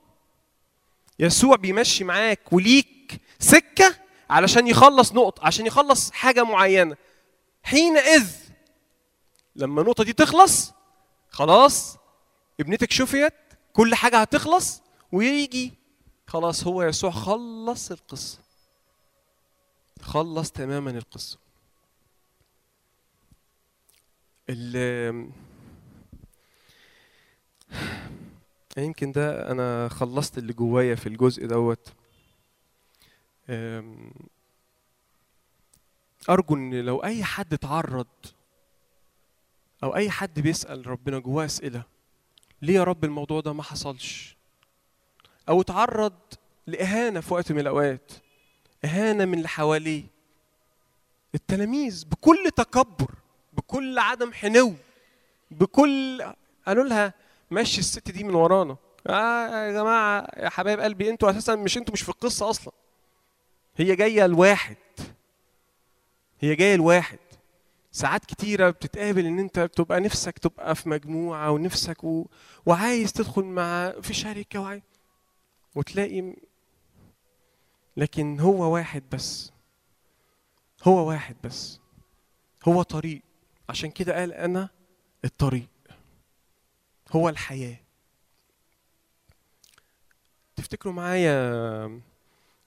يسوع 1.19 1.55
بيمشي 1.55 2.03
معاك 2.03 2.53
وليك 2.53 3.21
سكة 3.39 3.95
علشان 4.29 4.67
يخلص 4.67 5.13
نقطة 5.13 5.45
عشان 5.45 5.65
يخلص 5.65 6.11
حاجة 6.11 6.43
معينة. 6.43 6.95
حينئذ 7.63 8.27
لما 9.55 9.81
النقطة 9.81 10.03
دي 10.03 10.13
تخلص 10.13 10.73
خلاص 11.29 11.97
ابنتك 12.59 12.91
شفيت 12.91 13.33
كل 13.73 13.95
حاجة 13.95 14.17
هتخلص 14.17 14.81
ويجي. 15.11 15.73
خلاص 16.27 16.63
هو 16.67 16.83
يسوع 16.83 17.11
خلص 17.11 17.91
القصة. 17.91 18.39
خلص 20.01 20.51
تماما 20.51 20.91
القصة 20.91 21.37
ال 24.49 25.31
يمكن 28.77 29.11
ده 29.11 29.51
أنا 29.51 29.87
خلصت 29.89 30.37
اللي 30.37 30.53
جوايا 30.53 30.95
في 30.95 31.07
الجزء 31.09 31.45
دوت. 31.47 31.93
أرجو 36.29 36.55
إن 36.55 36.73
لو 36.73 37.03
أي 37.03 37.23
حد 37.23 37.53
اتعرض 37.53 38.07
أو 39.83 39.95
أي 39.95 40.09
حد 40.09 40.39
بيسأل 40.39 40.87
ربنا 40.87 41.19
جواه 41.19 41.45
أسئلة 41.45 41.83
ليه 42.61 42.73
يا 42.73 42.83
رب 42.83 43.03
الموضوع 43.03 43.41
ده 43.41 43.53
ما 43.53 43.63
حصلش؟ 43.63 44.37
أو 45.49 45.61
اتعرض 45.61 46.13
لإهانة 46.67 47.19
في 47.19 47.33
وقت 47.33 47.51
من 47.51 47.59
الأوقات 47.59 48.11
إهانة 48.85 49.25
من 49.25 49.33
اللي 49.37 49.47
حواليه. 49.47 50.03
التلاميذ 51.35 52.05
بكل 52.05 52.51
تكبر 52.55 53.11
بكل 53.53 53.99
عدم 53.99 54.33
حنو 54.33 54.73
بكل 55.51 56.23
قالوا 56.67 56.83
لها 56.83 57.13
مشي 57.53 57.79
الست 57.79 58.11
دي 58.11 58.23
من 58.23 58.35
ورانا. 58.35 58.77
آه 59.07 59.65
يا 59.65 59.71
جماعة 59.71 60.27
يا 60.37 60.49
حبايب 60.49 60.79
قلبي 60.79 61.09
أنتوا 61.09 61.29
أساسا 61.29 61.55
مش 61.55 61.77
أنتوا 61.77 61.93
مش 61.93 62.01
في 62.01 62.09
القصة 62.09 62.49
أصلا. 62.49 62.73
هي 63.75 63.95
جاية 63.95 64.25
لواحد 64.27 64.77
هي 66.39 66.55
جاية 66.55 66.75
لواحد 66.75 67.19
ساعات 67.91 68.25
كتيرة 68.25 68.69
بتتقابل 68.69 69.25
إن 69.25 69.39
أنت 69.39 69.59
بتبقى 69.59 69.99
نفسك 69.99 70.39
تبقى 70.39 70.75
في 70.75 70.89
مجموعة 70.89 71.51
ونفسك 71.51 72.03
و... 72.03 72.25
وعايز 72.65 73.13
تدخل 73.13 73.43
مع 73.43 73.91
في 74.01 74.13
شركة 74.13 74.59
وعايز 74.59 74.81
وتلاقي 75.75 76.35
لكن 77.97 78.39
هو 78.39 78.73
واحد 78.73 79.03
بس. 79.11 79.51
هو 80.83 81.07
واحد 81.09 81.35
بس. 81.43 81.79
هو 82.67 82.81
طريق. 82.81 83.21
عشان 83.69 83.91
كده 83.91 84.19
قال 84.19 84.33
أنا 84.33 84.69
الطريق. 85.25 85.67
هو 87.13 87.29
الحياة. 87.29 87.77
تفتكروا 90.55 90.93
معايا 90.93 92.01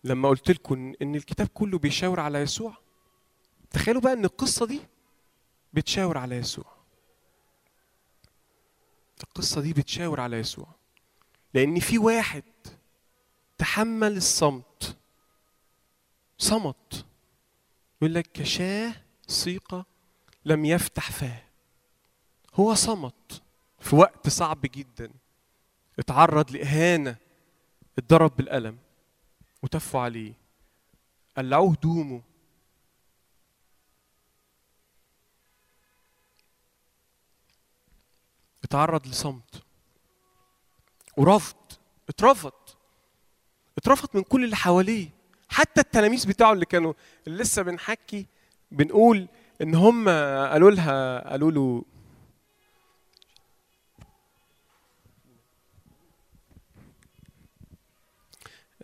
لما 0.05 0.29
قلت 0.29 0.51
لكم 0.51 0.95
إن 1.03 1.15
الكتاب 1.15 1.47
كله 1.49 1.79
بيشاور 1.79 2.21
على 2.21 2.39
يسوع؟ 2.39 2.77
تخيلوا 3.71 4.01
بقى 4.01 4.13
إن 4.13 4.25
القصة 4.25 4.67
دي 4.67 4.81
بتشاور 5.73 6.19
على 6.19 6.37
يسوع. 6.37 6.77
القصة 9.23 9.61
دي 9.61 9.73
بتشاور 9.73 10.21
على 10.21 10.37
يسوع. 10.37 10.67
لأن 11.55 11.81
في 11.81 11.99
واحد 11.99 12.45
تحمل 13.59 14.17
الصمت. 14.17 14.97
صمت. 16.39 17.07
يقول 18.03 18.15
لك 18.15 18.33
كشاه 18.33 18.95
سيقة 19.27 19.85
لم 20.45 20.65
يفتح 20.65 21.11
فاه. 21.11 21.43
هو 22.55 22.75
صمت. 22.75 23.43
في 23.87 23.97
وقت 23.97 24.29
صعب 24.29 24.61
جدا. 24.65 25.11
اتعرض 25.99 26.51
لإهانة 26.51 27.17
اتضرب 27.99 28.37
بالقلم 28.37 28.79
وتفوا 29.63 30.01
عليه. 30.01 30.33
قلعوه 31.37 31.73
هدومه 31.73 32.23
اتعرض 38.65 39.07
لصمت. 39.07 39.63
ورفض. 41.17 41.57
اترفض. 42.09 42.53
اترفض 43.79 44.09
من 44.15 44.23
كل 44.23 44.45
اللي 44.45 44.57
حواليه. 44.57 45.09
حتى 45.49 45.81
التلاميذ 45.81 46.29
بتاعه 46.29 46.53
اللي 46.53 46.67
كانوا 46.67 46.93
اللي 47.27 47.43
لسه 47.43 47.63
بنحكي 47.63 48.27
بنقول 48.71 49.29
إن 49.63 49.75
هم 49.75 50.09
قالوا 50.49 50.71
لها 50.71 51.31
قالوا 51.31 51.51
له 51.51 51.85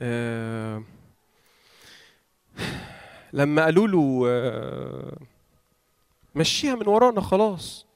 آه 0.04 0.82
لما 3.32 3.64
قالوا 3.64 3.88
له 3.88 4.22
آه 4.26 5.16
مشيها 6.34 6.74
من 6.74 6.88
ورانا 6.88 7.20
خلاص. 7.20 7.86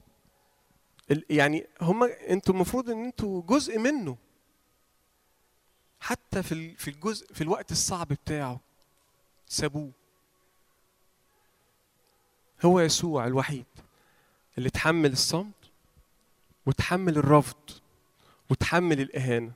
يعني 1.30 1.66
هم 1.80 2.04
أنتوا 2.04 2.54
المفروض 2.54 2.90
ان 2.90 3.04
أنتوا 3.04 3.42
جزء 3.42 3.78
منه. 3.78 4.16
حتى 6.00 6.42
في 6.42 6.74
في 6.76 6.88
الجزء 6.90 7.32
في 7.34 7.40
الوقت 7.40 7.72
الصعب 7.72 8.08
بتاعه 8.08 8.60
سابوه. 9.46 9.90
هو 12.64 12.80
يسوع 12.80 13.26
الوحيد 13.26 13.66
اللي 14.58 14.70
تحمل 14.70 15.12
الصمت 15.12 15.70
وتحمل 16.66 17.18
الرفض 17.18 17.70
وتحمل 18.50 19.00
الإهانة. 19.00 19.52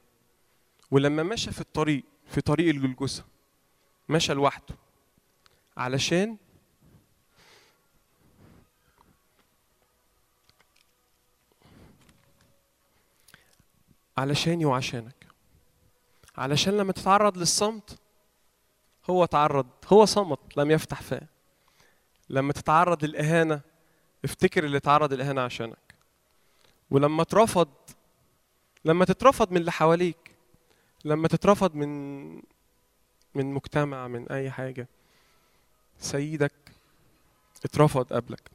ولما 0.91 1.23
مشى 1.23 1.53
في 1.53 1.61
الطريق 1.61 2.05
في 2.31 2.41
طريق 2.41 2.69
الجلجسة 2.69 3.25
مشى 4.09 4.35
لوحده. 4.35 4.75
علشان 5.77 6.37
علشاني 14.19 14.65
وعشانك 14.65 15.27
علشان 16.37 16.77
لما 16.77 16.93
تتعرض 16.93 17.39
للصمت 17.39 17.99
هو 19.11 19.25
تعرض 19.25 19.67
هو 19.87 20.05
صمت 20.05 20.57
لم 20.57 20.71
يفتح 20.71 21.03
فاه 21.03 21.29
لما 22.29 22.53
تتعرض 22.53 23.05
للإهانة 23.05 23.61
افتكر 24.25 24.65
اللي 24.65 24.81
تعرض 24.81 25.13
للإهانة 25.13 25.41
عشانك. 25.41 25.95
ولما 26.91 27.23
اترفض 27.23 27.69
لما 28.85 29.05
تترفض 29.05 29.51
من 29.51 29.57
اللي 29.57 29.73
حواليك 29.73 30.30
لما 31.05 31.29
تترفض 31.29 31.75
من 31.75 32.35
من 33.35 33.55
مجتمع 33.55 34.09
من 34.09 34.29
أي 34.29 34.51
حاجة 34.51 34.89
سيدك 35.99 36.53
اترفض 37.65 38.13
قبلك. 38.13 38.51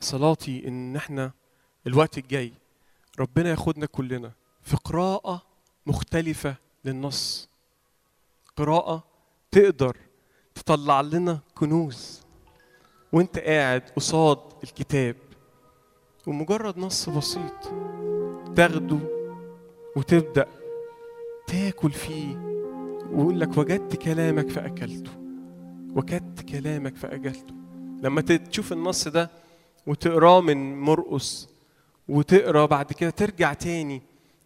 صلاتي 0.00 0.68
إن 0.68 0.96
إحنا 0.96 1.32
الوقت 1.86 2.18
الجاي 2.18 2.52
ربنا 3.18 3.50
ياخدنا 3.50 3.86
كلنا 3.86 4.32
في 4.62 4.76
قراءة 4.76 5.42
مختلفة 5.86 6.56
للنص. 6.84 7.48
قراءة 8.56 9.04
تقدر 9.50 9.96
تطلع 10.54 11.00
لنا 11.00 11.40
كنوز 11.54 12.22
وانت 13.12 13.38
قاعد 13.38 13.80
قصاد 13.96 14.38
الكتاب. 14.64 15.16
ومجرد 16.26 16.78
نص 16.78 17.08
بسيط. 17.08 17.72
تاخده 18.56 18.98
وتبدأ 19.96 20.46
تاكل 21.46 21.90
فيه. 21.90 22.36
ويقول 23.12 23.40
لك 23.40 23.58
وجدت 23.58 23.96
كلامك 23.96 24.50
فأكلته. 24.50 25.10
وجدت 25.94 26.40
كلامك 26.40 26.96
فأكلته. 26.96 27.54
لما 28.02 28.20
تشوف 28.20 28.72
النص 28.72 29.08
ده 29.08 29.30
وتقراه 29.86 30.40
من 30.40 30.80
مرقس 30.80 31.48
وتقرا 32.08 32.66
بعد 32.66 32.92
كده 32.92 33.10
ترجع 33.10 33.52
تاني 33.52 34.02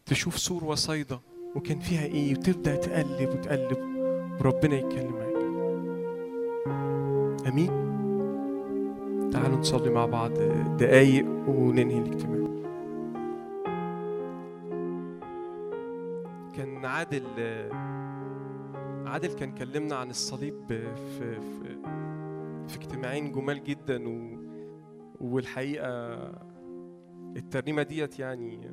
تشوف 0.06 0.38
سور 0.38 0.64
وصيدا 0.64 1.18
وكان 1.56 1.78
فيها 1.78 2.04
إيه 2.04 2.32
وتبدأ 2.32 2.76
تقلب 2.76 3.28
وتقلب. 3.28 3.78
وربنا 4.40 4.78
يتكلم 4.78 5.12
معاك 5.12 5.40
آمين. 7.46 7.70
تعالوا 9.32 9.58
نصلي 9.58 9.90
مع 9.90 10.06
بعض 10.06 10.32
دقايق 10.78 11.26
وننهي 11.48 11.98
الاجتماع. 11.98 12.49
كان 16.80 16.90
عادل 16.90 17.24
عادل 19.06 19.32
كان 19.32 19.54
كلمنا 19.54 19.96
عن 19.96 20.10
الصليب 20.10 20.66
في 20.68 21.40
في 21.40 21.40
في 22.68 22.76
اجتماعين 22.76 23.32
جمال 23.32 23.64
جدا 23.64 24.08
و 24.08 24.40
والحقيقة 25.20 25.88
الترنيمة 27.36 27.82
ديت 27.82 28.18
يعني 28.18 28.70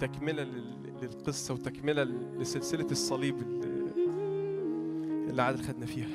تكملة 0.00 0.42
لل- 0.42 0.94
للقصة 1.02 1.54
وتكملة 1.54 2.04
لسلسلة 2.38 2.86
الصليب 2.90 3.36
اللي 5.30 5.42
عادل 5.42 5.62
خدنا 5.62 5.86
فيها. 5.86 6.06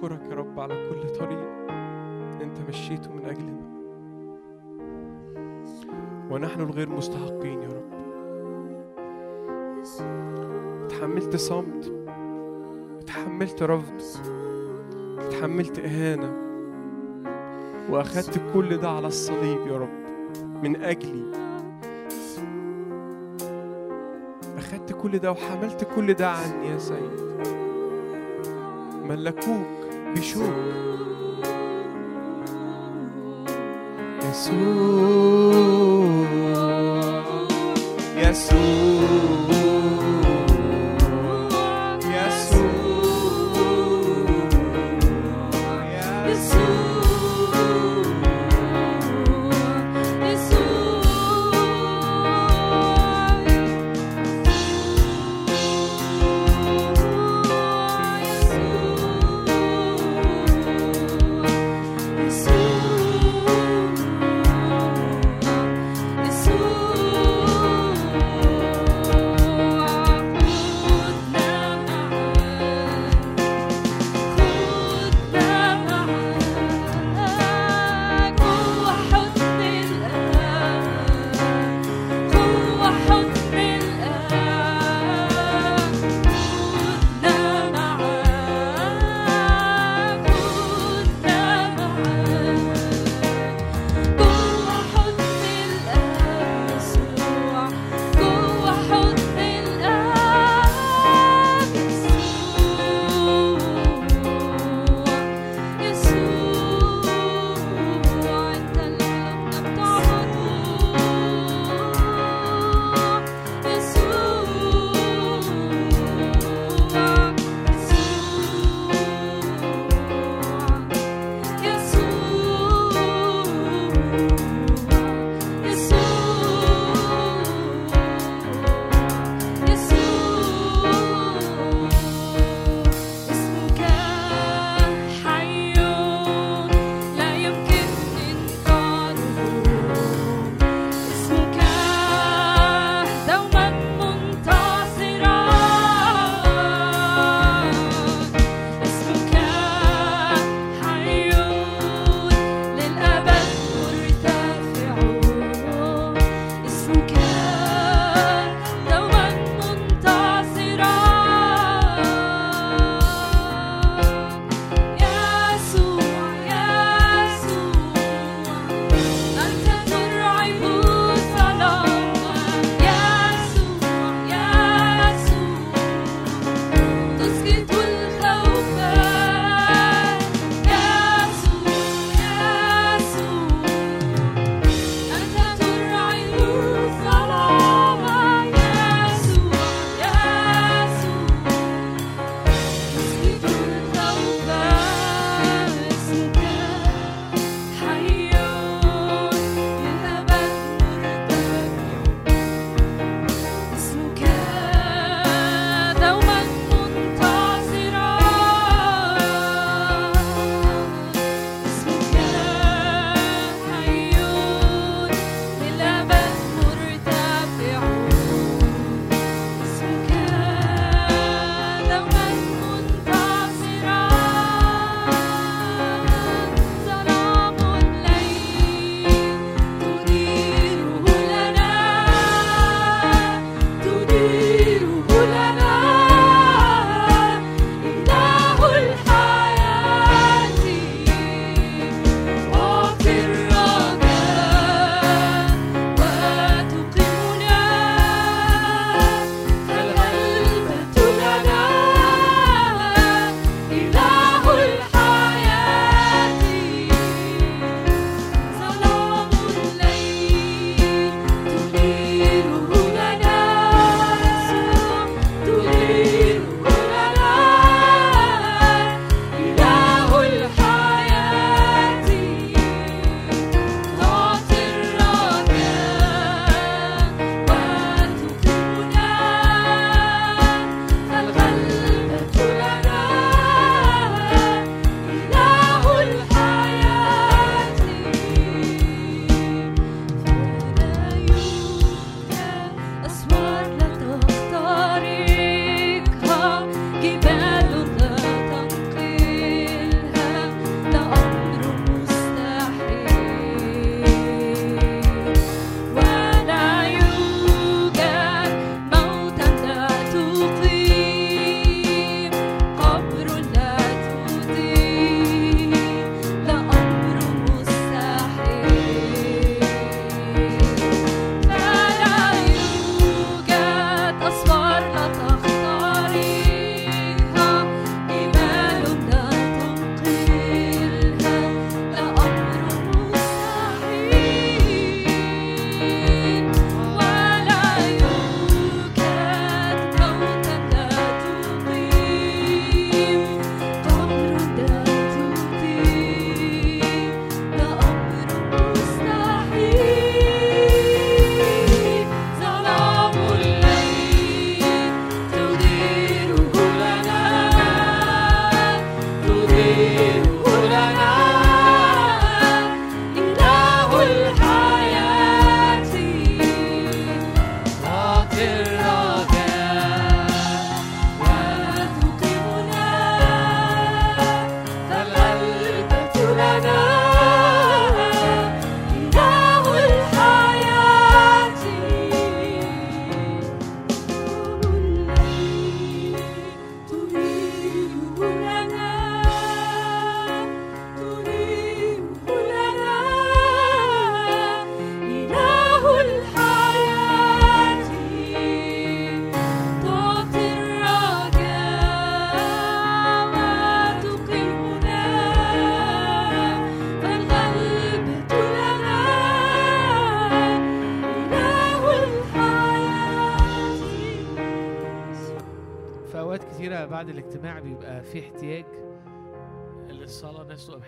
بنشكرك 0.00 0.30
يا 0.30 0.34
رب 0.34 0.60
على 0.60 0.88
كل 0.88 1.08
طريق 1.18 1.48
أنت 2.42 2.58
مشيته 2.68 3.12
من 3.12 3.24
أجلنا. 3.24 3.70
ونحن 6.30 6.60
الغير 6.60 6.88
مستحقين 6.88 7.62
يا 7.62 7.68
رب. 7.68 7.90
تحملت 10.88 11.36
صمت 11.36 11.92
تحملت 13.06 13.62
رفض 13.62 14.02
تحملت 15.30 15.78
إهانة 15.78 16.32
واخدت 17.90 18.40
كل 18.54 18.76
ده 18.76 18.88
على 18.88 19.06
الصليب 19.06 19.66
يا 19.66 19.76
رب. 19.76 20.00
من 20.62 20.82
أجلي. 20.82 21.24
اخدت 24.58 24.92
كل 24.92 25.18
ده 25.18 25.32
وحملت 25.32 25.88
كل 25.96 26.14
ده 26.14 26.30
عني 26.30 26.68
يا 26.68 26.78
سيد. 26.78 27.20
ملكوك. 29.08 29.79
بشوك 30.16 30.70
يسوع. 34.30 35.10
يسوع. 38.16 39.09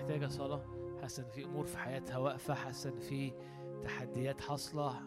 محتاجة 0.03 0.27
صلاة 0.27 0.61
حاسة 1.01 1.23
إن 1.23 1.29
في 1.31 1.45
أمور 1.45 1.65
في 1.67 1.79
حياتها 1.79 2.19
واقفة 2.19 2.55
حاسة 2.55 2.91
إن 2.91 2.99
في 2.99 3.33
تحديات 3.83 4.41
حاصلة. 4.41 5.01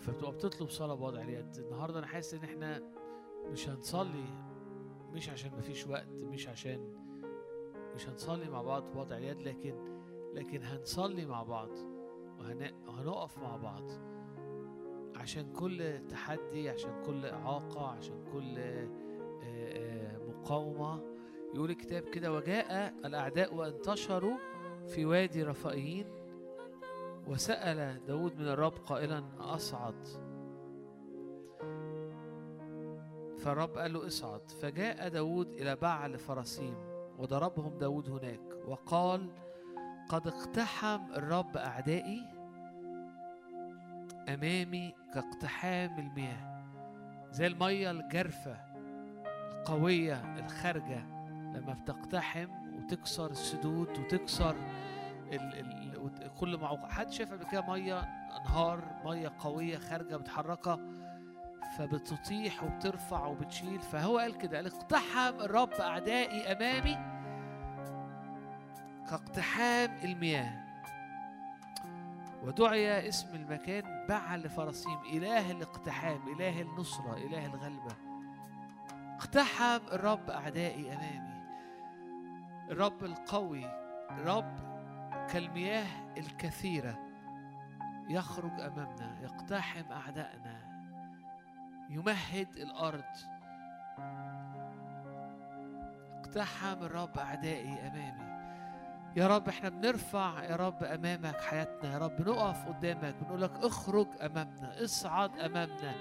فبتبقى 0.00 0.32
بتطلب 0.32 0.68
صلاة 0.68 0.94
بوضع 0.94 1.20
اليد. 1.22 1.56
النهاردة 1.58 1.98
أنا 1.98 2.06
حاسس 2.06 2.34
إن 2.34 2.44
إحنا 2.44 2.82
مش 3.52 3.68
هنصلي 3.68 4.24
مش 5.12 5.28
عشان 5.30 5.50
مفيش 5.58 5.86
وقت 5.86 6.08
مش 6.22 6.48
عشان 6.48 6.92
مش 7.94 8.08
هنصلي 8.08 8.50
مع 8.50 8.62
بعض 8.62 8.82
بوضع 8.92 9.16
اليد 9.16 9.42
لكن 9.42 9.74
لكن 10.34 10.62
هنصلي 10.62 11.26
مع 11.26 11.42
بعض 11.42 11.70
وهن- 12.38 12.74
وهنقف 12.88 13.38
مع 13.38 13.56
بعض 13.56 13.90
عشان 15.16 15.52
كل 15.52 16.06
تحدي 16.08 16.68
عشان 16.70 17.02
كل 17.06 17.26
إعاقة 17.26 17.86
عشان 17.86 18.24
كل 18.32 18.58
مقاومة. 20.28 21.15
يقول 21.54 21.70
الكتاب 21.70 22.02
كده 22.02 22.32
وجاء 22.32 22.94
الأعداء 23.04 23.54
وانتشروا 23.54 24.36
في 24.86 25.04
وادي 25.04 25.42
رفائيين 25.42 26.06
وسأل 27.26 28.04
داود 28.06 28.38
من 28.38 28.48
الرب 28.48 28.72
قائلا 28.72 29.24
أصعد؟ 29.40 30.06
فالرب 33.38 33.78
قال 33.78 33.92
له 33.92 34.06
اصعد. 34.06 34.50
فجاء 34.50 35.08
داود 35.08 35.48
إلى 35.52 35.76
بعل 35.76 36.18
فرسيم 36.18 36.74
وضربهم 37.18 37.78
داود 37.78 38.10
هناك 38.10 38.40
وقال 38.68 39.30
قد 40.08 40.26
اقتحم 40.26 41.12
الرب 41.14 41.56
أعدائي 41.56 42.22
أمامي 44.28 44.94
كاقتحام 45.14 45.98
المياه 45.98 46.56
زي 47.30 47.46
المية 47.46 47.90
الجارفة 47.90 48.56
القوية 49.60 50.38
الخارجة 50.38 51.15
لما 51.56 51.72
بتقتحم 51.72 52.48
وتكسر 52.74 53.30
السدود 53.30 53.88
وتكسر 53.98 54.56
ال 55.32 55.54
ال 55.54 56.34
كل 56.34 56.56
معوق 56.56 56.90
حد 56.90 57.10
شاف 57.10 57.32
قبل 57.32 57.44
كده 57.44 57.60
مية 57.68 58.00
أنهار 58.40 58.84
مية 59.04 59.32
قوية 59.38 59.78
خارجة 59.78 60.18
متحركة 60.18 60.80
فبتطيح 61.78 62.64
وبترفع 62.64 63.26
وبتشيل؟ 63.26 63.80
فهو 63.80 64.18
قال 64.18 64.38
كده 64.38 64.56
قال 64.56 64.66
اقتحم 64.66 65.40
الرب 65.40 65.72
أعدائي 65.72 66.52
أمامي 66.52 66.96
كاقتحام 69.10 69.96
المياه. 70.04 70.66
ودعي 72.42 73.08
اسم 73.08 73.34
المكان 73.34 74.06
بعل 74.08 74.48
فرسيم 74.48 74.98
إله 75.12 75.50
الاقتحام 75.50 76.20
إله 76.36 76.62
النصرة 76.62 77.16
إله 77.16 77.46
الغلبة. 77.46 77.96
اقتحم 79.18 79.80
الرب 79.92 80.30
أعدائي 80.30 80.92
أمامي. 80.92 81.35
الرب 82.70 83.04
القوي 83.04 83.66
الرب 84.10 84.58
كالمياه 85.28 85.86
الكثيرة 86.18 86.98
يخرج 88.08 88.60
أمامنا 88.60 89.16
يقتحم 89.22 89.92
أعدائنا 89.92 90.66
يمهد 91.90 92.56
الأرض. 92.56 93.04
اقتحم 96.18 96.82
الرب 96.82 97.18
أعدائي 97.18 97.72
أمامي. 97.72 98.36
يا 99.16 99.26
رب 99.26 99.48
إحنا 99.48 99.68
بنرفع 99.68 100.44
يا 100.44 100.56
رب 100.56 100.84
أمامك 100.84 101.40
حياتنا. 101.40 101.92
يا 101.92 101.98
رب 101.98 102.28
نقف 102.28 102.68
قدامك 102.68 103.14
بنقول 103.20 103.42
لك 103.42 103.52
اخرج 103.62 104.06
أمامنا 104.20 104.84
اصعد 104.84 105.38
أمامنا. 105.38 105.94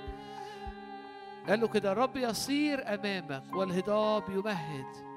قال 1.48 1.60
له 1.60 1.68
كده 1.68 1.92
الرب 1.92 2.18
يصير 2.18 2.94
أمامك 2.94 3.54
والهضاب 3.54 4.30
يمهد. 4.30 5.15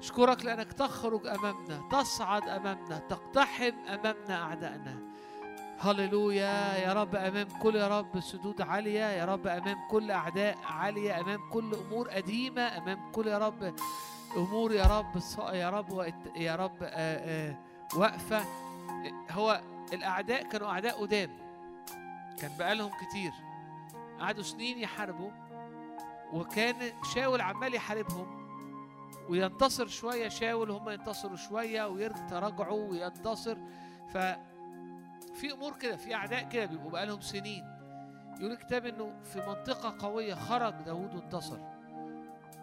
اشكرك 0.00 0.44
لأنك 0.44 0.72
تخرج 0.72 1.26
أمامنا 1.26 1.88
تصعد 1.92 2.48
أمامنا 2.48 2.98
تقتحم 2.98 3.72
أمامنا 3.88 4.42
أعدائنا. 4.42 4.98
هللويا 5.78 6.76
يا 6.76 6.92
رب 6.92 7.16
أمام 7.16 7.48
كل 7.62 7.76
يا 7.76 7.98
رب 7.98 8.20
سدود 8.20 8.60
عالية 8.60 9.04
يا 9.04 9.24
رب 9.24 9.46
أمام 9.46 9.88
كل 9.90 10.10
أعداء 10.10 10.58
عالية 10.64 11.20
أمام 11.20 11.50
كل 11.52 11.74
أمور 11.74 12.08
قديمة 12.08 12.62
أمام 12.62 13.12
كل 13.12 13.26
يا 13.26 13.38
رب 13.38 13.74
أمور 14.36 14.72
يا 14.72 14.84
رب 14.84 15.22
يا 15.52 15.70
رب 15.70 16.12
يا 16.36 16.56
رب 16.56 16.82
واقفة. 17.96 18.44
هو 19.30 19.60
الأعداء 19.92 20.42
كانوا 20.48 20.68
أعداء 20.68 21.00
قدام. 21.00 21.30
كان 22.38 22.50
بقالهم 22.58 22.90
كتير. 22.90 23.32
قعدوا 24.20 24.42
سنين 24.42 24.78
يحاربوا 24.78 25.30
وكان 26.32 26.76
شاول 27.14 27.40
عمال 27.40 27.74
يحاربهم. 27.74 28.39
وينتصر 29.28 29.86
شوية 29.86 30.28
شاول 30.28 30.70
هم 30.70 30.90
ينتصروا 30.90 31.36
شوية 31.36 31.88
ويتراجعوا 31.88 32.90
وينتصر. 32.90 33.58
ف 34.08 34.18
في 35.34 35.52
أمور 35.52 35.72
كده 35.72 35.96
في 35.96 36.14
أعداء 36.14 36.48
كده 36.48 36.66
بيبقوا 36.66 36.90
بقالهم 36.90 37.20
سنين. 37.20 37.64
يقول 38.40 38.52
الكتاب 38.52 38.86
إنه 38.86 39.22
في 39.22 39.38
منطقة 39.38 39.96
قوية 39.98 40.34
خرج 40.34 40.74
داوود 40.86 41.14
وانتصر. 41.14 41.58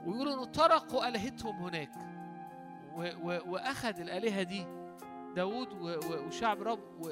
ويقولوا 0.06 0.34
إنه 0.34 0.46
طرقوا 0.46 1.08
آلهتهم 1.08 1.56
هناك. 1.56 1.92
و 2.96 3.10
و 3.24 3.40
وأخذ 3.48 4.00
الآلهة 4.00 4.44
دي 4.44 4.66
داوود 5.36 5.74
و 5.74 6.00
وشعب 6.28 6.62
رب 6.62 7.12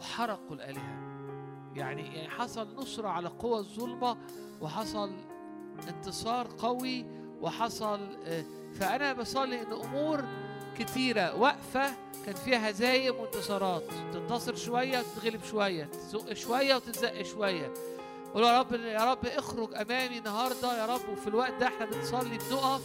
وحرقوا 0.00 0.56
الآلهة. 0.56 1.04
يعني 1.74 2.16
يعني 2.16 2.28
حصل 2.28 2.76
نصره 2.76 3.08
على 3.08 3.28
قوى 3.28 3.58
الظلمة 3.58 4.16
وحصل 4.60 5.12
انتصار 5.88 6.48
قوي 6.58 7.23
وحصل 7.44 8.00
آه، 8.26 8.44
فأنا 8.80 9.12
بصلي 9.12 9.62
إن 9.62 9.72
أمور 9.72 10.24
كتيرة 10.78 11.34
واقفة 11.34 11.94
كان 12.26 12.34
فيها 12.34 12.70
هزايم 12.70 13.16
وانتصارات. 13.16 13.82
تنتصر 14.12 14.54
شوية 14.54 14.98
وتتغلب 14.98 15.44
شوية 15.44 15.84
تزق 15.84 16.32
شوية 16.32 16.74
وتتزق 16.74 17.22
شوية. 17.22 17.72
قول 18.34 18.42
يا 18.44 18.58
رب 18.60 18.72
يا 18.74 19.10
رب 19.12 19.26
اخرج 19.26 19.74
أمامي 19.74 20.18
النهارده 20.18 20.78
يا 20.78 20.86
رب 20.86 21.08
وفي 21.12 21.26
الوقت 21.26 21.52
ده 21.60 21.66
إحنا 21.66 21.86
بنصلي 21.86 22.38
بنقف 22.50 22.82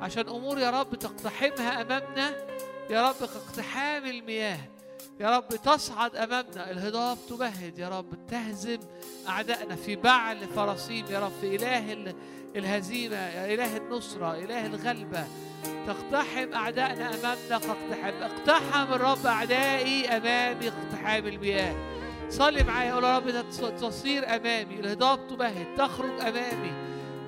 عشان 0.00 0.28
أمور 0.28 0.58
يا 0.58 0.70
رب 0.70 0.94
تقتحمها 0.94 1.82
أمامنا. 1.82 2.36
يا 2.90 3.08
رب 3.08 3.14
كاقتحام 3.14 4.04
المياه 4.06 4.58
يا 5.20 5.36
رب 5.36 5.48
تصعد 5.48 6.16
أمامنا. 6.16 6.70
الهضاب 6.70 7.18
تمهد 7.28 7.78
يا 7.78 7.88
رب 7.88 8.26
تهزم 8.26 8.78
أعدائنا 9.28 9.76
في 9.76 9.96
بعل 9.96 10.48
فرسيم 10.48 11.06
يا 11.10 11.20
رب 11.20 11.32
في 11.40 11.56
إله 11.56 11.92
ال- 12.56 12.58
الهزيمة 12.58 13.16
يا 13.16 13.54
إله 13.54 13.76
النصرة 13.76 14.34
إله 14.34 14.66
الغلبة. 14.66 15.24
تقتحم 15.86 16.52
أعدائنا 16.54 17.08
أمامنا 17.08 17.58
كاقتحام 17.58 18.14
اقتحم 18.22 18.92
الرب 18.94 19.26
أعدائي 19.26 20.08
أمامي 20.08 20.68
اقتحام 20.68 21.26
المياه. 21.26 21.74
صلي 22.28 22.62
معايا 22.64 22.94
قول 22.94 23.04
يا 23.04 23.16
رب 23.18 23.50
تصير 23.80 24.36
أمامي. 24.36 24.80
الهضاب 24.80 25.26
تمهد 25.28 25.66
تخرج 25.76 26.20
أمامي. 26.20 26.72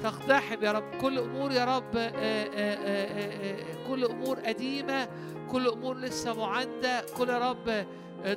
تقتحم 0.02 0.64
يا 0.64 0.72
رب. 0.72 0.84
كل 1.00 1.18
أمور 1.18 1.52
يا 1.52 1.64
رب 1.64 1.96
آه، 1.96 2.10
آه، 2.54 2.76
آه، 2.76 3.86
كل 3.88 4.04
أمور 4.04 4.40
قديمة 4.40 5.08
كل 5.52 5.68
أمور 5.68 5.96
لسه 5.96 6.34
معاندة. 6.34 7.04
كل 7.18 7.28
يا 7.28 7.50
رب 7.50 7.86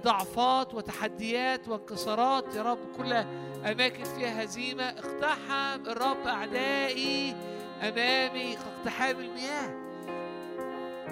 ضعفات 0.03 0.73
وتحديات 0.73 1.67
وانكسارات 1.67 2.55
يا 2.55 2.61
رب. 2.61 2.79
كل 2.97 3.23
أماكن 3.71 4.03
فيها 4.03 4.43
هزيمة 4.43 4.83
اقتحم 4.83 5.89
الرب 5.91 6.27
أعدائي 6.27 7.35
أمامي 7.81 8.55
كاقتحام 8.55 9.19
المياه. 9.19 9.87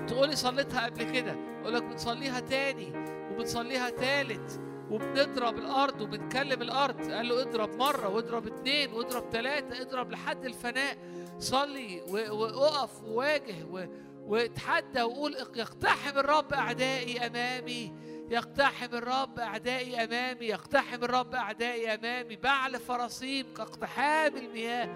تقولي 0.08 0.36
صليتها 0.36 0.86
قبل 0.86 1.12
كده 1.12 1.36
أقول 1.62 1.74
لك 1.74 1.84
بنصليها 1.84 2.40
تاني 2.40 2.92
وبنصليها 3.32 3.90
تالت 3.90 4.62
وبنضرب 4.92 5.58
الأرض 5.58 6.02
وبنكلم 6.02 6.62
الأرض. 6.62 7.12
قال 7.12 7.30
له 7.30 7.42
اضرب 7.42 7.70
مرة 7.76 8.10
واضرب 8.10 8.48
اتنين 8.48 8.94
واضرب 8.94 9.30
تلاتة 9.30 9.82
اضرب 9.82 10.12
لحد 10.12 10.46
الفناء. 10.46 10.98
صلي 11.40 12.02
واقف 12.32 13.04
وواجه 13.04 13.90
واتحدى 14.26 15.02
وقول 15.02 15.34
يقتحم 15.34 16.20
الرب 16.20 16.54
أعدائي 16.54 17.28
أمامي. 17.28 17.94
يقتحم 18.30 18.96
الرب 18.96 19.40
أعدائي 19.40 20.04
أمامي 20.04 20.46
يقتحم 20.46 21.04
الرب 21.04 21.36
أعدائي 21.36 21.94
أمامي. 21.94 22.36
بعل 22.36 22.80
فرسيم 22.80 23.54
كاقتحام 23.54 24.38
المياه 24.38 24.90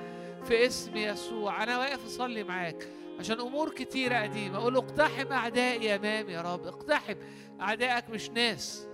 في 0.44 0.66
اسم 0.66 0.98
يسوع. 0.98 1.64
أنا 1.64 1.78
واقف 1.78 2.06
أصلي 2.06 2.44
معاك 2.44 2.90
عشان 3.20 3.40
أمور 3.40 3.70
كتيرة 3.70 4.16
قديمة. 4.16 4.58
أقول 4.58 4.74
له 4.74 4.80
اقتحم 4.80 5.32
أعدائي 5.32 5.96
أمامي 5.96 6.34
يا 6.34 6.42
رب. 6.42 6.68
اقتحم. 6.68 7.16
أعدائك 7.62 8.10
مش 8.10 8.30
ناس. 8.30 8.88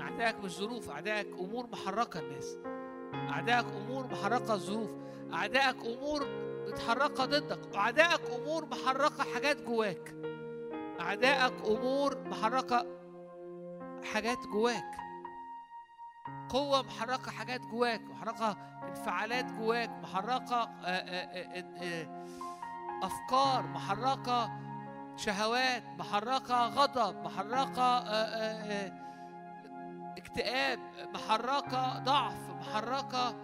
أعدائك 0.00 0.36
مش 0.44 0.50
ظروف. 0.50 0.90
أعدائك 0.90 1.28
أمور 1.40 1.66
محركه 1.66 2.20
الناس. 2.20 2.58
أعدائك 3.14 3.66
أمور 3.66 4.06
محركه 4.06 4.54
الظروف. 4.54 4.90
أعدائك 5.32 5.76
أمور 5.84 6.26
متحركه 6.66 7.24
ضدك. 7.24 7.58
أعدائك 7.74 8.20
أمور 8.30 8.66
محركه 8.66 9.24
حاجات 9.34 9.62
جواك. 9.62 10.14
أعدائك 11.00 11.52
أمور 11.66 12.18
حاجات 14.12 14.38
جواك. 14.46 14.90
قوة 16.48 16.82
محركة 16.82 17.30
حاجات 17.30 17.60
جواك 17.60 18.00
محركة 18.00 18.56
انفعالات 18.88 19.44
جواك 19.52 19.90
محركة 19.90 20.56
آه، 20.56 20.86
آه، 20.86 21.64
آه، 21.82 22.24
أفكار 23.02 23.66
محركة 23.66 24.50
شهوات 25.16 25.82
محركة 25.98 26.66
غضب 26.66 27.24
محركة 27.24 27.98
اكتئاب 30.18 30.78
محركة 31.14 31.98
ضعف 31.98 32.50
محركة 32.50 33.34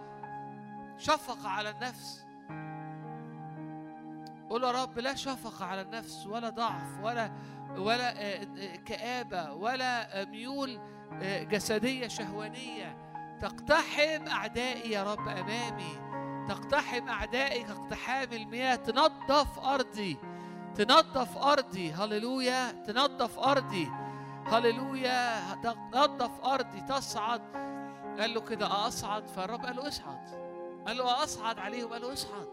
شفقة 0.97 1.49
على 1.49 1.69
النفس. 1.69 2.25
قول 4.49 4.63
يا 4.63 4.71
رب 4.83 4.99
لا 4.99 5.15
شفقة 5.15 5.65
على 5.65 5.81
النفس 5.81 6.27
ولا 6.27 6.49
ضعف 6.49 6.99
ولا 7.03 7.31
ولا 7.77 8.21
آه، 8.21 8.43
آه، 8.57 8.75
كآبة 8.75 9.53
ولا 9.53 10.25
ميول 10.25 10.79
آه، 11.21 11.43
جسدية 11.43 12.07
شهوانية. 12.07 12.97
تقتحم 13.41 14.27
أعدائي 14.27 14.91
يا 14.91 15.03
رب 15.03 15.27
أمامي. 15.27 16.11
تقتحم 16.49 17.09
أعدائي 17.09 17.63
كاقتحام 17.63 18.33
المياه. 18.33 18.75
تنظف 18.75 19.59
أرضي. 19.59 20.17
تنظف 20.75 21.37
أرضي. 21.37 21.91
هللويا. 21.91 22.71
تنظف 22.71 23.39
أرضي. 23.39 23.87
هللويا. 24.45 25.55
تنظف 25.63 26.45
أرضي. 26.45 26.81
تصعد. 26.81 27.41
قال 28.19 28.33
له 28.33 28.41
كده 28.41 28.87
أصعد؟ 28.87 29.27
فالرب 29.27 29.65
قال 29.65 29.75
له 29.75 29.87
اصعد. 29.87 30.29
قال 30.87 30.97
له 30.97 31.23
أصعد 31.23 31.59
عليهم. 31.59 31.93
قال 31.93 32.01
له 32.01 32.13
اصعد. 32.13 32.47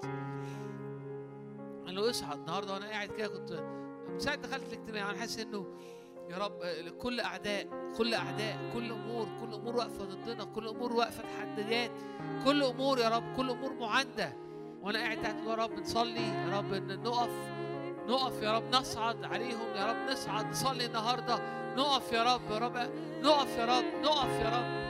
قال 1.86 1.94
له 1.94 2.10
اصعد. 2.10 2.38
النهارده 2.38 2.72
وأنا 2.72 2.86
قاعد 2.88 3.08
كده 3.08 3.28
كنت 3.28 3.78
من 4.12 4.18
ساعة 4.18 4.36
دخلت 4.36 4.72
الاجتماع 4.72 5.10
أنا 5.10 5.18
حاسس 5.18 5.39
إنه 5.39 5.66
يا 6.30 6.36
رب 6.39 6.52
كل 6.98 7.20
أعداء 7.20 7.66
كل 7.98 8.14
أعداء 8.14 8.59
كل 8.74 8.93
أمور 8.93 9.28
كل 9.40 9.55
أمور 9.55 9.76
واقفة 9.76 10.05
ضدنا 10.05 10.44
كل 10.44 10.68
أمور 10.68 10.93
واقفة 10.93 11.22
تحديات 11.22 11.90
كل 12.44 12.62
أمور 12.62 12.98
يا 12.98 13.09
رب 13.09 13.36
كل 13.36 13.51
أمور 13.51 13.72
معاندة. 13.74 14.32
وأنا 14.82 14.98
قاعد 14.98 15.22
تحت 15.22 15.36
يا 15.47 15.55
رب 15.55 15.72
نصلي 15.72 16.26
يا 16.28 16.59
رب 16.59 16.72
إن 16.72 17.02
نقف 17.02 17.30
نقف 18.09 18.43
يا 18.43 18.52
رب 18.52 18.74
نصعد 18.74 19.24
عليهم 19.24 19.74
يا 19.76 19.86
رب 19.86 20.10
نصعد 20.10 20.47
نصلي 20.51 20.86
النهارده 20.86 21.39
نقف 21.76 22.12
يا 22.12 22.22
رب 22.35 22.40
يا 22.51 22.59
رب 22.59 22.76
نقف 23.22 23.56
يا 23.59 23.64
رب 23.64 23.85
نقف 24.02 24.40
يا 24.40 24.48
رب. 24.48 24.89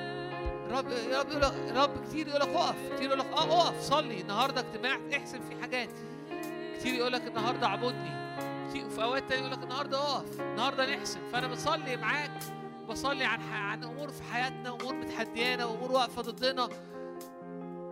رب 0.72 0.90
يا 0.90 1.20
رب 1.20 1.30
يقول 1.30 1.76
رب 1.76 2.04
كتير 2.04 2.28
يقول 2.28 2.40
لك 2.40 2.48
اقف 2.48 2.76
كتير 2.94 3.06
يقول 3.08 3.18
لك 3.18 3.26
آه 3.26 3.60
اقف 3.62 3.80
صلي 3.80 4.20
النهارده 4.20 4.60
اجتماع 4.60 4.98
احسن 5.16 5.40
فيه 5.40 5.60
حاجات. 5.60 5.88
كتير 6.78 6.94
يقول 6.94 7.12
لك 7.12 7.26
النهارده 7.26 7.66
اعبدني. 7.66 8.27
في 8.72 9.02
أوقات 9.02 9.28
تانية 9.28 9.40
يقول 9.40 9.52
لك 9.52 9.62
النهارده 9.62 9.98
أقف 9.98 10.40
النهارده 10.40 10.96
نحسن 10.96 11.20
فأنا 11.32 11.46
بصلي 11.46 11.96
معاك 11.96 12.30
بصلي 12.88 13.24
عن 13.24 13.42
عن 13.52 13.84
أمور 13.84 14.08
في 14.08 14.22
حياتنا 14.22 14.70
أمور 14.74 14.94
متحديانا 14.94 15.64
وأمور 15.64 15.92
واقفة 15.92 16.22
ضدنا. 16.22 16.68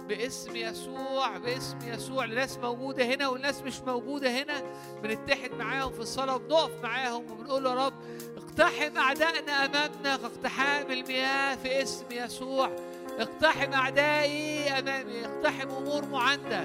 باسم 0.08 0.56
يسوع 0.56 1.38
باسم 1.38 1.78
يسوع 1.84 2.24
لناس 2.24 2.58
موجودة 2.58 3.04
هنا 3.04 3.28
والناس 3.28 3.62
مش 3.62 3.80
موجودة 3.80 4.30
هنا 4.42 4.62
بنتحد 5.02 5.50
معاهم 5.52 5.92
في 5.92 6.00
الصلاة 6.00 6.34
وبنقف 6.34 6.82
معاهم 6.82 7.30
وبنقول 7.30 7.66
يا 7.66 7.74
رب 7.86 7.94
اقتحم 8.36 8.96
أعدائنا 8.96 9.64
أمامنا 9.64 10.16
كاقتحام 10.16 10.92
المياه 10.92 11.54
في 11.54 11.82
اسم 11.82 12.04
يسوع. 12.10 12.70
اقتحم 13.18 13.72
أعدائي 13.72 14.68
أمامي 14.78 15.26
اقتحم 15.26 15.68
أمور 15.70 16.06
معاندة. 16.06 16.64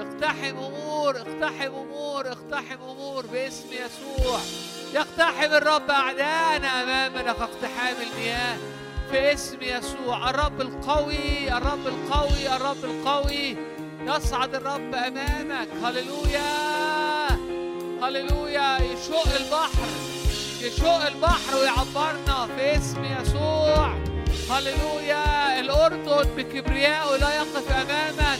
اقتحم 0.00 0.56
أمور 0.58 1.16
اقتحم 1.16 1.72
أمور 1.74 2.28
اقتحم 2.28 2.82
أمور 2.82 3.26
باسم 3.26 3.68
يسوع. 3.72 4.40
يقتحم 4.94 5.52
الرب 5.52 5.90
أعداءنا 5.90 6.82
أمامنا 6.82 7.32
كاقتحام 7.32 7.96
المياه 8.12 8.56
في 9.10 9.32
اسم 9.32 9.58
يسوع. 9.62 10.30
الرب 10.30 10.60
القوي 10.60 11.56
الرب 11.56 11.86
القوي 11.86 12.56
الرب 12.56 12.84
القوي. 12.84 13.56
يصعد 14.06 14.54
الرب 14.54 14.94
أمامك. 14.94 15.68
هللويا 15.84 17.28
هللويا. 18.02 18.78
يشق 18.78 19.34
البحر 19.40 19.88
يشق 20.60 21.06
البحر 21.06 21.56
ويعبرنا 21.56 22.48
في 22.56 22.76
اسم 22.76 23.04
يسوع. 23.04 23.94
هللويا. 24.50 25.60
الأردن 25.60 26.28
بكبريائه 26.36 27.16
لا 27.16 27.34
يقف 27.34 27.72
أمامك. 27.72 28.38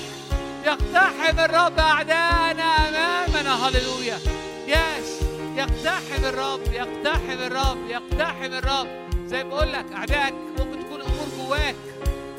يقتحم 0.65 1.39
الرب 1.41 1.79
أعداءنا 1.79 2.89
أمامنا. 2.89 3.69
هللويا. 3.69 4.19
يس 4.67 5.23
يقتحم 5.57 6.25
الرب 6.25 6.61
يقتحم 6.73 7.39
الرب 7.47 7.79
يقتحم 7.91 8.53
الرب. 8.53 8.89
زي 9.27 9.45
بقول 9.45 9.73
لك 9.73 9.87
اعدائك 9.95 10.35
ممكن 10.59 10.85
تكون 10.85 11.01
أمور 11.03 11.27
جواك 11.39 11.77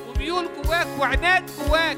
وميول 0.08 0.50
جواك 0.64 0.88
وعناد 1.00 1.52
جواك 1.60 1.98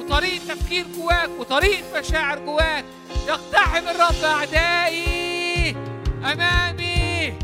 وطريقة 0.00 0.54
تفكير 0.54 0.86
جواك 0.96 1.30
وطريقة 1.38 2.00
مشاعر 2.00 2.38
جواك. 2.38 2.84
يقتحم 3.28 3.88
الرب 3.88 4.24
أعدائي 4.24 5.76
أمامي. 6.32 7.34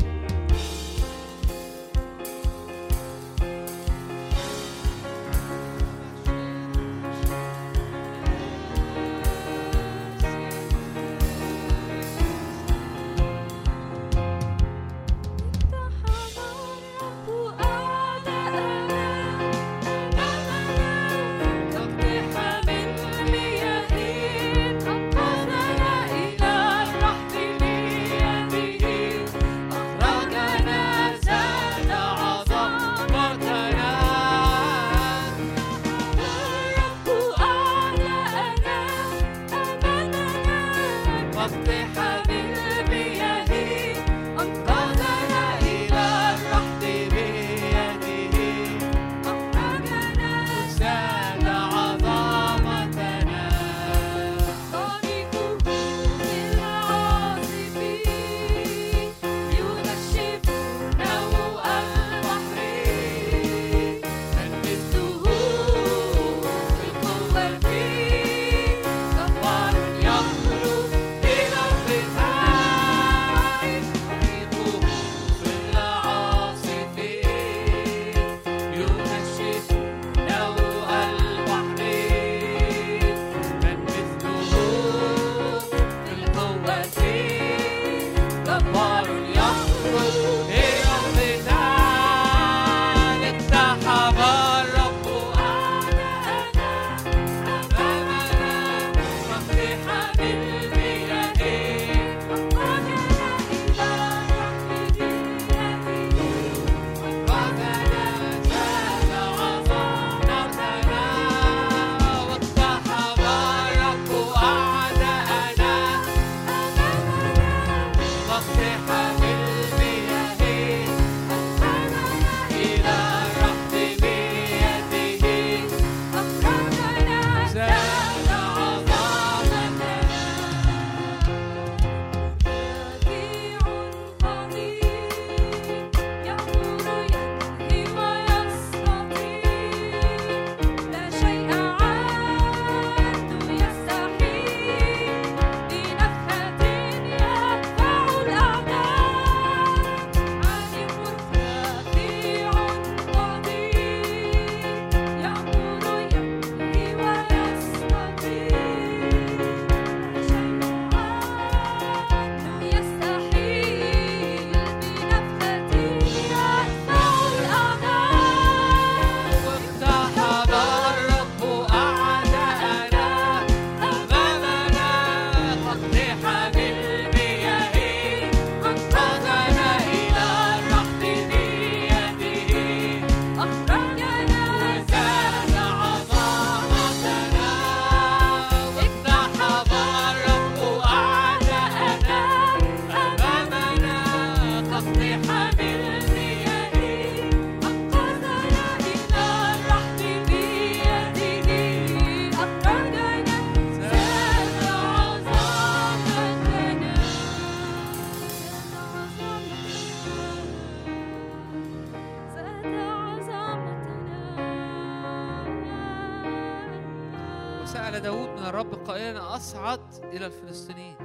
أصعد 219.47 219.93
إلى 220.03 220.25
الفلسطينيين. 220.25 220.95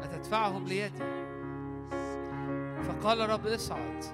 أتدفعهم 0.00 0.64
ليدي؟ 0.64 0.98
فقال 2.82 3.20
الرب 3.20 3.46
اصعد. 3.46 4.04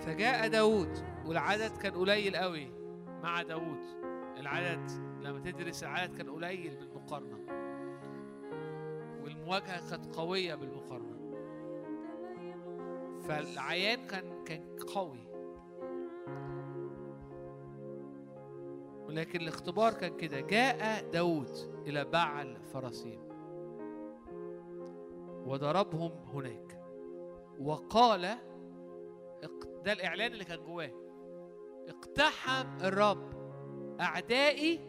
فجاء 0.00 0.48
داود 0.48 0.98
والعدد 1.26 1.76
كان 1.82 1.92
قليل 1.92 2.36
قوي 2.36 2.70
مع 3.22 3.42
داود. 3.42 3.84
العدد 4.36 4.90
لما 5.20 5.40
تدرس 5.40 5.82
العدد 5.82 6.16
كان 6.16 6.30
قليل 6.30 6.76
بالمقارنة. 6.76 7.38
والمواجهة 9.22 9.90
كانت 9.90 10.16
قوية 10.16 10.54
بالمقارنة. 10.54 11.20
فالعيان 13.22 14.06
كان 14.06 14.44
كان 14.44 14.76
قوي. 14.94 15.29
ولكن 19.10 19.40
الاختبار 19.40 19.92
كان 19.92 20.16
كده. 20.16 20.40
جاء 20.40 21.10
داود 21.10 21.48
إلى 21.86 22.04
بعل 22.04 22.56
فرسيم 22.72 23.20
وضربهم 25.46 26.12
هناك. 26.12 26.80
وقال 27.60 28.38
ده 29.84 29.92
الإعلان 29.92 30.32
اللي 30.32 30.44
كان 30.44 30.64
جواه. 30.64 30.90
اقتحم 31.88 32.78
الرب 32.84 33.30
أعدائي 34.00 34.80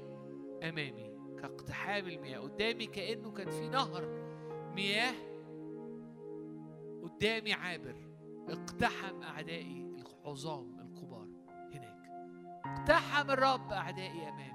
أمامي. 0.63 1.11
كاقتحام 1.39 2.07
المياه. 2.07 2.39
قدامي 2.39 2.85
كأنه 2.85 3.31
كان 3.31 3.49
في 3.49 3.69
نهر 3.69 4.05
مياه. 4.75 5.13
قدامي 7.03 7.53
عابر. 7.53 7.95
اقتحم 8.49 9.21
أعدائي 9.21 9.95
العظام 10.25 10.70
اقتحم 12.71 13.31
الرب 13.31 13.71
أعدائي 13.71 14.29
أمامي. 14.29 14.51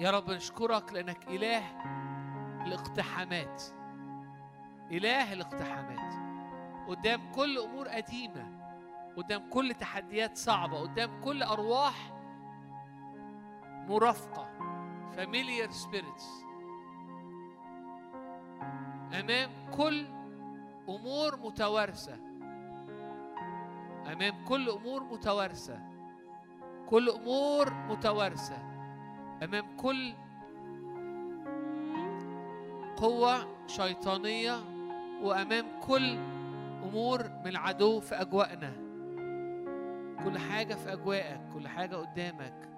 يا 0.00 0.10
رب 0.10 0.30
نشكرك 0.30 0.92
لأنك 0.92 1.28
إله 1.28 1.62
الاقتحامات. 2.66 3.62
إله 4.90 5.32
الاقتحامات. 5.32 6.12
قدام 6.88 7.32
كل 7.32 7.58
أمور 7.58 7.88
قديمة. 7.88 8.60
قدام 9.16 9.50
كل 9.50 9.74
تحديات 9.74 10.36
صعبة. 10.36 10.80
قدام 10.80 11.20
كل 11.20 11.42
أرواح 11.42 12.12
مرافقة. 13.88 14.48
Familiar 15.16 15.70
spirits. 15.70 16.46
أمام 19.14 19.50
كل 19.76 20.06
أمور 20.88 21.36
متوارثة. 21.36 22.29
أمام 24.06 24.44
كل 24.44 24.70
أمور 24.70 25.04
متوارثة. 25.04 25.80
كل 26.86 27.08
أمور 27.08 27.72
متوارثة. 27.72 28.56
أمام 29.42 29.76
كل 29.76 30.12
قوة 32.96 33.66
شيطانية. 33.66 34.56
وأمام 35.22 35.66
كل 35.80 36.18
أمور 36.82 37.22
من 37.22 37.46
العدو 37.46 38.00
في 38.00 38.14
أجواءنا. 38.14 38.72
كل 40.24 40.38
حاجة 40.38 40.74
في 40.74 40.92
أجواءك. 40.92 41.40
كل 41.54 41.68
حاجة 41.68 41.96
قدامك. 41.96 42.68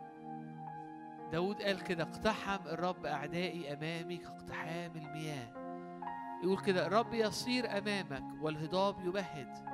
داود 1.32 1.62
قال 1.62 1.82
كده 1.82 2.02
اقتحم 2.02 2.66
الرب 2.66 3.06
أعدائي 3.06 3.72
أمامي 3.72 4.16
كاقتحام 4.16 4.92
المياه. 4.96 5.62
يقول 6.44 6.60
كده 6.60 6.86
الرب 6.86 7.14
يصير 7.14 7.78
أمامك 7.78 8.42
والهضاب 8.42 9.06
يبهد. 9.06 9.72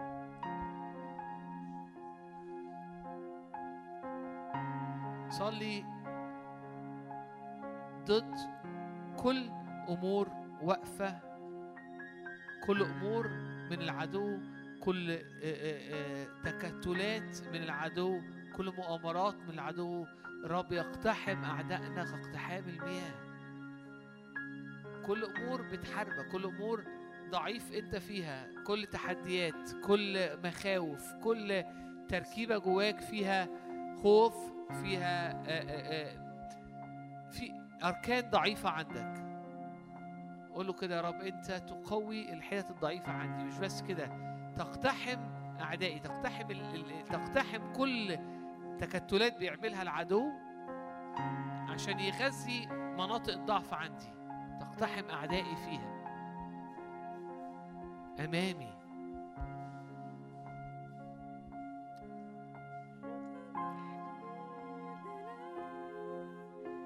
صلي 5.30 5.84
ضد 8.06 8.34
كل 9.22 9.50
أمور 9.88 10.28
واقفة 10.62 11.18
كل 12.66 12.82
أمور 12.82 13.28
من 13.70 13.82
العدو 13.82 14.38
كل 14.80 15.18
تكتلات 16.44 17.48
من 17.52 17.62
العدو 17.62 18.20
كل 18.56 18.72
مؤامرات 18.76 19.34
من 19.34 19.50
العدو. 19.50 20.06
الرب 20.44 20.72
يقتحم 20.72 21.44
أعدائنا 21.44 22.04
كاقتحام 22.04 22.64
المياه. 22.68 23.28
كل 25.06 25.24
أمور 25.24 25.62
بتحاربك 25.62 26.28
كل 26.32 26.44
أمور 26.44 26.84
ضعيف 27.30 27.72
أنت 27.72 27.96
فيها 27.96 28.48
كل 28.66 28.86
تحديات 28.86 29.70
كل 29.86 30.28
مخاوف 30.44 31.12
كل 31.24 31.64
تركيبة 32.08 32.58
جواك 32.58 33.00
فيها 33.00 33.48
خوف 34.02 34.34
فيها 34.72 35.30
آه، 35.30 35.34
آه، 35.48 36.10
آه، 36.10 36.28
في 37.30 37.52
أركان 37.84 38.30
ضعيفة 38.30 38.70
عندك. 38.70 39.28
قول 40.54 40.66
له 40.66 40.72
كده 40.72 40.96
يا 40.96 41.00
رب 41.00 41.14
أنت 41.20 41.50
تقوي 41.50 42.32
الحتت 42.32 42.70
الضعيفة 42.70 43.12
عندي. 43.12 43.44
مش 43.44 43.58
بس 43.58 43.82
كده 43.82 44.06
تقتحم 44.56 45.20
أعدائي 45.60 45.98
تقتحم 45.98 46.48
تقتحم 47.10 47.72
كل 47.72 48.18
تكتلات 48.78 49.36
بيعملها 49.38 49.82
العدو 49.82 50.24
عشان 51.68 52.00
يغذي 52.00 52.66
مناطق 52.70 53.32
الضعف 53.32 53.74
عندي. 53.74 54.12
تقتحم 54.60 55.10
أعدائي 55.10 55.56
فيها. 55.56 55.98
أمامي. 58.24 58.77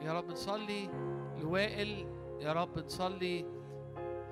يا 0.05 0.13
رب 0.13 0.31
نصلي 0.31 0.89
لوائل 1.43 2.07
يا 2.41 2.53
رب 2.53 2.79
نصلي 2.79 3.45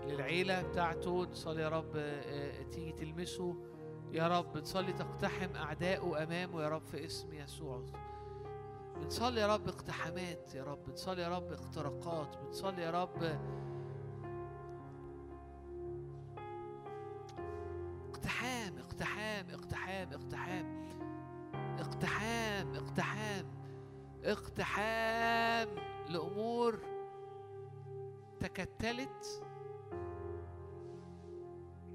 للعيلة 0.06 0.62
بتاعته 0.62 1.22
نصلي 1.24 1.62
يا 1.62 1.68
رب 1.68 1.96
آه، 1.96 2.62
تيجي 2.62 2.92
تلمسه. 2.92 3.54
يا 4.12 4.28
رب 4.28 4.56
نصلي 4.56 4.92
تقتحم 4.92 5.56
أعدائه 5.56 6.22
أمامه 6.22 6.62
يا 6.62 6.68
رب 6.68 6.82
في 6.86 7.06
اسم 7.06 7.34
يسوع. 7.34 7.82
بنصلي 8.96 9.40
يا 9.40 9.54
رب 9.54 9.68
اقتحامات 9.68 10.54
يا 10.54 10.64
رب 10.64 10.78
بنصلي 10.88 11.22
يا 11.22 11.28
رب 11.28 11.52
اختراقات 11.52 12.36
بنصلي 12.36 12.82
يا 12.82 12.90
رب 12.90 13.40
اقتحام 24.32 25.68
لأمور 26.08 26.78
تكتلت. 28.40 29.44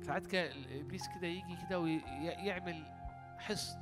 ساعات 0.02 0.26
كده 0.28 0.52
ابليس 0.82 1.08
كده 1.08 1.28
يجي 1.28 1.58
كده 1.66 1.80
ويعمل 1.80 2.86
حصن 3.40 3.80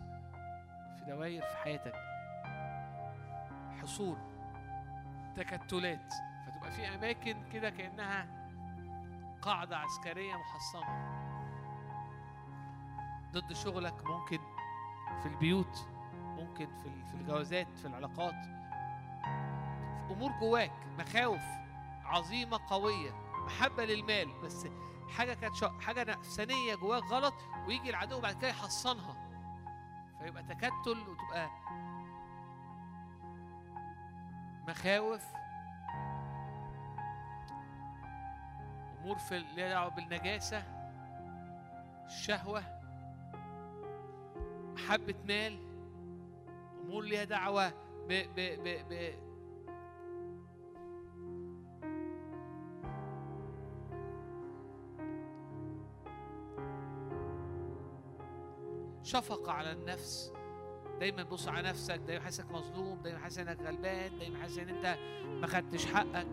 في 1.00 1.06
دوائر 1.08 1.42
في 1.42 1.58
حياتك. 1.58 1.94
حصون 3.82 4.18
تكتلات. 5.36 6.14
فتبقى 6.46 6.72
في 6.72 6.88
أماكن 6.96 7.50
كده 7.54 7.70
كأنها 7.70 8.44
قاعدة 9.42 9.78
عسكرية 9.78 10.34
محصنة. 10.36 11.14
ضد 13.32 13.54
شغلك 13.54 14.06
ممكن 14.06 14.40
في 15.22 15.26
البيوت. 15.26 15.93
ممكن 16.34 16.68
في 16.84 17.06
في 17.08 17.14
الجوازات 17.14 17.68
في 17.78 17.88
العلاقات. 17.88 18.46
في 20.08 20.14
أمور 20.14 20.32
جواك 20.40 20.72
مخاوف 21.00 21.42
عظيمة 22.06 22.60
قوية 22.68 23.12
محبة 23.46 23.86
للمال 23.86 24.42
بس 24.44 24.68
حاجة 25.10 25.34
كانت 25.34 25.56
حاجة 25.82 26.04
نفسانية 26.04 26.76
جواك 26.76 27.04
غلط 27.04 27.34
ويجي 27.68 27.90
العدو 27.90 28.20
بعد 28.22 28.36
كده 28.36 28.48
يحصنها. 28.48 29.16
فيبقى 30.20 30.44
تكتل 30.44 31.00
وتبقى 31.10 31.50
مخاوف. 34.68 35.24
أمور 39.02 39.18
في 39.18 39.40
ليها 39.40 39.70
دعوة 39.70 39.90
بالنجاسة 39.90 40.64
الشهوة 42.06 42.64
محبة 44.74 45.16
مال. 45.28 45.73
امور 46.94 47.06
ليها 47.06 47.24
دعوة 47.24 47.70
ب 48.08 48.14
ب 48.36 48.40
ب 48.64 48.68
ب. 48.90 49.14
شفقة 59.04 59.52
على 59.52 59.72
النفس. 59.72 60.34
دايما 61.00 61.24
بص 61.24 61.48
على 61.48 61.70
نفسك 61.70 61.96
دايما 61.96 62.24
حاسسك 62.24 62.52
مظلوم 62.52 63.02
دايما 63.02 63.20
حاسس 63.20 63.38
إنك 63.38 63.62
غلبان 63.62 64.20
دايما 64.20 64.38
حاسس 64.38 64.58
إن 64.58 64.70
أنت 64.70 64.98
ما 65.42 65.48
خدتش 65.48 65.86
حقك. 65.86 66.28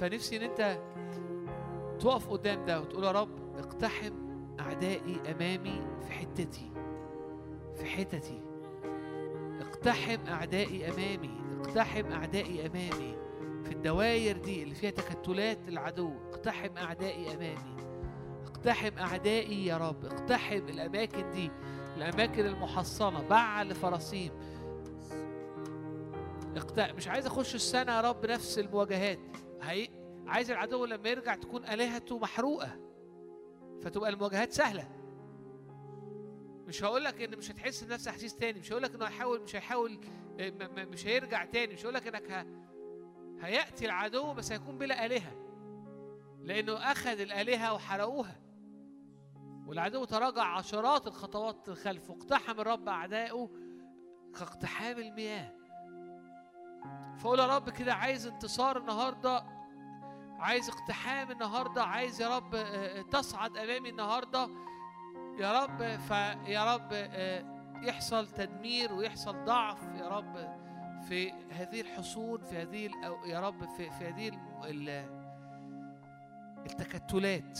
فنفسي 0.00 0.36
إن 0.36 0.42
أنت 0.42 0.78
تقف 2.00 2.28
قدام 2.28 2.64
ده 2.64 2.80
وتقول 2.80 3.04
يا 3.04 3.10
رب 3.10 3.58
اقتحم 3.58 4.12
أعدائي 4.60 5.20
أمامي 5.30 5.82
في 6.06 6.12
حتتي 6.12 6.70
في 7.76 7.84
حتتي. 7.84 8.40
اقتحم 9.60 10.26
أعدائي 10.28 10.88
أمامي 10.88 11.40
اقتحم 11.60 12.12
أعدائي 12.12 12.66
أمامي 12.66 13.16
في 13.64 13.72
الدواير 13.72 14.36
دي 14.36 14.62
اللي 14.62 14.74
فيها 14.74 14.90
تكتلات 14.90 15.58
العدو. 15.68 16.12
اقتحم 16.32 16.76
أعدائي 16.76 17.34
أمامي. 17.34 17.76
اقتحم 18.46 18.98
أعدائي 18.98 19.66
يا 19.66 19.76
رب. 19.76 20.04
اقتحم 20.04 20.68
الأماكن 20.68 21.30
دي 21.30 21.50
الأماكن 21.96 22.46
المحصنة 22.46 23.22
بعل 23.28 23.74
فراسيم 23.74 24.30
اقتحم 26.56 26.96
مش 26.96 27.08
عايز 27.08 27.26
أخش 27.26 27.54
السنة 27.54 27.92
يا 27.92 28.00
رب 28.00 28.26
نفس 28.26 28.58
المواجهات. 28.58 29.18
هي 29.70 29.88
عايز 30.26 30.50
العدو 30.50 30.84
لما 30.84 31.08
يرجع 31.08 31.34
تكون 31.34 31.64
آلهته 31.64 32.18
محروقة 32.18 32.80
فتبقى 33.82 34.10
المواجهات 34.10 34.52
سهلة. 34.52 34.88
مش 36.66 36.84
هقول 36.84 37.04
لك 37.04 37.22
إن 37.22 37.38
مش 37.38 37.50
هتحس 37.50 37.84
بنفس 37.84 38.08
احاسيس 38.08 38.34
تاني 38.36 38.60
مش 38.60 38.72
هقول 38.72 38.82
لك 38.82 38.94
إنه 38.94 39.04
هيحاول 39.04 39.40
مش 39.42 39.56
هيحاول 39.56 40.00
مش 40.76 41.06
هيرجع 41.06 41.44
تاني 41.44 41.74
مش 41.74 41.82
هقول 41.84 41.94
لك 41.94 42.06
إنك 42.06 42.30
ه... 42.30 42.46
هيأتي 43.40 43.86
العدو 43.86 44.34
بس 44.34 44.52
هيكون 44.52 44.78
بلا 44.78 45.06
آلهة 45.06 45.32
لأنه 46.42 46.72
أخذ 46.92 47.20
الآلهة 47.20 47.74
وحرقوها. 47.74 48.40
والعدو 49.66 50.04
تراجع 50.04 50.42
عشرات 50.42 51.06
الخطوات 51.06 51.70
خلفه 51.70 52.14
اقتحم 52.14 52.60
الرب 52.60 52.88
أعدائه 52.88 53.50
كاقتحام 54.38 54.98
المياه. 54.98 55.52
فقول 57.18 57.38
يا 57.38 57.46
رب 57.56 57.70
كده 57.70 57.94
عايز 57.94 58.26
انتصار 58.26 58.78
النهارده 58.78 59.44
عايز 60.38 60.68
اقتحام 60.70 61.30
النهارده 61.30 61.84
عايز 61.84 62.20
يا 62.22 62.36
رب 62.36 62.54
آه، 62.54 63.02
تصعد 63.02 63.56
أمامي 63.56 63.88
النهارده. 63.90 64.48
يا 65.38 65.62
رب 65.64 65.96
فيا 66.00 66.74
رب 66.74 66.88
آه، 66.92 67.44
يحصل 67.82 68.28
تدمير 68.28 68.92
ويحصل 68.92 69.44
ضعف 69.44 69.82
يا 69.82 70.08
رب 70.08 70.64
في 71.08 71.32
هذه 71.50 71.80
الحصون 71.80 72.42
في 72.44 72.62
هذه 72.62 72.90
يا 73.26 73.40
رب 73.40 73.64
في 73.68 73.90
في 73.90 74.08
هذه 74.08 74.28
التكتلات. 76.66 77.58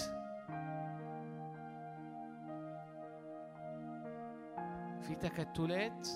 في 5.02 5.14
تكتلات. 5.14 6.08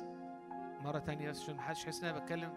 مرة 0.81 0.99
تانية 0.99 1.31
بس 1.31 1.43
عشان 1.43 1.57
محدش 1.57 1.85
يحس 1.85 2.03
إن 2.05 2.09
أنا 2.09 2.19
بتكلم؟ 2.19 2.53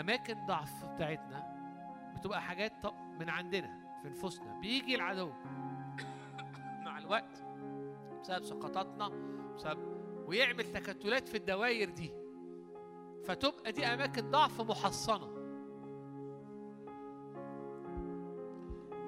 أماكن 0.00 0.46
ضعف 0.46 0.84
بتاعتنا 0.84 1.56
بتبقى 2.16 2.42
حاجات 2.42 2.72
من 3.20 3.28
عندنا 3.28 4.00
في 4.02 4.08
نفوسنا. 4.08 4.60
بيجي 4.60 4.94
العدو 4.94 5.30
مع 6.86 6.98
الوقت 6.98 7.44
بسبب 8.20 8.44
سقطاتنا 8.44 9.08
بسبب 9.54 9.96
ويعمل 10.26 10.72
تكتلات 10.72 11.28
في 11.28 11.36
الدوائر 11.36 11.90
دي. 11.90 12.12
فتبقى 13.24 13.72
دي 13.72 13.86
أماكن 13.86 14.30
ضعف 14.30 14.60
محصنة. 14.60 15.36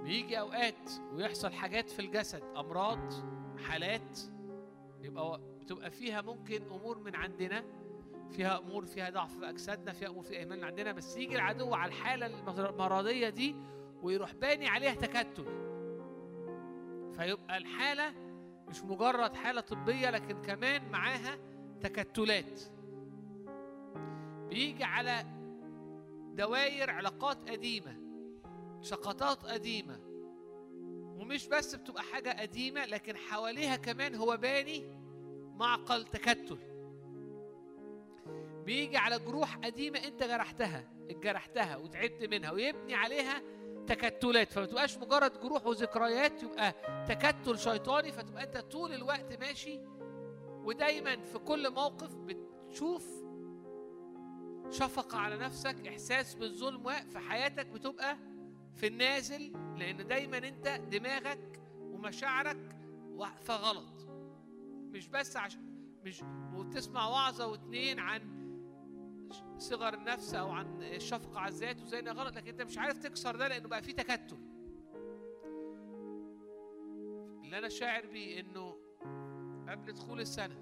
بيجي 0.03 0.41
أوقات 0.41 0.91
ويحصل 1.13 1.53
حاجات 1.53 1.91
في 1.91 1.99
الجسد 2.03 2.43
أمراض 2.57 3.13
حالات 3.59 4.19
يبقى 5.03 5.41
بتبقى 5.63 5.91
فيها 5.91 6.23
ممكن 6.23 6.63
أمور 6.63 6.99
من 6.99 7.15
عندنا 7.15 7.65
فيها 8.31 8.59
أمور 8.59 8.87
فيها 8.87 9.11
ضعف 9.11 9.39
في 9.39 9.49
أجسادنا 9.49 9.93
فيها 9.93 10.09
أمور 10.09 10.25
فيها 10.25 10.39
إيمان 10.39 10.65
عندنا 10.65 10.93
بس 10.93 11.17
يجي 11.17 11.37
العدو 11.37 11.75
على 11.75 11.89
الحالة 11.93 12.27
المرضية 12.27 13.29
دي 13.29 13.57
ويروح 14.03 14.35
باني 14.35 14.69
عليها 14.69 14.95
تكتل. 14.95 15.45
فيبقى 17.17 17.57
الحالة 17.57 18.15
مش 18.69 18.83
مجرد 18.83 19.35
حالة 19.35 19.61
طبية 19.61 20.11
لكن 20.11 20.43
كمان 20.43 20.91
معاها 20.91 21.39
تكتلات. 21.81 22.61
بيجي 24.49 24.85
على 24.85 25.25
دوائر 26.35 26.91
علاقات 26.91 27.51
قديمة 27.51 27.97
سقطات 28.83 29.43
قديمة 29.45 29.99
ومش 31.19 31.49
بس 31.49 31.75
بتبقى 31.75 32.03
حاجة 32.03 32.41
قديمة 32.41 32.87
لكن 32.87 33.17
حواليها 33.17 33.77
كمان 33.77 34.15
هو 34.15 34.37
باني 34.37 34.83
معقل 35.57 36.05
تكتل. 36.05 36.59
بيجي 38.69 38.97
على 38.97 39.19
جروح 39.19 39.57
قديمة 39.57 39.99
انت 39.99 40.23
جرحتها 40.23 40.85
اتجرحتها 41.11 41.77
وتعبت 41.77 42.25
منها 42.25 42.51
ويبني 42.51 42.95
عليها 42.95 43.43
تكتلات 43.87 44.53
فما 44.53 44.67
تبقاش 44.67 44.99
مجرد 44.99 45.41
جروح 45.41 45.67
وذكريات 45.67 46.43
يبقى 46.43 46.75
تكتل 47.09 47.59
شيطاني 47.59 48.13
فتبقى 48.13 48.45
انت 48.45 48.57
طول 48.57 48.93
الوقت 48.95 49.41
ماشي 49.41 49.81
ودايما 50.65 51.23
في 51.23 51.39
كل 51.39 51.71
موقف 51.71 52.15
بتشوف 52.15 53.07
شفقة 54.71 55.19
على 55.19 55.37
نفسك 55.37 55.87
إحساس 55.87 56.35
بالظلم 56.35 56.91
في 56.91 57.19
حياتك 57.19 57.67
بتبقى 57.67 58.17
في 58.77 58.87
النازل 58.87 59.53
لأن 59.77 60.07
دايما 60.07 60.39
أنت 60.39 60.69
دماغك 60.69 61.61
ومشاعرك 61.81 62.77
واقفة 63.11 63.57
غلط. 63.57 64.09
مش 64.93 65.09
بس 65.09 65.37
عشان 65.37 65.61
مش 66.05 66.23
وتسمع 66.55 67.09
وعظة 67.09 67.47
واتنين 67.47 67.99
عن 67.99 68.38
صغر 69.59 69.95
النفس 69.95 70.35
أو 70.35 70.51
عن 70.51 70.83
الشفقة 70.83 71.39
على 71.41 71.49
الذات 71.55 71.83
وزي 71.83 72.01
غلط 72.01 72.37
لكن 72.37 72.49
أنت 72.49 72.63
مش 72.63 72.79
عارف 72.79 72.99
تكسر 72.99 73.37
ده 73.37 73.49
لأنه 73.49 73.69
بقى 73.69 73.83
فيه 73.83 73.93
تكتل. 73.93 74.39
اللي 77.45 77.59
أنا 77.59 77.69
شاعر 77.69 78.07
بيه 78.07 78.41
إنه 78.41 78.77
قبل 79.69 79.93
دخول 79.93 80.21
السنة 80.21 80.55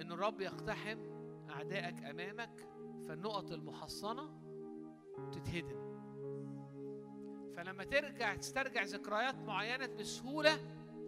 إن 0.00 0.12
الرب 0.12 0.40
يقتحم 0.40 0.98
أعدائك 1.50 2.04
أمامك 2.04 2.68
فالنقط 3.08 3.52
المحصنة 3.52 4.40
تتهدم. 5.32 5.90
فلما 7.56 7.84
ترجع 7.84 8.34
تسترجع 8.34 8.82
ذكريات 8.82 9.34
معينة 9.34 9.86
بسهولة 9.86 10.58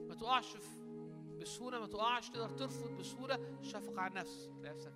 ما 0.08 0.14
تقعش 0.14 0.56
في 0.56 0.82
بسهولة 1.40 1.80
ما 1.80 1.86
تقعش 1.86 2.28
تقدر 2.30 2.48
ترفض 2.50 2.96
بسهولة 2.96 3.34
الشفقة 3.60 4.00
على 4.00 4.10
النفس 4.10 4.50
نفسك 4.62 4.92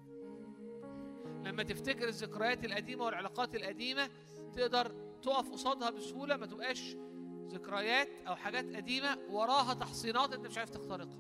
لما 1.47 1.63
تفتكر 1.63 2.09
الذكريات 2.09 2.65
القديمة 2.65 3.05
والعلاقات 3.05 3.55
القديمة 3.55 4.09
تقدر 4.57 4.93
تقف 5.23 5.51
قصادها 5.51 5.91
بسهولة 5.91 6.37
ما 6.37 6.47
تبقاش 6.47 6.97
ذكريات 7.49 8.09
أو 8.29 8.37
حاجات 8.37 8.77
قديمة 8.77 9.19
وراها 9.31 9.75
تحصينات 9.75 10.33
أنت 10.33 10.47
مش 10.47 10.59
عارف 10.59 10.71
تخترقها. 10.71 11.19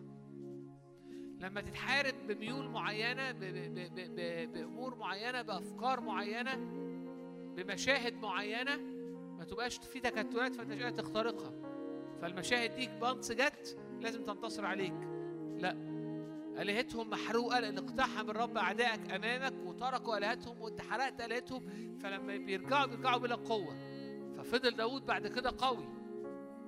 لما 1.41 1.61
تتحارب 1.61 2.15
بميول 2.27 2.69
معينة 2.69 3.33
بأمور 4.47 4.95
معينة 4.95 5.43
بأفكار 5.43 6.01
معينة 6.01 6.55
بمشاهد 7.57 8.15
معينة 8.15 8.77
ما 9.39 9.45
تبقاش 9.45 9.79
في 9.79 10.01
تكتلات 10.01 10.55
فأنت 10.55 10.73
مش 10.73 10.83
قادر 10.83 10.97
تخترقها. 11.03 11.53
فالمشاهد 12.23 12.75
دي 12.77 12.87
بانس 13.01 13.33
جت 13.33 13.79
لازم 14.01 14.25
تنتصر 14.25 14.65
عليك. 14.67 14.95
لا. 15.59 15.96
آلهتهم 16.59 17.11
محروقة 17.11 17.61
لأن 17.61 17.79
اقتحم 17.79 18.31
الرب 18.31 18.57
أعدائك 18.57 19.11
أمامك 19.11 19.55
وتركوا 19.67 20.19
آلهتهم 20.19 20.61
وأنت 20.61 20.81
حرقت 20.81 21.21
آلهتهم. 21.21 21.63
فلما 21.99 22.37
بيرجعوا 22.37 22.87
بيرجعوا 22.87 23.19
بلا 23.19 23.35
قوة. 23.35 23.77
ففضل 24.39 24.71
داود 24.71 25.07
بعد 25.07 25.27
كده 25.27 25.53
قوي. 25.59 25.89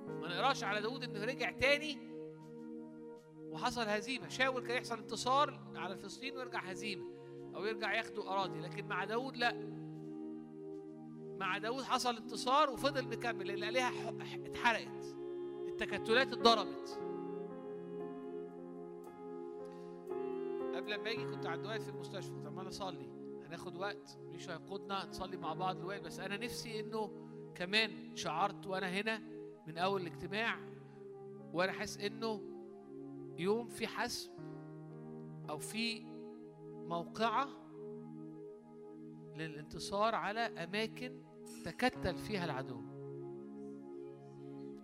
ما 0.07 0.27
نقراش 0.27 0.63
على 0.63 0.81
داود 0.81 1.03
إنه 1.03 1.25
رجع 1.25 1.51
تاني. 1.51 1.97
وحصل 3.39 3.81
هزيمة. 3.81 4.27
شاول 4.27 4.67
كان 4.67 4.77
يحصل 4.77 4.97
انتصار 4.97 5.59
على 5.75 5.97
فلسطين 5.97 6.37
ويرجع 6.37 6.59
هزيمة. 6.59 7.05
أو 7.55 7.65
يرجع 7.65 7.93
ياخدوا 7.93 8.29
أراضي. 8.29 8.59
لكن 8.59 8.87
مع 8.87 9.03
داود 9.03 9.37
لا. 9.37 9.79
مع 11.39 11.57
داود 11.57 11.83
حصل 11.83 12.17
انتصار 12.17 12.69
وفضل 12.69 13.07
مكمل. 13.07 13.47
لأن 13.47 13.57
الآلهة 13.57 14.17
اتحرقت. 14.45 15.15
التكتلات 15.67 16.33
اتضربت. 16.33 17.08
قبل 20.79 20.95
ما 20.95 21.11
أجي 21.11 21.25
كنت 21.25 21.45
عند 21.45 21.65
واقف 21.65 21.83
في 21.83 21.89
المستشفى. 21.89 22.31
كنت 22.31 22.45
عمال 22.45 22.67
اصلي. 22.67 23.09
هناخد 23.45 23.75
وقت. 23.75 24.19
مش 24.23 24.49
هيقودنا 24.49 25.05
نصلي 25.05 25.37
مع 25.37 25.53
بعض 25.53 25.77
دلوقتي 25.77 26.03
بس 26.03 26.19
أنا 26.19 26.37
نفسي 26.37 26.79
انه 26.79 27.11
كمان 27.55 28.15
شعرت 28.15 28.67
وأنا 28.67 28.89
هنا 28.89 29.21
من 29.67 29.77
اول 29.77 30.01
الاجتماع 30.01 30.59
وأنا 31.53 31.71
حاسس 31.71 31.97
انه 31.97 32.41
يوم 33.37 33.67
في 33.67 33.87
حسم 33.87 34.31
أو 35.49 35.57
في 35.57 36.05
موقعة 36.87 37.47
للانتصار 39.35 40.15
على 40.15 40.39
أماكن 40.39 41.23
تكتل 41.65 42.15
فيها 42.15 42.45
العدو. 42.45 42.81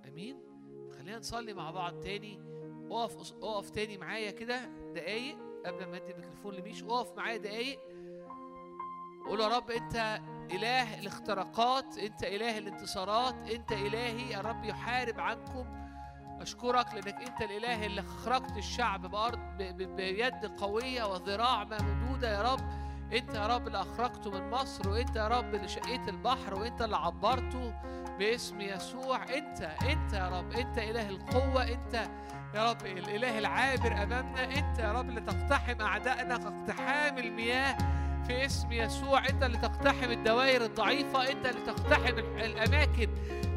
أمين؟ 0.07 0.37
خلينا 0.91 1.17
نصلي 1.17 1.53
مع 1.53 1.71
بعض 1.71 1.99
تاني. 1.99 2.39
اقف 2.91 3.33
اقف 3.43 3.69
تاني 3.69 3.97
معايا 3.97 4.31
كده 4.31 4.65
دقايق. 4.93 5.44
قبل 5.65 5.85
ما 5.85 5.97
ادي 5.97 6.11
الميكروفون 6.11 6.53
لميش 6.53 6.83
اقف 6.83 7.17
معايا 7.17 7.37
دقايق. 7.37 7.79
قول 9.25 9.39
يا 9.39 9.47
رب 9.47 9.71
انت 9.71 10.21
إله 10.51 10.99
الاختراقات 10.99 11.97
انت 11.97 12.23
إله 12.23 12.57
الانتصارات 12.57 13.35
انت 13.51 13.71
إلهي. 13.71 14.31
يا 14.31 14.41
رب 14.41 14.63
يحارب 14.63 15.19
عنكم. 15.19 15.65
أشكرك 16.41 16.93
لأنك 16.93 17.29
انت 17.29 17.41
الإله 17.41 17.85
اللي 17.85 18.01
خرجت 18.01 18.57
الشعب 18.57 19.05
بأرض 19.05 19.39
بيد 19.97 20.45
قوية 20.57 21.03
وذراع 21.03 21.63
ممدودة. 21.63 22.33
يا 22.33 22.53
رب 22.53 22.59
انت 23.13 23.35
يا 23.35 23.47
رب 23.47 23.67
اللي 23.67 23.81
أخرجته 23.81 24.31
من 24.31 24.49
مصر 24.49 24.89
وانت 24.89 25.15
يا 25.15 25.27
رب 25.27 25.55
اللي 25.55 25.67
شقيت 25.67 26.09
البحر 26.09 26.53
وانت 26.53 26.81
اللي 26.81 26.97
عبرته. 26.97 27.73
باسم 28.19 28.61
يسوع. 28.61 29.23
انت 29.23 29.61
انت 29.61 30.13
يا 30.13 30.29
رب 30.29 30.51
انت 30.51 30.77
إله 30.77 31.09
القوة 31.09 31.63
انت 31.63 32.07
يا 32.55 32.69
رب 32.71 32.85
الإله 32.85 33.37
العابر 33.39 34.03
أمامنا. 34.03 34.43
انت 34.43 34.79
يا 34.79 34.91
رب 34.91 35.09
اللي 35.09 35.21
تقتحم 35.21 35.81
أعدائنا 35.81 36.37
كاقتحام 36.37 37.17
المياه 37.17 37.77
في 38.27 38.45
اسم 38.45 38.71
يسوع. 38.71 39.27
انت 39.29 39.43
اللي 39.43 39.57
تقتحم 39.57 40.11
الدوائر 40.11 40.65
الضعيفة. 40.65 41.31
انت 41.31 41.45
اللي 41.45 41.61
تقتحم 41.65 42.17
ال- 42.19 42.41
الأماكن 42.41 43.09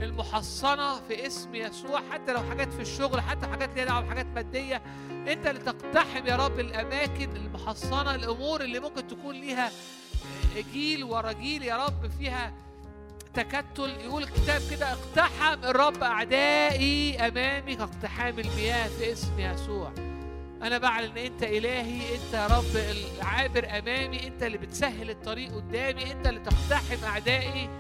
المحصنة 0.03 1.01
في 1.01 1.27
اسم 1.27 1.55
يسوع. 1.55 2.01
حتى 2.13 2.33
لو 2.33 2.41
حاجات 2.51 2.73
في 2.73 2.83
الشغل 2.83 3.21
حتى 3.21 3.47
حاجات 3.47 3.75
ليها 3.75 3.85
دعوة 3.85 4.01
بحاجات 4.01 4.27
مادية. 4.27 4.83
انت 5.11 5.47
اللي 5.47 5.61
تقتحم 5.61 6.27
يا 6.27 6.37
رب 6.37 6.61
الأماكن 6.61 7.37
المحصنة 7.37 8.15
الأمور 8.15 8.61
اللي 8.61 8.81
ممكن 8.81 9.07
تكون 9.07 9.35
ليها 9.35 9.71
جيل 10.73 11.05
ورا 11.05 11.33
جيل 11.33 11.63
يا 11.63 11.77
رب 11.87 12.11
فيها 12.19 12.53
تكتل. 13.35 13.91
يقول 14.01 14.23
الكتاب 14.23 14.61
كده 14.71 14.93
اقتحم 14.93 15.65
الرب 15.65 16.03
أعدائي 16.03 17.29
امامي 17.29 17.77
كاقتحام 17.77 18.39
المياه 18.39 18.89
في 18.89 19.13
اسم 19.13 19.39
يسوع. 19.39 19.93
أنا 20.63 20.79
بعلن 20.79 21.19
إن 21.19 21.25
أنت 21.25 21.43
إلهي 21.43 22.15
أنت 22.15 22.35
يا 22.35 22.47
رب 22.47 22.77
العابر 22.77 23.79
أمامي 23.79 24.27
أنت 24.27 24.43
اللي 24.43 24.59
بتسهل 24.59 25.11
الطريق 25.11 25.55
قدامي 25.55 26.13
أنت 26.13 26.27
اللي 26.27 26.41
تقتحم 26.41 27.05
أعدائي. 27.05 27.71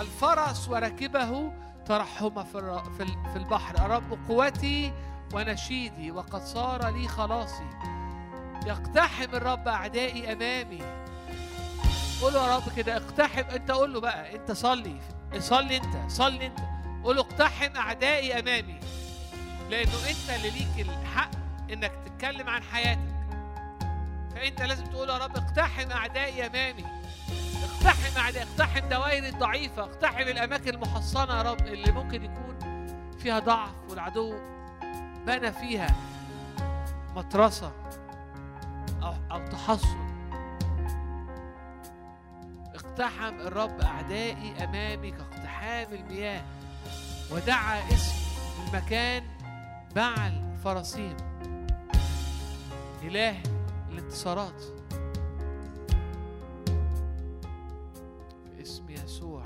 الفرس 0.00 0.68
وركبه 0.68 1.52
ترحم 1.86 2.44
في 2.44 3.36
البحر. 3.36 3.74
الرب 3.86 4.18
قوتي 4.28 4.92
ونشيدي 5.34 6.10
وقد 6.10 6.42
صار 6.42 6.88
لي 6.88 7.08
خلاصي. 7.08 7.70
يقتحم 8.66 9.34
الرب 9.34 9.68
أعدائي 9.68 10.32
أمامي. 10.32 11.07
قول 12.22 12.34
له 12.34 12.46
يا 12.50 12.56
رب 12.56 12.62
كده 12.76 12.96
اقتحم. 12.96 13.42
انت 13.50 13.70
قول 13.70 13.92
له 13.94 14.00
بقى 14.00 14.34
انت 14.36 14.52
صلي 14.52 15.00
صلي 15.38 15.76
انت 15.76 16.10
صلي 16.10 16.46
انت. 16.46 16.58
قول 17.04 17.16
له 17.16 17.22
اقتحم 17.22 17.76
أعدائي 17.76 18.38
أمامي 18.38 18.80
لأنه 19.70 19.92
أنت 20.08 20.30
اللي 20.36 20.50
ليك 20.50 20.88
الحق 20.88 21.30
إنك 21.72 21.92
تتكلم 22.06 22.48
عن 22.48 22.62
حياتك. 22.62 23.18
فأنت 24.34 24.62
لازم 24.62 24.84
تقول 24.84 25.08
يا 25.08 25.18
رب 25.18 25.36
اقتحم 25.36 25.90
أعدائي 25.90 26.46
أمامي. 26.46 26.84
اقتحم 27.64 28.18
اعدائي 28.18 28.46
اقتحم 28.50 28.88
دوائري 28.88 29.28
الضعيفة 29.28 29.82
اقتحم 29.82 30.22
الأماكن 30.22 30.74
المحصنة 30.74 31.36
يا 31.36 31.42
رب 31.42 31.60
اللي 31.66 31.92
ممكن 31.92 32.24
يكون 32.24 32.58
فيها 33.18 33.38
ضعف 33.38 33.70
والعدو 33.90 34.34
بنى 35.26 35.52
فيها 35.52 35.94
مطرسه 37.16 37.72
أو 39.02 39.14
أو 39.32 39.46
تحصن 39.46 40.07
اقتحم 42.98 43.40
الرب 43.40 43.80
أعدائي 43.80 44.64
أمامي 44.64 45.10
كاقتحام 45.10 45.94
المياه 45.94 46.44
ودعا 47.32 47.88
اسم 47.92 48.14
المكان 48.66 49.22
بعل 49.96 50.56
فرسيم 50.64 51.16
إله 53.02 53.42
الانتصارات. 53.90 54.62
باسم 58.56 58.90
يسوع. 58.90 59.42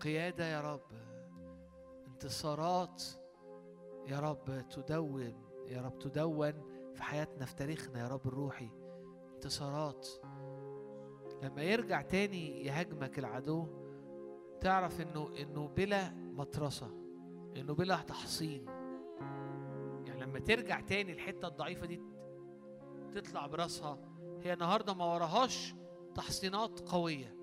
قيادة 0.00 0.46
يا 0.46 0.60
رب. 0.60 0.80
انتصارات 2.06 3.02
يا 4.06 4.20
رب 4.20 4.68
تدون 4.70 5.45
يا 5.68 5.80
رب 5.82 5.98
تدون 5.98 6.52
في 6.94 7.02
حياتنا 7.02 7.46
في 7.46 7.54
تاريخنا 7.54 8.00
يا 8.00 8.08
رب 8.08 8.26
الروحي 8.26 8.70
انتصارات. 9.34 10.08
لما 11.42 11.62
يرجع 11.62 12.02
تاني 12.02 12.64
يهاجمك 12.66 13.18
العدو 13.18 13.66
تعرف 14.60 15.00
إنه 15.00 15.30
إنه 15.40 15.68
بلا 15.68 16.10
مطرسة 16.14 16.86
إنه 17.56 17.74
بلا 17.74 17.96
تحصين. 17.96 18.66
يعني 20.06 20.20
لما 20.20 20.38
ترجع 20.38 20.80
تاني 20.80 21.12
الحتة 21.12 21.48
الضعيفة 21.48 21.86
دي 21.86 22.02
تطلع 23.14 23.46
براسها 23.46 23.98
هي 24.42 24.52
النهارده 24.52 24.94
ما 24.94 25.04
وراهاش 25.14 25.74
تحصينات 26.14 26.80
قوية. 26.80 27.36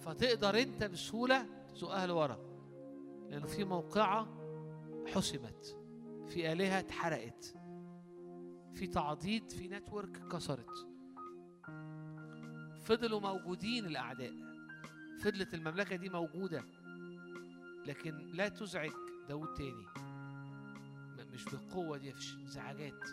فتقدر 0.00 0.58
أنت 0.60 0.84
بسهولة 0.84 1.46
تزقها 1.74 2.06
لورا 2.06 2.38
لأنه 3.28 3.46
في 3.46 3.64
موقعة 3.64 4.28
حسمت. 5.06 5.77
في 6.28 6.52
آلهة 6.52 6.78
اتحرقت. 6.78 7.54
في 8.74 8.86
تعضيد 8.86 9.50
في 9.50 9.68
نتورك 9.68 10.28
كسرت 10.28 10.86
فضلوا 12.84 13.20
موجودين 13.20 13.86
الأعداء. 13.86 14.32
فضلت 15.22 15.54
المملكة 15.54 15.96
دي 15.96 16.08
موجودة. 16.08 16.64
لكن 17.86 18.16
لا 18.32 18.48
تزعج 18.48 18.90
داود 19.28 19.54
تاني. 19.54 19.86
مش 21.32 21.44
بالقوة 21.44 21.98
دي 21.98 22.10
مفيش 22.10 22.34
انزعاجات. 22.34 23.04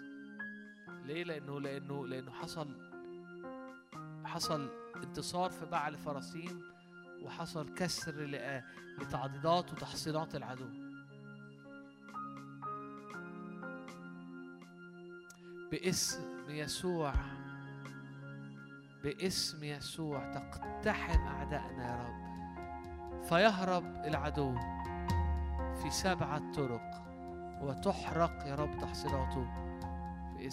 ليه؟ 1.05 1.23
لأنه 1.23 1.59
لأنه 1.61 2.07
لأنه 2.07 2.31
حصل 2.31 2.67
حصل 4.25 4.69
انتصار 4.95 5.49
في 5.49 5.65
بعل 5.65 5.97
فرسيم 5.97 6.61
وحصل 7.23 7.73
كسر 7.73 8.25
لتعضيدات 8.99 9.73
وتحصينات 9.73 10.35
العدو. 10.35 10.85
باسم 15.71 16.49
يسوع 16.49 17.13
باسم 19.03 19.63
يسوع 19.63 20.31
تقتحم 20.33 21.19
أعدائنا 21.27 21.87
يا 21.87 22.03
رب. 22.05 22.25
فيهرب 23.23 23.83
العدو 24.05 24.55
في 25.83 25.89
سبعة 25.89 26.51
طرق 26.51 27.05
وتحرق 27.61 28.47
يا 28.47 28.55
رب 28.55 28.77
تحصيلاته 28.77 29.47
في 30.37 30.45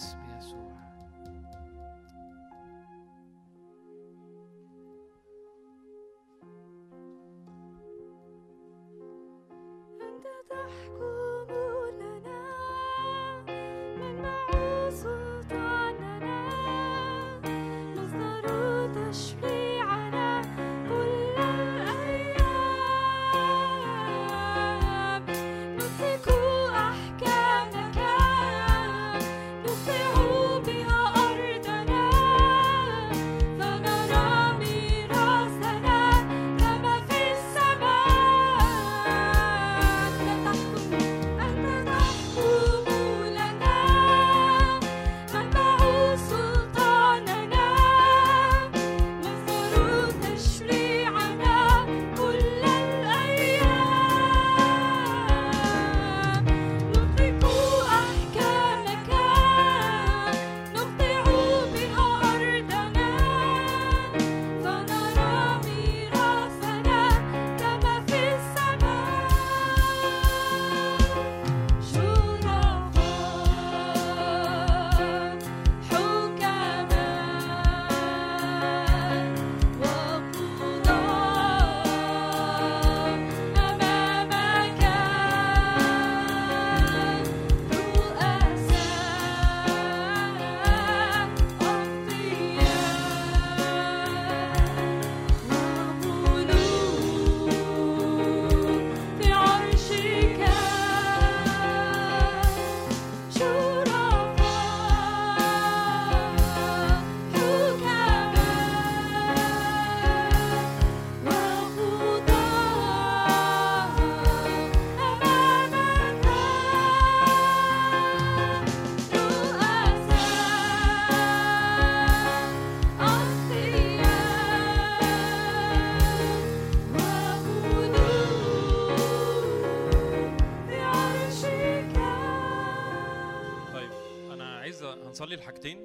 هنصلي 135.23 135.35
لحاجتين 135.35 135.79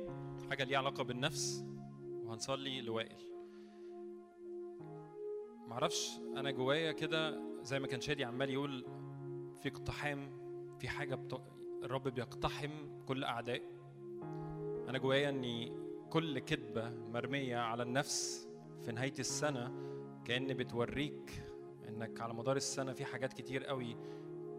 حاجة 0.50 0.64
ليها 0.64 0.78
علاقة 0.78 1.04
بالنفس 1.04 1.64
وهنصلي 2.24 2.80
لوائل. 2.80 3.16
معرفش 5.68 6.10
أنا 6.36 6.50
جوايا 6.50 6.92
كده 6.92 7.40
زي 7.62 7.78
ما 7.78 7.86
كان 7.86 8.00
شادي 8.00 8.24
عمال 8.24 8.50
يقول 8.50 8.84
في 9.62 9.68
اقتحام 9.68 10.30
في 10.78 10.88
حاجة 10.88 11.14
بت... 11.14 11.42
الرب 11.82 12.08
بيقتحم 12.08 12.70
كل 13.06 13.24
أعداء. 13.24 13.62
أنا 14.88 14.98
جوايا 14.98 15.28
إني 15.28 15.72
كل 16.10 16.38
كذبة 16.38 16.90
مرمية 16.90 17.56
على 17.56 17.82
النفس 17.82 18.48
في 18.84 18.92
نهاية 18.92 19.18
السنة 19.18 19.72
كأن 20.24 20.54
بتوريك 20.54 21.42
إنك 21.88 22.20
على 22.20 22.34
مدار 22.34 22.56
السنة 22.56 22.92
في 22.92 23.04
حاجات 23.04 23.32
كتير 23.32 23.64
قوي 23.64 23.96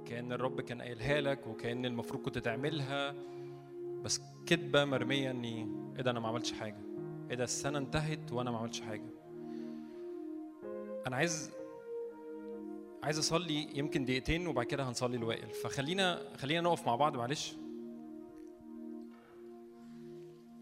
كأن 0.05 0.31
الرب 0.31 0.61
كان 0.61 0.81
قايلها 0.81 1.21
لك 1.21 1.47
وكأن 1.47 1.85
المفروض 1.85 2.21
كنت 2.23 2.37
تعملها. 2.37 3.15
بس 4.03 4.21
كذبة 4.45 4.85
مرمية 4.85 5.31
إني 5.31 5.67
إيه 5.95 6.01
ده 6.01 6.11
أنا 6.11 6.19
ما 6.19 6.27
عملتش 6.27 6.51
حاجة. 6.51 6.81
إيه 7.29 7.35
ده 7.35 7.43
السنة 7.43 7.77
انتهت 7.77 8.31
وأنا 8.31 8.51
ما 8.51 8.57
عملتش 8.57 8.81
حاجة. 8.81 9.09
أنا 11.07 11.15
عايز 11.15 11.51
عايز 13.03 13.19
أصلي 13.19 13.77
يمكن 13.77 14.05
دقيقتين 14.05 14.47
وبعد 14.47 14.65
كده 14.65 14.89
هنصلي 14.89 15.17
الوائل. 15.17 15.49
فخلينا 15.49 16.37
خلينا 16.37 16.61
نقف 16.61 16.87
مع 16.87 16.95
بعض 16.95 17.17
معلش. 17.17 17.55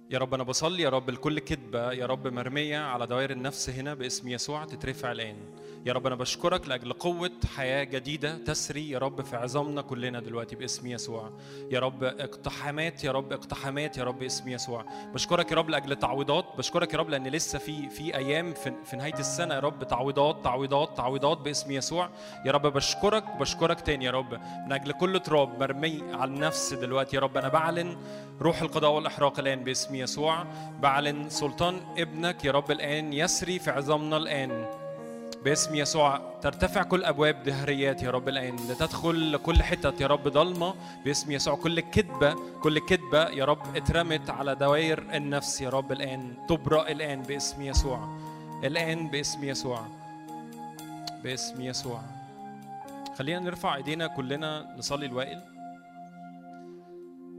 يا 0.09 0.19
رب 0.19 0.33
أنا 0.33 0.43
بصلي 0.43 0.83
يا 0.83 0.89
رب 0.89 1.09
لكل 1.09 1.39
كذبه 1.39 1.91
يا 1.91 2.05
رب 2.05 2.27
مرميه 2.27 2.77
على 2.79 3.07
دوائر 3.07 3.31
النفس 3.31 3.69
هنا 3.69 3.93
باسم 3.93 4.27
يسوع 4.27 4.65
تترفع 4.65 5.11
الان 5.11 5.35
يا 5.85 5.93
رب 5.93 6.07
أنا 6.07 6.15
بشكرك 6.15 6.67
لاجل 6.67 6.93
قوه 6.93 7.31
حياه 7.55 7.83
جديده 7.83 8.37
تسري 8.37 8.89
يا 8.89 8.99
رب 8.99 9.21
في 9.21 9.35
عظامنا 9.35 9.81
كلنا 9.81 10.19
دلوقتي 10.19 10.55
باسم 10.55 10.87
يسوع 10.87 11.31
يا 11.71 11.79
رب 11.79 12.03
اقتحامات 12.03 13.03
يا 13.03 13.11
رب 13.11 13.33
اقتحامات 13.33 13.97
يا 13.97 14.03
رب 14.03 14.19
باسم 14.19 14.49
يسوع 14.49 14.85
بشكرك 15.13 15.51
يا 15.51 15.55
رب 15.57 15.69
لاجل 15.69 15.95
تعويضات 15.95 16.45
بشكرك 16.57 16.93
يا 16.93 16.99
رب 16.99 17.09
لأن 17.09 17.27
لسه 17.27 17.59
في 17.59 17.89
في 17.89 18.15
أيام 18.15 18.53
في, 18.53 18.73
في 18.85 18.95
نهايه 18.95 19.19
السنة 19.19 19.55
يا 19.55 19.59
رب 19.59 19.83
تعويضات 19.87 20.43
تعويضات 20.43 20.97
تعويضات 20.97 21.37
باسم 21.37 21.71
يسوع 21.71 22.09
يا 22.45 22.51
رب 22.51 22.67
بشكرك 22.73 23.23
بشكرك 23.39 23.81
تاني 23.81 24.05
يا 24.05 24.11
رب 24.11 24.33
من 24.65 24.71
أجل 24.71 24.91
كل 24.91 25.19
تراب 25.19 25.59
مرمي 25.59 26.03
على 26.13 26.31
النفس 26.31 26.73
دلوقتي 26.73 27.15
يا 27.15 27.21
رب 27.21 27.37
أنا 27.37 27.47
بعلن 27.47 27.97
روح 28.41 28.61
القضاء 28.61 28.91
والاحراق 28.91 29.39
الان 29.39 29.63
باسم 29.63 29.95
يسوع. 29.97 30.45
بعلن 30.81 31.29
سلطان 31.29 31.79
ابنك 31.97 32.45
يا 32.45 32.51
رب 32.51 32.71
الآن 32.71 33.13
يسري 33.13 33.59
في 33.59 33.71
عظامنا 33.71 34.17
الآن. 34.17 34.65
باسم 35.43 35.75
يسوع 35.75 36.21
ترتفع 36.41 36.83
كل 36.83 37.03
أبواب 37.03 37.43
دهريات 37.43 38.03
يا 38.03 38.11
رب 38.11 38.29
الآن. 38.29 38.55
لتدخل 38.55 39.31
لكل 39.31 39.63
حتت 39.63 40.01
يا 40.01 40.07
رب 40.07 40.27
ضلمة. 40.27 40.73
باسم 41.05 41.31
يسوع 41.31 41.55
كل 41.55 41.79
كذبه 41.79 42.35
كل 42.63 42.79
كذبه 42.79 43.29
يا 43.29 43.45
رب 43.45 43.75
اترمت 43.75 44.29
على 44.29 44.55
دوائر 44.55 45.03
النفس 45.13 45.61
يا 45.61 45.69
رب 45.69 45.91
الآن. 45.91 46.33
تبرأ 46.49 46.91
الآن 46.91 47.21
باسم 47.21 47.61
يسوع. 47.61 48.17
الآن 48.63 49.07
باسم 49.07 49.43
يسوع. 49.43 49.85
باسم 51.23 51.61
يسوع. 51.61 52.01
خلينا 53.17 53.39
نرفع 53.39 53.75
إيدينا 53.75 54.07
كلنا 54.07 54.75
نصلي 54.77 55.05
الوائل. 55.05 55.56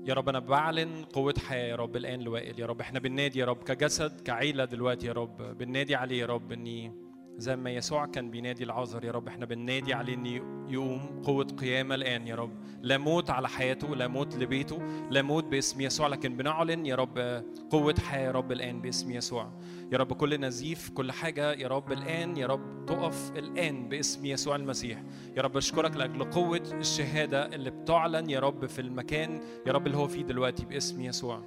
يا 0.09 0.15
رب 0.15 0.29
أنا 0.29 0.39
بعلن 0.39 1.05
قوة 1.05 1.35
حياة 1.49 1.69
يا 1.69 1.77
رب 1.77 1.97
الآن 1.97 2.21
لوائل. 2.21 2.61
يا 2.61 2.67
رب 2.67 2.81
إحنا 2.81 2.99
بننادي 2.99 3.39
يا 3.39 3.45
رب 3.45 3.63
كجسد 3.63 4.21
كعيلة 4.21 4.65
دلوقتي 4.65 5.07
يا 5.07 5.13
رب. 5.13 5.59
بننادي 5.59 5.95
عليه 5.95 6.21
يا 6.21 6.27
رب 6.27 6.53
إني 6.53 6.93
زي 7.37 7.57
ما 7.57 7.71
يسوع 7.71 8.07
كان 8.07 8.31
بينادي 8.31 8.65
العذر 8.65 9.05
يا 9.05 9.11
رب. 9.11 9.29
إحنا 9.29 9.47
بننادي 9.47 9.95
عليه 9.95 10.15
ان 10.15 10.27
يقوم 10.69 11.23
قوة 11.25 11.45
قيامة 11.45 11.95
الآن 11.95 12.27
يا 12.27 12.35
رب. 12.35 12.53
لا 12.83 12.99
موت 12.99 13.31
على 13.31 13.49
حياته 13.49 13.97
لا 13.97 14.09
موت 14.09 14.37
لبيته 14.37 14.83
لا 15.11 15.23
موت 15.23 15.45
باسم 15.45 15.81
يسوع. 15.81 16.07
لكن 16.07 16.37
بنعلن 16.37 16.87
يا 16.87 16.95
رب 16.95 17.45
قوة 17.71 17.95
حياة 18.09 18.27
يا 18.27 18.31
رب 18.31 18.53
الآن 18.53 18.81
باسم 18.81 19.11
يسوع. 19.11 19.53
يا 19.93 19.99
رب 19.99 20.13
كل 20.13 20.41
نزيف 20.41 20.91
كل 20.91 21.13
حاجة 21.13 21.53
يا 21.53 21.69
رب 21.69 21.93
الآن 21.93 22.37
يا 22.37 22.47
رب 22.47 22.87
تقف 22.87 23.33
الآن 23.37 23.89
باسم 23.89 24.27
يسوع 24.27 24.57
المسيح. 24.57 25.03
يا 25.37 25.43
رب 25.43 25.57
أشكرك 25.57 25.97
لأجل 25.97 26.31
قوة 26.31 26.63
الشهادة 26.73 27.47
اللي 27.47 27.71
بتعلن 27.71 28.31
يا 28.31 28.41
رب 28.41 28.67
في 28.67 28.81
المكان 28.81 29.41
يا 29.67 29.73
رب 29.73 29.87
اللي 29.87 29.97
هو 29.97 30.09
فيه 30.09 30.23
دلوقتي 30.23 30.65
باسم 30.65 31.01
يسوع. 31.01 31.43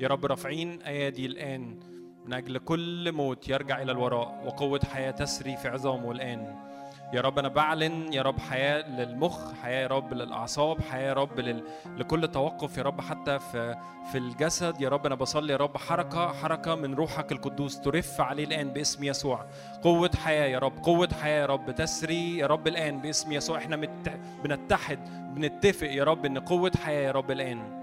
يا 0.00 0.08
رب 0.08 0.26
رافعين 0.26 0.82
أيادي 0.82 1.26
الآن 1.26 1.78
من 2.26 2.32
أجل 2.32 2.58
كل 2.58 3.12
موت 3.12 3.48
يرجع 3.48 3.82
إلى 3.82 3.92
الوراء 3.92 4.42
وقوة 4.46 4.80
حياة 4.92 5.10
تسري 5.10 5.56
في 5.56 5.68
عظامه 5.68 6.12
الآن. 6.12 6.71
يا 7.12 7.20
رب 7.20 7.38
أنا 7.38 7.48
بعلن 7.48 8.12
يا 8.12 8.22
رب 8.22 8.38
حياة 8.40 8.88
للمخ 8.88 9.52
حياة 9.62 9.82
يا 9.82 9.86
رب 9.86 10.12
للأعصاب 10.14 10.80
حياة 10.82 11.08
يا 11.08 11.12
رب 11.12 11.40
لل... 11.40 11.64
لكل 11.96 12.28
توقف 12.28 12.78
يا 12.78 12.82
رب 12.82 13.00
حتى 13.00 13.38
في 13.38 13.76
في 14.12 14.18
الجسد 14.18 14.80
يا 14.80 14.88
رب 14.88 15.06
أنا 15.06 15.14
بصلي 15.14 15.52
يا 15.52 15.58
رب 15.58 15.76
حركة 15.76 16.32
حركة 16.32 16.74
من 16.74 16.94
روحك 16.94 17.32
القدوس 17.32 17.80
ترف 17.80 18.20
عليه 18.20 18.44
الآن 18.44 18.68
باسم 18.68 19.04
يسوع 19.04 19.46
قوة 19.82 20.10
حياة 20.24 20.46
يا 20.46 20.58
رب 20.58 20.72
قوة 20.82 21.08
حياة 21.22 21.40
يا 21.40 21.46
رب 21.46 21.70
تسري 21.70 22.38
يا 22.38 22.46
رب 22.46 22.66
الآن 22.68 22.98
باسم 23.00 23.32
يسوع 23.32 23.58
إحنا 23.58 23.76
مت... 23.76 24.12
بنتحد 24.44 24.98
بنتفق 25.34 25.86
يا 25.92 26.04
رب 26.04 26.24
إن 26.26 26.38
قوة 26.38 26.72
حياة 26.84 27.02
يا 27.06 27.12
رب 27.12 27.30
الآن 27.30 27.82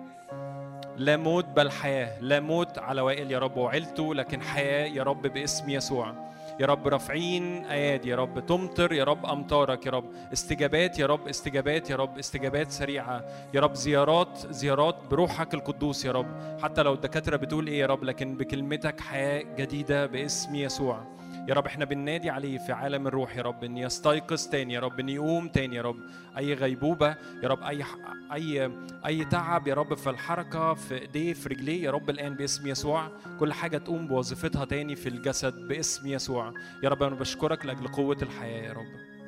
لا 0.97 1.17
موت 1.17 1.45
بل 1.45 1.71
حياة 1.71 2.19
لا 2.21 2.39
موت 2.39 2.77
على 2.77 3.01
وائل 3.01 3.31
يا 3.31 3.39
رب 3.39 3.57
وعيلته 3.57 4.15
لكن 4.15 4.41
حياة 4.41 4.85
يا 4.87 5.03
رب 5.03 5.21
باسم 5.21 5.69
يسوع 5.69 6.13
يا 6.59 6.65
رب 6.65 6.87
رافعين 6.87 7.65
ايادي 7.65 8.09
يا 8.09 8.15
رب 8.15 8.45
تمطر 8.45 8.93
يا 8.93 9.03
رب 9.03 9.25
أمطارك 9.25 9.85
يا 9.85 9.91
رب 9.91 10.05
استجابات 10.33 10.99
يا 10.99 11.05
رب 11.05 11.27
استجابات 11.27 11.89
يا 11.89 11.95
رب 11.95 12.17
استجابات 12.17 12.71
سريعة. 12.71 13.25
يا 13.53 13.61
رب 13.61 13.75
زيارات 13.75 14.39
زيارات 14.49 14.95
بروحك 15.11 15.53
القدوس 15.53 16.05
يا 16.05 16.11
رب. 16.11 16.59
حتى 16.63 16.83
لو 16.83 16.93
الدكاترة 16.93 17.37
بتقول 17.37 17.67
إيه 17.67 17.79
يا 17.79 17.85
رب 17.85 18.03
لكن 18.03 18.37
بكلمتك 18.37 18.99
حياة 18.99 19.41
جديدة 19.57 20.05
باسم 20.05 20.55
يسوع. 20.55 21.18
يا 21.49 21.53
رب 21.53 21.65
إحنا 21.65 21.85
بننادي 21.85 22.29
عليه 22.29 22.57
في 22.57 22.71
عالم 22.71 23.07
الروح 23.07 23.37
يا 23.37 23.41
رب 23.41 23.63
إن 23.63 23.77
يستيقظ 23.77 24.47
تاني 24.47 24.73
يا 24.73 24.79
رب 24.79 24.99
إن 24.99 25.09
يقوم 25.09 25.47
تاني 25.47 25.75
يا 25.75 25.81
رب 25.81 25.99
أي 26.37 26.53
غيبوبة 26.53 27.15
يا 27.43 27.47
رب 27.47 27.63
أي 27.63 27.83
أي 28.33 28.71
أي 29.05 29.25
تعب 29.25 29.67
يا 29.67 29.73
رب 29.73 29.93
في 29.93 30.09
الحركة 30.09 30.73
في 30.73 31.01
إيديه 31.01 31.33
في 31.33 31.49
رجليه 31.49 31.83
يا 31.83 31.91
رب 31.91 32.09
الآن 32.09 32.35
باسم 32.35 32.67
يسوع 32.67 33.11
كل 33.39 33.53
حاجة 33.53 33.77
تقوم 33.77 34.07
بوظيفتها 34.07 34.65
تاني 34.65 34.95
في 34.95 35.09
الجسد 35.09 35.67
باسم 35.67 36.07
يسوع. 36.07 36.53
يا 36.83 36.89
رب 36.89 37.03
أنا 37.03 37.15
بشكرك 37.15 37.65
لأجل 37.65 37.87
قوة 37.87 38.17
الحياة 38.21 38.63
يا 38.67 38.73
رب. 38.73 39.18